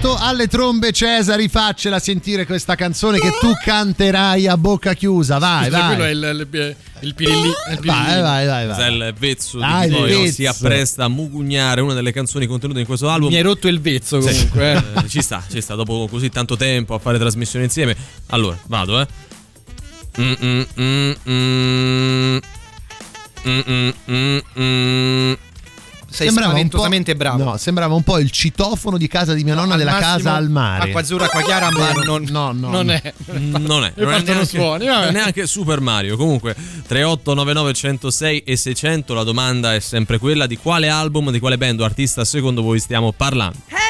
Fiato 0.00 0.16
alle 0.18 0.46
trombe 0.46 0.92
Cesari, 0.92 1.48
faccela 1.50 1.98
sentire 1.98 2.46
questa 2.46 2.74
canzone 2.74 3.18
che 3.18 3.32
tu 3.38 3.52
canterai 3.62 4.46
a 4.46 4.56
bocca 4.56 4.94
chiusa. 4.94 5.36
Vai, 5.36 5.68
vai. 5.68 5.94
Quello 5.94 6.04
è 6.04 6.30
il, 6.30 6.48
il, 6.50 6.76
il 7.00 7.14
pirilli. 7.14 7.48
il 7.48 7.78
pirilli. 7.80 7.82
Vai, 7.82 8.22
vai, 8.22 8.46
vai, 8.46 8.66
vai. 8.66 8.92
Il 9.08 9.14
vezzo 9.18 9.58
di 9.58 9.64
Ah, 9.66 9.84
il 9.84 9.92
poi 9.92 10.08
vezzo. 10.10 10.32
si 10.32 10.46
appresta 10.46 11.04
a 11.04 11.08
mugugnare 11.08 11.82
una 11.82 11.92
delle 11.92 12.12
canzoni 12.12 12.46
contenute 12.46 12.80
in 12.80 12.86
questo 12.86 13.10
album. 13.10 13.28
Mi 13.28 13.36
hai 13.36 13.42
rotto 13.42 13.68
il 13.68 13.78
vezzo 13.78 14.22
Sì. 14.22 14.28
comunque. 14.32 14.72
eh. 14.72 14.82
Eh, 15.04 15.08
ci 15.10 15.20
sta, 15.20 15.42
ci 15.50 15.60
sta, 15.60 15.74
dopo 15.74 16.08
così 16.10 16.30
tanto 16.30 16.56
tempo 16.56 16.94
a 16.94 16.98
fare 16.98 17.18
trasmissioni 17.18 17.66
insieme. 17.66 17.94
Allora, 18.28 18.58
vado, 18.68 19.02
eh. 19.02 19.06
Mm, 20.18 20.32
mm, 20.80 21.12
mm, 24.58 25.34
Sei 26.10 26.28
spaventosamente 26.28 27.14
bravo. 27.14 27.44
No, 27.44 27.56
sembrava 27.56 27.94
un 27.94 28.02
po' 28.02 28.18
il 28.18 28.30
citofono 28.30 28.98
di 28.98 29.06
casa 29.06 29.32
di 29.32 29.44
mia 29.44 29.54
nonna 29.54 29.74
al 29.74 29.78
della 29.78 29.92
massimo 29.92 30.12
casa 30.14 30.34
al 30.34 30.50
mare. 30.50 30.84
acqua 30.84 31.00
azzurra, 31.00 31.24
acqua 31.26 31.42
chiara, 31.42 31.70
ma 31.70 31.86
Vero? 31.86 32.02
non- 32.02 32.26
no, 32.28 32.52
no, 32.52 32.70
non 32.70 32.86
no. 32.86 32.92
è. 32.92 33.14
Non 33.26 33.84
è, 33.84 33.92
non 33.94 34.12
è 34.12 34.20
neanche, 34.22 34.44
suoni, 34.46 34.86
vabbè. 34.86 34.98
non 34.98 35.08
è 35.08 35.12
neanche 35.12 35.46
Super 35.46 35.80
Mario. 35.80 36.16
Comunque, 36.16 36.54
3899 36.54 37.72
106 37.72 38.38
e 38.40 38.56
600. 38.56 39.14
La 39.14 39.22
domanda 39.22 39.74
è 39.74 39.80
sempre 39.80 40.18
quella: 40.18 40.46
di 40.46 40.56
quale 40.56 40.88
album, 40.88 41.30
di 41.30 41.38
quale 41.38 41.56
band 41.56 41.80
o 41.80 41.84
artista 41.84 42.24
secondo 42.24 42.62
voi 42.62 42.80
stiamo 42.80 43.12
parlando? 43.12 43.58
Hey, 43.68 43.89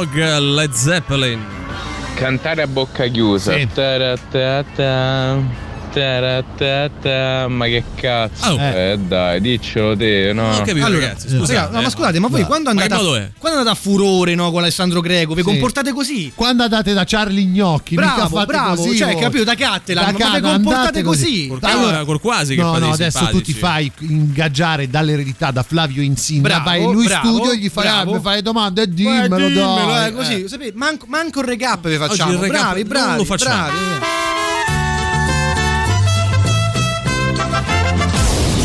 Dog 0.00 0.16
Led 0.16 0.72
Zeppelin. 0.72 1.44
Cantare 2.14 2.62
a 2.62 2.66
bocca 2.66 3.06
chiusa. 3.06 3.52
Sì. 3.52 3.68
Taratata, 3.70 5.36
taratata, 5.92 7.48
Ma 7.48 7.66
che 7.66 7.82
cazzo? 7.94 8.50
Oh. 8.52 8.58
Eh, 8.60 8.98
dai, 9.06 9.40
diccelo 9.40 9.96
te, 9.96 10.32
no? 10.32 10.54
Ho 10.54 10.62
capito, 10.62 10.84
Allora, 10.86 11.06
ragazzi. 11.06 11.28
Scusate, 11.28 11.54
raga, 11.54 11.70
no, 11.70 11.80
ma 11.80 11.86
eh. 11.86 11.90
scusate, 11.90 12.18
ma 12.18 12.28
voi 12.28 12.40
Ma- 12.40 12.46
quando 12.46 12.72
ma 12.72 12.76
che 12.86 12.92
andate, 12.92 13.02
a, 13.18 13.28
quando 13.38 13.58
andate 13.58 13.76
a 13.76 13.80
furore 13.80 14.34
no, 14.34 14.50
con 14.50 14.60
Alessandro 14.62 15.00
Greco, 15.00 15.34
vi 15.34 15.42
Sì. 15.42 15.46
comportate 15.48 15.92
così? 15.92 16.32
Quando 16.34 16.62
andate 16.62 16.92
da 16.92 17.04
Charlie 17.04 17.44
Gnocchi, 17.44 17.94
Bravo, 17.94 18.44
bravo, 18.44 18.82
così. 18.82 18.96
cioè, 18.96 19.12
voi. 19.12 19.22
capito, 19.22 19.44
da 19.44 19.54
Cattelan, 19.54 20.04
ma 20.04 20.10
vi 20.12 20.40
comportate 20.40 20.68
andate 20.68 21.02
così. 21.02 21.46
Portava 21.48 22.04
col 22.04 22.20
quasi 22.20 22.54
che 22.54 22.62
no, 22.62 22.78
no, 22.78 22.92
adesso 22.92 23.26
tu 23.30 23.40
ti 23.40 23.52
fai 23.52 23.90
ingaggiare 24.00 24.88
dall'eredità 24.88 25.50
da 25.50 25.62
Flavio 25.62 26.02
Insinna, 26.02 26.42
Bravo, 26.42 26.64
vai 26.64 26.82
lui 26.82 27.02
in 27.02 27.04
bravo, 27.08 27.28
studio 27.28 27.50
e 27.52 27.56
gli 27.58 27.68
fai, 27.68 27.84
bravo. 27.84 28.14
ah, 28.14 28.20
fai 28.20 28.34
le 28.36 28.42
domande 28.42 28.82
e 28.82 28.84
Eh, 28.84 28.88
dimmelo, 28.88 29.36
dimmelo, 29.48 29.86
dai. 29.86 30.08
eh, 30.08 30.12
così, 30.14 30.44
Eh. 30.44 30.48
sapete, 30.48 30.72
manco, 30.76 31.06
manco 31.08 31.40
il 31.40 31.46
recap 31.46 31.88
vi 31.88 31.96
facciamo. 31.96 32.36
bravi, 32.38 32.48
non 32.82 32.88
bravi, 32.88 33.24
bravi. 33.24 33.24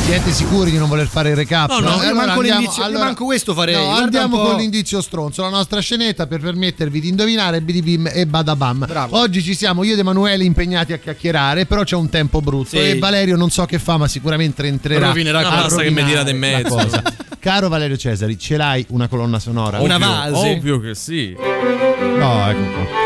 Siete 0.06 0.32
sicuri 0.32 0.70
di 0.70 0.78
non 0.78 0.88
voler 0.88 1.08
fare 1.08 1.30
il 1.32 1.36
recap? 1.36 1.68
No, 1.70 1.80
no, 1.80 1.88
io 1.90 1.94
Allora 1.96 2.14
manco 2.14 2.32
andiamo- 2.40 2.60
l'indizio- 2.60 2.82
io 2.84 2.88
allora- 2.90 3.04
manco 3.06 3.26
questo 3.26 3.54
farei. 3.56 3.74
No, 3.74 3.90
andiamo 3.96 4.38
con 4.38 4.56
l'indizio 4.58 5.02
stronzo, 5.02 5.42
la 5.42 5.50
nostra 5.50 5.80
scenetta 5.80 6.28
per 6.28 6.42
permettervi 6.42 7.00
di 7.00 7.08
indovinare 7.10 7.60
Bidibim 7.62 8.10
e 8.14 8.28
Badabam. 8.28 8.86
Oggi 9.10 9.42
ci 9.42 9.56
siamo 9.56 9.84
io 9.84 9.94
ed 9.94 10.00
Emanuele 10.00 10.44
impegnati 10.44 10.94
a 10.94 10.98
chiacchierare, 10.98 11.66
però 11.66 11.84
c'è 11.84 11.96
un 11.96 12.10
tempo 12.10 12.40
brutto 12.40 12.70
Sì. 12.70 12.78
e 12.78 12.98
Valerio 13.00 13.36
non 13.36 13.50
so 13.50 13.66
che 13.66 13.80
fa, 13.80 13.98
ma 13.98 14.08
sicuramente 14.08 14.64
entrerà. 14.68 15.08
Rovinerà 15.08 15.40
qualcosa. 15.42 15.62
basta 15.64 15.82
che 15.82 15.90
mi 15.90 16.06
tirate 16.06 16.30
in 16.30 16.40
la 16.40 16.48
mezzo. 16.48 17.02
Caro 17.40 17.68
Valerio 17.68 17.98
Cesari, 17.98 18.38
ce 18.38 18.58
l'hai 18.58 18.86
una 18.90 19.08
colonna 19.08 19.40
sonora? 19.40 19.80
Una 19.80 19.96
Ovvio, 19.96 20.08
valse. 20.08 20.50
Ovvio 20.52 20.80
che 20.80 20.94
sì. 20.94 21.36
No, 21.36 22.50
ecco 22.50 22.62
qua. 22.72 23.05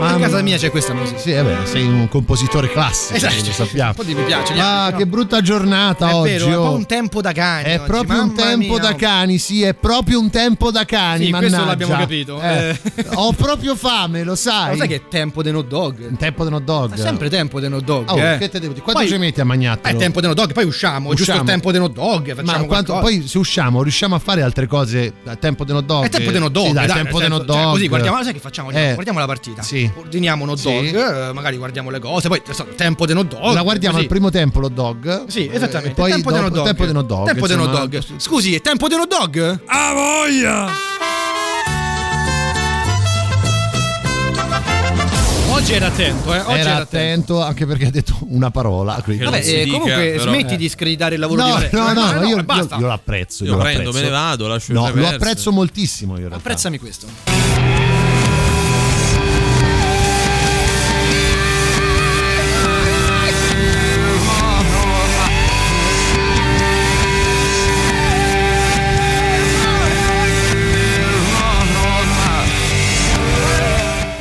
A 0.00 0.18
casa 0.18 0.42
mia 0.42 0.56
c'è 0.56 0.70
questa 0.70 0.94
musica. 0.94 1.18
Sì, 1.18 1.32
vabbè, 1.32 1.66
sei 1.66 1.84
un 1.86 2.08
compositore 2.08 2.70
classico, 2.70 3.16
Esatto. 3.16 3.46
lo 3.46 3.52
sappiamo. 3.52 3.90
Un 4.00 4.04
po' 4.06 4.20
mi 4.20 4.24
piace. 4.24 4.52
Ah, 4.58 4.90
no. 4.90 4.96
che 4.96 5.06
brutta 5.06 5.40
giornata 5.40 6.10
È 6.10 6.14
oggi. 6.14 6.30
vero, 6.30 6.44
è 6.46 6.48
un 6.48 6.54
po' 6.54 6.68
oh. 6.68 6.74
un 6.74 6.86
tempo 6.86 7.20
da 7.20 7.32
cani. 7.32 7.64
È 7.64 7.76
oggi, 7.76 7.86
proprio 7.86 8.22
un 8.22 8.26
mamma 8.28 8.42
tempo 8.42 8.72
mia. 8.74 8.82
da 8.82 8.94
cani, 8.94 9.38
sì, 9.38 9.62
è 9.62 9.74
proprio 9.74 10.20
un 10.20 10.30
tempo 10.30 10.70
da 10.70 10.84
cani. 10.84 11.26
Sì, 11.26 11.30
questo 11.30 11.50
mannaggia. 11.56 11.68
l'abbiamo 11.70 11.96
capito. 11.96 12.40
Eh, 12.40 12.78
Ho 13.14 13.32
proprio 13.32 13.74
fame, 13.76 14.22
lo 14.24 14.34
sai. 14.34 14.72
Lo 14.72 14.76
sai 14.78 14.88
che 14.88 14.94
è 14.96 15.02
tempo 15.08 15.42
dei 15.42 15.52
hot 15.52 15.66
dog? 15.66 16.06
Un 16.08 16.16
tempo 16.16 16.46
di 16.46 16.52
hot 16.52 16.62
dog. 16.62 16.94
È 16.94 16.96
sempre 16.96 17.28
tempo 17.28 17.60
dei 17.60 17.72
hot 17.72 17.84
dog. 17.84 18.08
Oh, 18.10 18.18
eh. 18.18 18.38
che 18.38 18.48
te 18.48 18.60
devo 18.60 18.72
dire? 18.72 18.84
Quanto 18.84 19.06
ci 19.06 19.16
metti 19.18 19.40
a 19.40 19.44
mangiartelo? 19.44 19.96
È 19.96 19.98
tempo 20.00 20.20
dei 20.20 20.30
hot 20.30 20.36
dog, 20.36 20.52
poi 20.52 20.64
usciamo. 20.64 21.12
È 21.12 21.14
giusto 21.14 21.32
il 21.32 21.40
Usciamo. 21.40 21.50
tempo 21.50 21.72
dei 21.72 21.80
hot 21.80 21.92
dog. 21.92 22.34
Facciamo 22.34 22.58
Ma 22.58 22.64
quanto, 22.64 22.98
poi 22.98 23.26
se 23.26 23.38
usciamo, 23.38 23.82
riusciamo 23.82 24.14
a 24.14 24.18
fare 24.18 24.42
altre 24.42 24.66
cose 24.66 25.12
a 25.24 25.36
tempo 25.36 25.64
di 25.64 25.72
hot 25.72 25.84
dog? 25.84 26.04
È 26.04 26.08
tempo 26.08 26.30
dei 26.30 26.40
hot 26.40 26.50
dog. 26.50 26.66
Sì, 26.66 26.72
dai, 26.72 26.86
dai, 26.86 26.96
tempo 26.96 27.18
senso, 27.18 27.34
hot 27.34 27.46
cioè, 27.46 27.56
dog. 27.56 27.70
così 27.72 27.88
guardiamo, 27.88 28.22
sai 28.22 28.32
che 28.32 28.38
facciamo? 28.38 28.70
Eh. 28.70 28.92
Guardiamo 28.94 29.18
la 29.18 29.26
partita. 29.26 29.62
Sì. 29.62 29.89
Ordiniamo 29.96 30.44
un 30.44 30.50
hot 30.50 30.58
Sì. 30.58 30.90
dog, 30.90 31.28
eh, 31.28 31.32
magari 31.32 31.56
guardiamo 31.56 31.90
le 31.90 31.98
cose, 31.98 32.28
poi 32.28 32.42
è 32.46 32.52
stato 32.52 32.72
tempo 32.74 33.06
dei 33.06 33.16
hot 33.16 33.26
dog. 33.28 33.52
La 33.54 33.62
guardiamo 33.62 33.94
così. 33.96 34.06
al 34.06 34.10
primo 34.10 34.30
tempo 34.30 34.60
l'hot 34.60 34.72
dog. 34.72 35.26
Sì, 35.26 35.48
esattamente. 35.52 35.90
E 35.90 35.94
poi 35.94 36.10
tempo 36.10 36.30
hot 36.34 36.48
dog. 36.48 36.64
tempo 36.64 36.86
di 36.86 36.96
hot 36.96 37.06
dog. 37.06 37.26
Tempo 37.26 37.46
dei 37.46 37.56
hot 37.56 37.70
dog. 37.70 38.02
Scusi, 38.16 38.54
è 38.54 38.60
tempo 38.60 38.88
dei 38.88 38.98
hot 38.98 39.08
dog? 39.08 39.60
Ah, 39.66 39.92
voglia! 39.92 40.68
Oggi 45.52 45.74
era 45.74 45.86
attento, 45.88 46.32
eh. 46.32 46.38
Oggi 46.40 46.50
Era 46.52 46.60
era 46.60 46.70
attento. 46.76 46.96
attento 47.38 47.42
anche 47.42 47.66
perché 47.66 47.86
ha 47.86 47.90
detto 47.90 48.16
una 48.28 48.50
parola. 48.50 48.98
quindi- 49.04 49.24
Vabbè, 49.24 49.38
eh, 49.44 49.64
dica, 49.64 49.78
comunque 49.78 50.10
però. 50.16 50.22
smetti 50.22 50.54
Eh. 50.54 50.56
di 50.56 50.68
screditare 50.70 51.14
il 51.16 51.20
lavoro 51.20 51.42
No, 51.42 51.46
di 51.46 51.52
no, 51.52 51.58
Valerio. 51.58 51.78
no, 51.80 51.90
Eh, 52.10 52.14
ma 52.14 52.26
io, 52.28 52.36
io, 52.36 52.42
basta. 52.44 52.76
io 52.76 52.86
l'apprezzo. 52.86 53.44
Io 53.44 53.50
lo 53.56 53.58
prendo, 53.58 53.80
apprezzo. 53.90 53.98
me 53.98 54.04
ne 54.04 54.10
vado, 54.10 54.46
lascio 54.46 54.72
No, 54.72 54.88
il 54.88 54.94
lo 54.94 55.06
apprezzo 55.08 55.52
moltissimo 55.52 56.18
io. 56.18 56.28
Apprezzami 56.32 56.78
questo. 56.78 57.06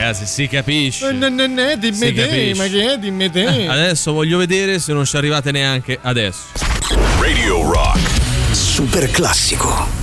Ragazzi, 0.09 0.25
si 0.25 0.47
capisce. 0.47 1.11
Ne, 1.11 1.29
ne, 1.29 1.45
ne, 1.45 1.77
dimmi 1.77 1.93
Si 1.95 2.13
te, 2.13 2.25
capisce. 2.25 2.53
ma 2.55 2.67
che 2.67 2.93
è? 2.93 2.97
dimmi 2.97 3.29
te. 3.29 3.67
Adesso 3.67 4.11
voglio 4.11 4.39
vedere 4.39 4.79
se 4.79 4.91
non 4.91 5.05
ci 5.05 5.15
arrivate 5.17 5.51
neanche 5.51 5.99
adesso. 6.01 6.45
Radio 7.19 7.61
Rock. 7.71 7.99
Super 8.51 9.11
classico. 9.11 9.98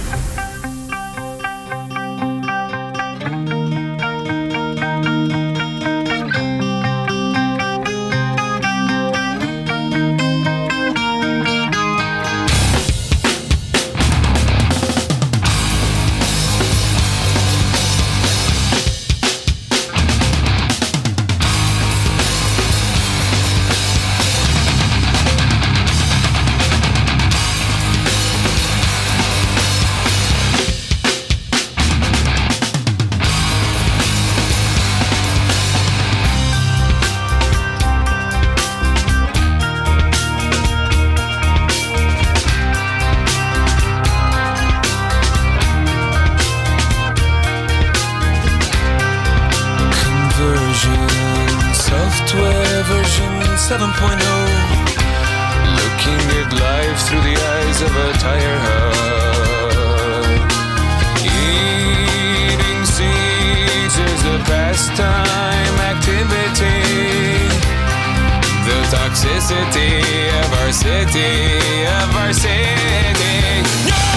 Toxicity 69.17 70.29
of 70.45 70.53
our 70.61 70.73
city, 70.73 71.87
of 71.87 72.17
our 72.17 72.33
city. 72.35 73.63
No! 73.89 74.16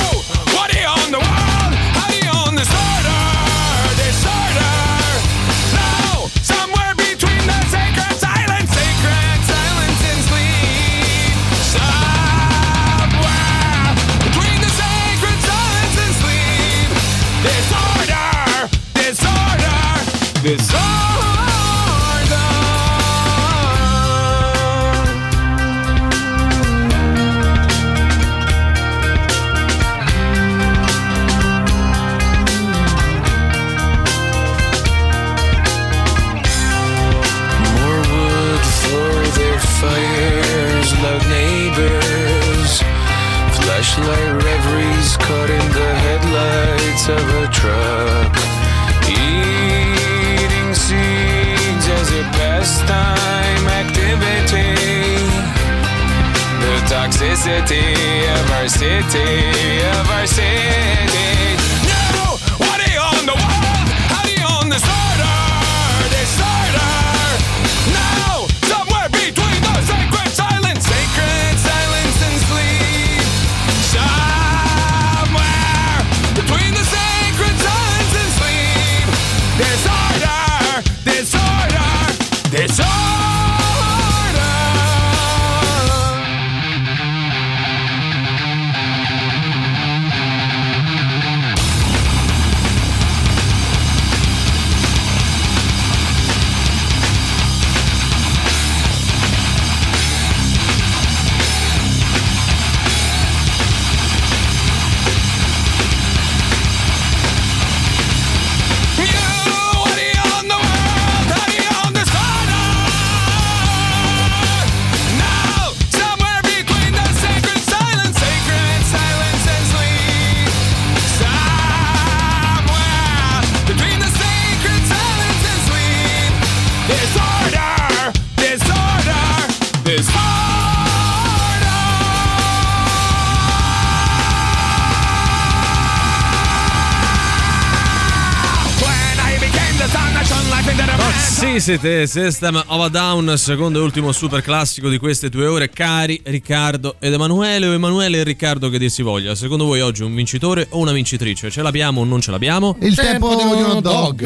Siete 141.78 142.08
System 142.08 142.64
of 142.66 142.84
a 142.84 142.88
Down, 142.90 143.38
secondo 143.38 143.80
e 143.80 143.84
ultimo 143.84 144.12
super 144.12 144.41
classico 144.41 144.90
di 144.90 144.98
queste 144.98 145.30
due 145.30 145.46
ore. 145.46 145.70
Cari 145.70 146.20
Riccardo 146.24 146.96
ed 146.98 147.14
Emanuele, 147.14 147.68
o 147.68 147.74
Emanuele 147.74 148.22
e 148.22 148.24
Riccardo 148.24 148.70
che 148.70 148.80
dir 148.80 148.90
si 148.90 149.04
voglia. 149.04 149.36
Secondo 149.36 149.66
voi 149.66 149.80
oggi 149.80 150.02
un 150.02 150.16
vincitore 150.16 150.66
o 150.72 150.80
una 150.80 150.91
vincitrice? 150.94 151.52
Ce 151.52 151.62
l'abbiamo 151.62 152.02
o 152.02 152.06
non 152.06 152.22
ce 152.22 152.32
l'abbiamo? 152.32 152.76
Il 152.82 152.96
tempo, 152.96 153.36
di 153.36 153.62
un 153.62 153.82
dog. 153.82 154.24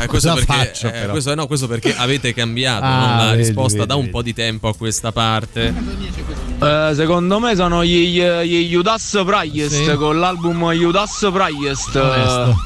Eh, 0.00 0.06
questo, 0.08 0.34
perché, 0.34 0.52
faccio, 0.52 0.92
eh, 0.92 1.06
questo, 1.06 1.32
no, 1.36 1.46
questo 1.46 1.68
perché 1.68 1.94
avete 1.94 2.34
cambiato 2.34 2.84
Ah, 2.86 2.98
no, 3.10 3.16
la 3.26 3.30
vedi, 3.30 3.42
risposta 3.44 3.76
vedi, 3.76 3.86
da 3.88 3.94
un 3.94 4.00
vedi. 4.00 4.10
po' 4.12 4.22
di 4.22 4.34
tempo 4.34 4.66
a 4.66 4.74
questa 4.74 5.12
parte. 5.12 5.72
Eh, 6.62 6.92
secondo 6.96 7.38
me 7.38 7.54
sono 7.54 7.84
gli, 7.84 8.20
gli 8.20 8.68
Judas 8.68 9.22
Priest 9.24 9.84
Sì. 9.88 9.94
con 9.94 10.18
l'album 10.18 10.68
Judas 10.72 11.28
Priest. 11.32 11.94
Onesto. 11.94 12.56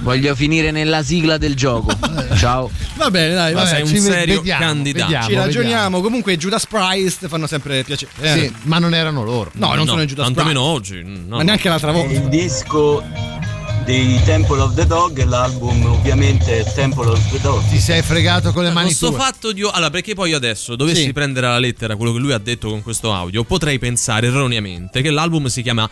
Voglio 0.00 0.34
finire 0.34 0.70
nella 0.70 1.02
sigla 1.02 1.36
del 1.38 1.54
gioco. 1.54 1.96
Ciao. 2.36 2.70
Va 2.96 3.10
bene, 3.10 3.34
dai, 3.34 3.52
vabbè, 3.54 3.66
sei 3.68 3.82
un 3.82 3.88
serio 3.88 4.36
vediamo, 4.36 4.64
candidato. 4.64 5.04
vediamo, 5.04 5.28
Ci 5.28 5.34
ragioniamo. 5.34 6.00
Comunque, 6.00 6.36
Judas 6.36 6.66
Priest 6.66 7.26
fanno 7.28 7.46
sempre 7.46 7.82
piacere. 7.84 8.10
Eh. 8.20 8.38
Sì, 8.38 8.54
ma 8.62 8.78
non 8.78 8.94
erano 8.94 9.22
loro. 9.24 9.50
No, 9.54 9.74
non 9.74 9.86
sono 9.86 10.02
i 10.02 10.06
Judas 10.06 10.26
tantomeno 10.26 10.60
Priest. 10.78 10.92
oggi. 10.92 11.02
no. 11.26 11.36
Ma 11.36 11.42
neanche 11.42 11.68
l'altra 11.68 11.92
volta. 11.92 12.12
Il 12.12 12.28
disco 12.28 13.02
dei 13.84 14.18
Temple 14.24 14.60
of 14.60 14.74
the 14.74 14.86
Dog 14.86 15.18
e 15.18 15.24
l'album 15.26 15.84
ovviamente 15.86 16.60
è 16.60 16.72
Temple 16.72 17.10
of 17.10 17.30
the 17.30 17.38
Dog. 17.40 17.62
Ti 17.68 17.78
sei 17.78 18.00
fregato 18.02 18.52
con 18.52 18.62
le 18.64 18.70
mani 18.70 18.86
Questo 18.86 19.08
tue. 19.10 19.18
fatto 19.18 19.52
di. 19.52 19.62
Allora, 19.62 19.90
perché 19.90 20.14
poi 20.14 20.30
io 20.30 20.36
adesso 20.36 20.74
dovessi 20.76 21.02
Sì. 21.04 21.12
prendere 21.12 21.46
alla 21.46 21.58
lettera 21.58 21.96
quello 21.96 22.12
che 22.12 22.18
lui 22.18 22.32
ha 22.32 22.38
detto 22.38 22.68
con 22.68 22.82
questo 22.82 23.12
audio, 23.12 23.44
potrei 23.44 23.78
pensare 23.78 24.28
erroneamente 24.28 25.02
che 25.02 25.10
l'album 25.10 25.46
si 25.46 25.62
chiama. 25.62 25.88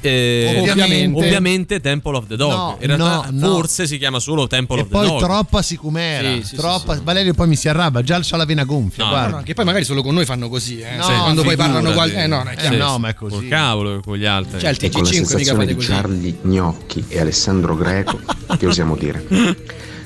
Eh, 0.00 0.56
Ovviamente. 0.58 1.18
ovviamente 1.18 1.80
Temple 1.80 2.16
of 2.16 2.26
the 2.26 2.36
Dog. 2.36 2.52
No, 2.52 2.76
In 2.80 2.86
realtà, 2.86 3.28
no, 3.30 3.48
no. 3.48 3.54
forse 3.54 3.86
si 3.86 3.98
chiama 3.98 4.18
solo 4.18 4.46
Temple 4.46 4.78
E 4.78 4.80
of 4.82 4.86
the 4.88 4.92
poi 4.94 5.06
Dog. 5.06 5.20
troppa 5.20 5.62
sicumera. 5.62 6.32
Sì, 6.34 6.42
sì, 6.44 6.56
troppa... 6.56 6.98
Valerio 7.02 7.34
poi 7.34 7.48
mi 7.48 7.56
si 7.56 7.68
arrabba, 7.68 8.02
già 8.02 8.18
c'ha 8.22 8.36
la 8.36 8.44
vena 8.44 8.64
gonfia. 8.64 9.04
No. 9.04 9.28
No, 9.36 9.42
che 9.42 9.54
poi 9.54 9.64
magari 9.64 9.84
solo 9.84 10.02
con 10.02 10.14
noi 10.14 10.24
fanno 10.24 10.48
così, 10.48 10.80
eh. 10.80 10.96
No, 10.96 11.02
Sì, 11.04 11.12
quando 11.12 11.42
poi 11.42 11.56
parlano 11.56 11.92
qualche. 11.92 12.22
Eh, 12.22 12.26
no, 12.26 12.42
no, 12.42 12.50
Eh, 12.50 12.76
no, 12.76 12.98
ma 12.98 13.08
è 13.08 13.14
così. 13.14 13.34
Col 13.34 13.48
cavolo 13.48 14.00
con 14.00 14.16
gli 14.16 14.24
altri. 14.24 14.58
Cioè, 14.60 14.70
il 14.70 14.78
E 14.80 14.90
con 14.90 15.02
la 15.02 15.08
TG5 15.08 15.12
mica 15.12 15.26
sensazione 15.26 15.58
fate 15.58 15.66
di 15.66 15.74
così. 15.74 15.88
Charlie 15.90 16.38
Gnocchi 16.42 17.04
e 17.08 17.20
Alessandro 17.20 17.76
Greco, 17.76 18.20
che 18.58 18.66
osiamo 18.66 18.96
dire? 18.96 19.24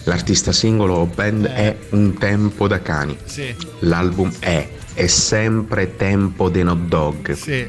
L'artista 0.04 0.52
singolo 0.52 0.94
o 0.96 1.06
band 1.06 1.46
è 1.46 1.74
Un 1.90 2.14
tempo 2.18 2.66
da 2.68 2.80
cani. 2.82 3.16
Sì. 3.24 3.54
L'album 3.80 4.30
è 4.38 4.68
È 4.92 5.06
sempre 5.06 5.96
tempo 5.96 6.48
de 6.50 6.62
hot 6.62 6.76
dog. 6.86 7.32
Sì. 7.32 7.66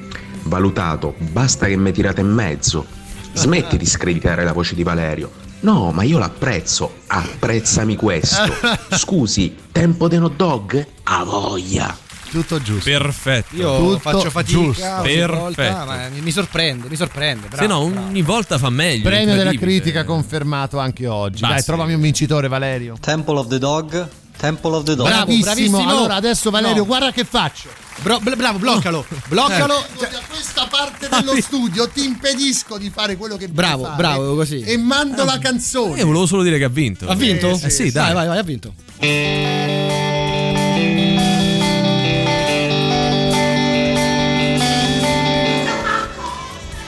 Valutato, 0.47 1.15
basta 1.17 1.65
che 1.65 1.75
mi 1.75 1.91
tirate 1.91 2.21
in 2.21 2.27
mezzo. 2.29 2.85
Smetti 3.33 3.77
di 3.77 3.85
screditare 3.85 4.43
la 4.43 4.53
voce 4.53 4.75
di 4.75 4.83
Valerio. 4.83 5.31
No, 5.61 5.91
ma 5.91 6.03
io 6.03 6.19
l'apprezzo. 6.19 6.97
Apprezzami 7.07 7.95
questo. 7.95 8.43
Scusi, 8.95 9.55
tempo 9.71 10.07
de 10.07 10.17
hot 10.19 10.35
dog? 10.35 10.87
A 11.03 11.23
voglia. 11.23 11.97
Tutto 12.29 12.61
giusto. 12.61 12.89
Perfetto. 12.89 13.55
Io 13.55 13.77
Tutto 13.77 13.99
faccio 13.99 14.29
fatica 14.29 14.59
giusto. 14.59 14.85
ogni 14.85 15.25
volta, 15.25 15.55
Perfetto. 15.61 15.85
ma 15.85 16.07
mi, 16.21 16.31
sorprende, 16.31 16.89
mi 16.89 16.95
sorprende. 16.95 17.47
Se 17.55 17.65
no, 17.65 17.77
ogni 17.79 18.21
volta 18.21 18.57
fa 18.57 18.69
meglio. 18.69 19.03
Premio 19.09 19.35
della 19.35 19.53
critica 19.53 20.03
confermato 20.03 20.77
anche 20.77 21.07
oggi. 21.07 21.39
Basta. 21.41 21.55
Dai, 21.55 21.63
trovami 21.63 21.93
un 21.95 22.01
vincitore, 22.01 22.47
Valerio. 22.47 22.95
Temple 22.99 23.37
of 23.39 23.47
the 23.47 23.57
Dog. 23.57 24.07
Temple 24.37 24.75
of 24.75 24.83
the 24.83 24.95
Dog. 24.95 25.07
Bravissimo. 25.07 25.43
bravissimo. 25.43 25.89
Allora, 25.89 26.15
adesso 26.15 26.49
Valerio, 26.51 26.79
No. 26.81 26.85
guarda 26.85 27.11
che 27.11 27.23
faccio. 27.23 27.69
Bro- 28.01 28.19
bra- 28.19 28.35
bravo, 28.35 28.59
bloccalo, 28.59 29.05
bloccalo. 29.27 29.83
Cioè, 29.97 30.09
da 30.09 30.21
questa 30.29 30.67
parte 30.67 31.07
dello 31.09 31.39
studio 31.41 31.87
ti 31.87 32.03
impedisco 32.03 32.77
di 32.77 32.89
fare 32.93 33.15
quello 33.15 33.35
che 33.37 33.47
Bravo, 33.47 33.83
fare 33.83 33.95
bravo, 33.95 34.35
così. 34.35 34.61
E 34.61 34.77
mando 34.77 35.23
la 35.23 35.39
canzone. 35.39 35.97
Io 35.99 36.05
volevo 36.05 36.25
solo 36.25 36.43
dire 36.43 36.57
che 36.57 36.65
ha 36.65 36.69
vinto. 36.69 37.07
Ha 37.07 37.15
vinto? 37.15 37.59
Eh 37.63 37.69
sì, 37.69 37.91
dai. 37.91 38.13
Vai, 38.13 38.13
vai, 38.13 38.27
vai, 38.27 38.37
ha 38.37 38.43
vinto. 38.43 38.73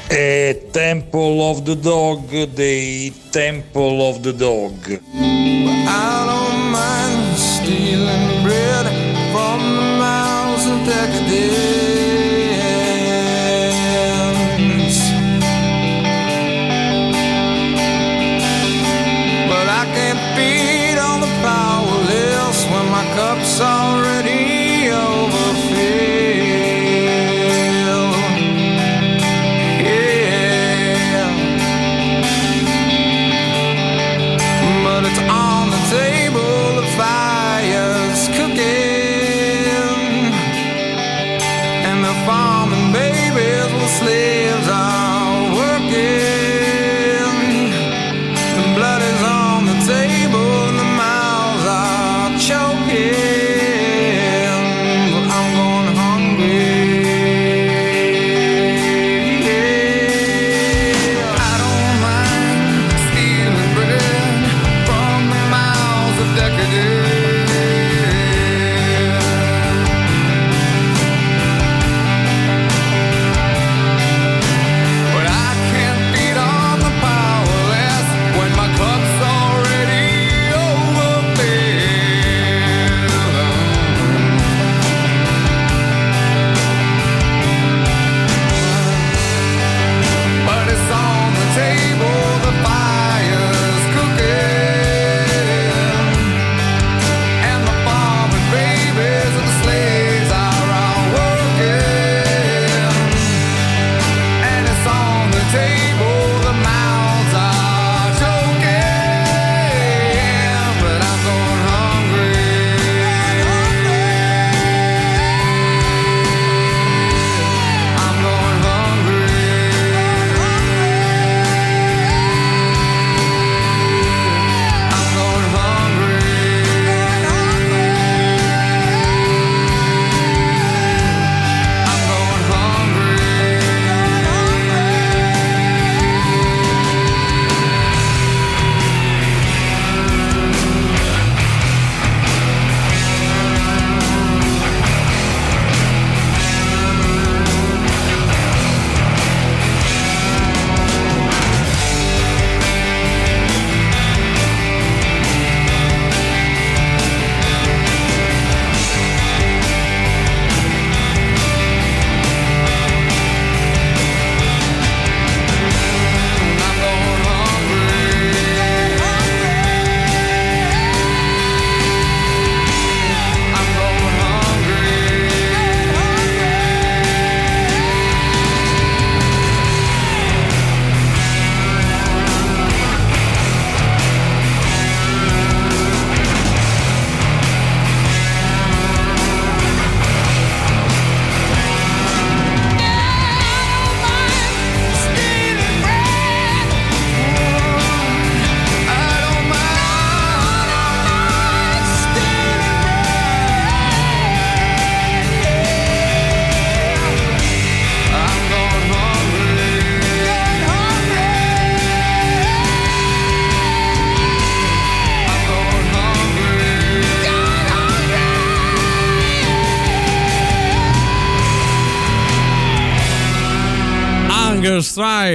È 0.08 0.68
Temple 0.72 1.42
of 1.42 1.64
the 1.64 1.78
Dog 1.78 2.50
dei 2.54 3.14
Temple 3.30 4.02
of 4.02 4.22
the 4.22 4.34
Dog. 4.34 5.02
I 5.14 6.26
don't 6.26 6.72
mind 6.72 7.36
stealing 7.38 8.42
bread 8.44 8.86
from 9.32 9.77
mouths 10.68 11.19
of. 14.19 14.35
But 19.49 19.68
I 19.69 19.85
can't 19.95 20.22
feed 20.35 20.98
on 20.99 21.22
the 21.22 21.31
powerless 21.41 22.65
when 22.72 22.85
my 22.91 23.06
cup's 23.15 23.61
already 23.61 24.16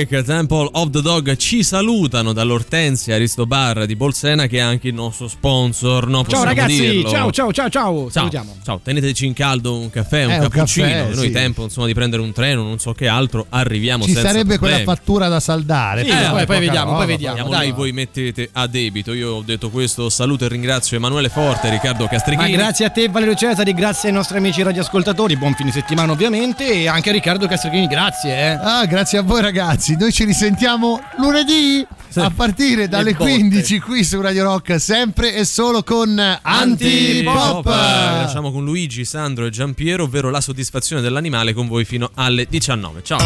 Strike, 0.04 0.22
Temple 0.24 0.68
of 0.72 0.90
the 0.90 1.00
Dog 1.00 1.36
ci 1.36 1.62
salutano 1.62 2.32
dall'Ortensia 2.32 3.14
Aristobar 3.14 3.86
di 3.86 3.94
Bolsena 3.94 4.46
che 4.46 4.56
è 4.56 4.60
anche 4.60 4.88
il 4.88 4.94
nostro 4.94 5.28
sponsor. 5.28 6.08
No, 6.08 6.24
Ciao 6.26 6.44
ragazzi, 6.44 6.80
dirlo. 6.80 7.08
ciao 7.10 7.30
ciao 7.30 7.52
ciao 7.52 7.68
ciao. 7.68 8.10
Salutiamo. 8.10 8.56
ciao, 8.64 8.80
teneteci 8.82 9.26
in 9.26 9.32
caldo 9.32 9.76
un 9.78 9.90
caffè, 9.90 10.24
un 10.24 10.30
Eh, 10.32 10.38
un 10.38 10.48
cappuccino. 10.48 10.86
caffè, 10.86 11.14
Noi 11.14 11.26
sì. 11.26 11.30
tempo 11.30 11.62
insomma 11.64 11.86
di 11.86 11.94
prendere 11.94 12.22
un 12.22 12.32
treno, 12.32 12.62
non 12.62 12.78
so 12.78 12.92
che 12.94 13.06
altro, 13.06 13.46
arriviamo 13.50 14.04
Ci 14.04 14.12
senza 14.12 14.28
sarebbe 14.28 14.58
quella 14.58 14.76
problemi. 14.76 14.96
fattura 14.98 15.28
da 15.28 15.40
saldare. 15.40 16.02
Sì, 16.04 16.08
poi- 16.10 16.18
è 16.18 16.28
poi 16.30 16.46
poca 16.46 16.58
vediamo, 16.58 16.94
poi 16.96 17.06
vediamo. 17.06 17.48
Dai. 17.48 17.70
voi 17.72 17.92
mettete 17.92 18.48
a 18.52 18.66
debito. 18.66 19.12
Io 19.12 19.34
ho 19.34 19.42
detto 19.42 19.70
questo, 19.70 20.08
saluto 20.10 20.44
e 20.44 20.48
ringrazio 20.48 20.96
Emanuele 20.96 21.28
Forte, 21.28 21.70
Riccardo 21.70 22.04
Ma 22.04 22.08
Castrichini. 22.10 22.52
grazie 22.52 22.86
a 22.86 22.90
te 22.90 23.08
Valerio 23.08 23.34
Cesari, 23.34 23.72
grazie 23.72 24.08
ai 24.08 24.14
nostri 24.14 24.36
amici 24.38 24.62
radioascoltatori, 24.62 25.36
buon 25.36 25.54
fine 25.54 25.70
settimana 25.70 26.10
ovviamente 26.12 26.66
e 26.72 26.88
anche 26.88 27.10
a 27.10 27.12
Riccardo 27.12 27.46
Castrichini, 27.46 27.86
grazie. 27.86 28.30
Eh. 28.36 28.58
Ah, 28.60 28.84
grazie 28.86 29.18
a 29.18 29.22
voi 29.22 29.40
ragazzi. 29.40 29.91
Noi 29.98 30.12
ci 30.12 30.24
risentiamo 30.24 31.00
lunedì 31.18 31.86
a 32.14 32.30
partire 32.30 32.88
dalle 32.88 33.12
botte. 33.12 33.32
15 33.32 33.80
qui 33.80 34.04
su 34.04 34.20
Radio 34.20 34.44
Rock, 34.44 34.80
sempre 34.80 35.34
e 35.34 35.44
solo 35.44 35.82
con 35.82 36.18
Antipop. 36.18 37.64
Lasciamo 37.66 38.52
con 38.52 38.64
Luigi, 38.64 39.04
Sandro 39.04 39.46
e 39.46 39.50
Giampiero, 39.50 40.04
ovvero 40.04 40.30
la 40.30 40.40
soddisfazione 40.40 41.02
dell'animale 41.02 41.52
con 41.52 41.68
voi 41.68 41.84
fino 41.84 42.10
alle 42.14 42.46
19. 42.48 43.02
Ciao. 43.02 43.18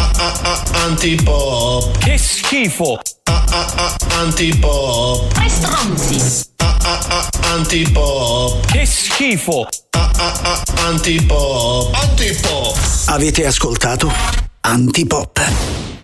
Antipop. 0.85 1.97
Che 1.97 2.17
schifo! 2.17 2.99
Antipop. 4.09 5.33
Tre 5.33 5.49
stronzi. 5.49 6.45
Antipop. 7.41 8.65
Che 8.71 8.85
schifo! 8.85 9.67
Antipop. 10.85 11.93
Antipop. 11.93 12.77
Avete 13.07 13.45
ascoltato 13.45 14.11
Antipop. 14.61 15.96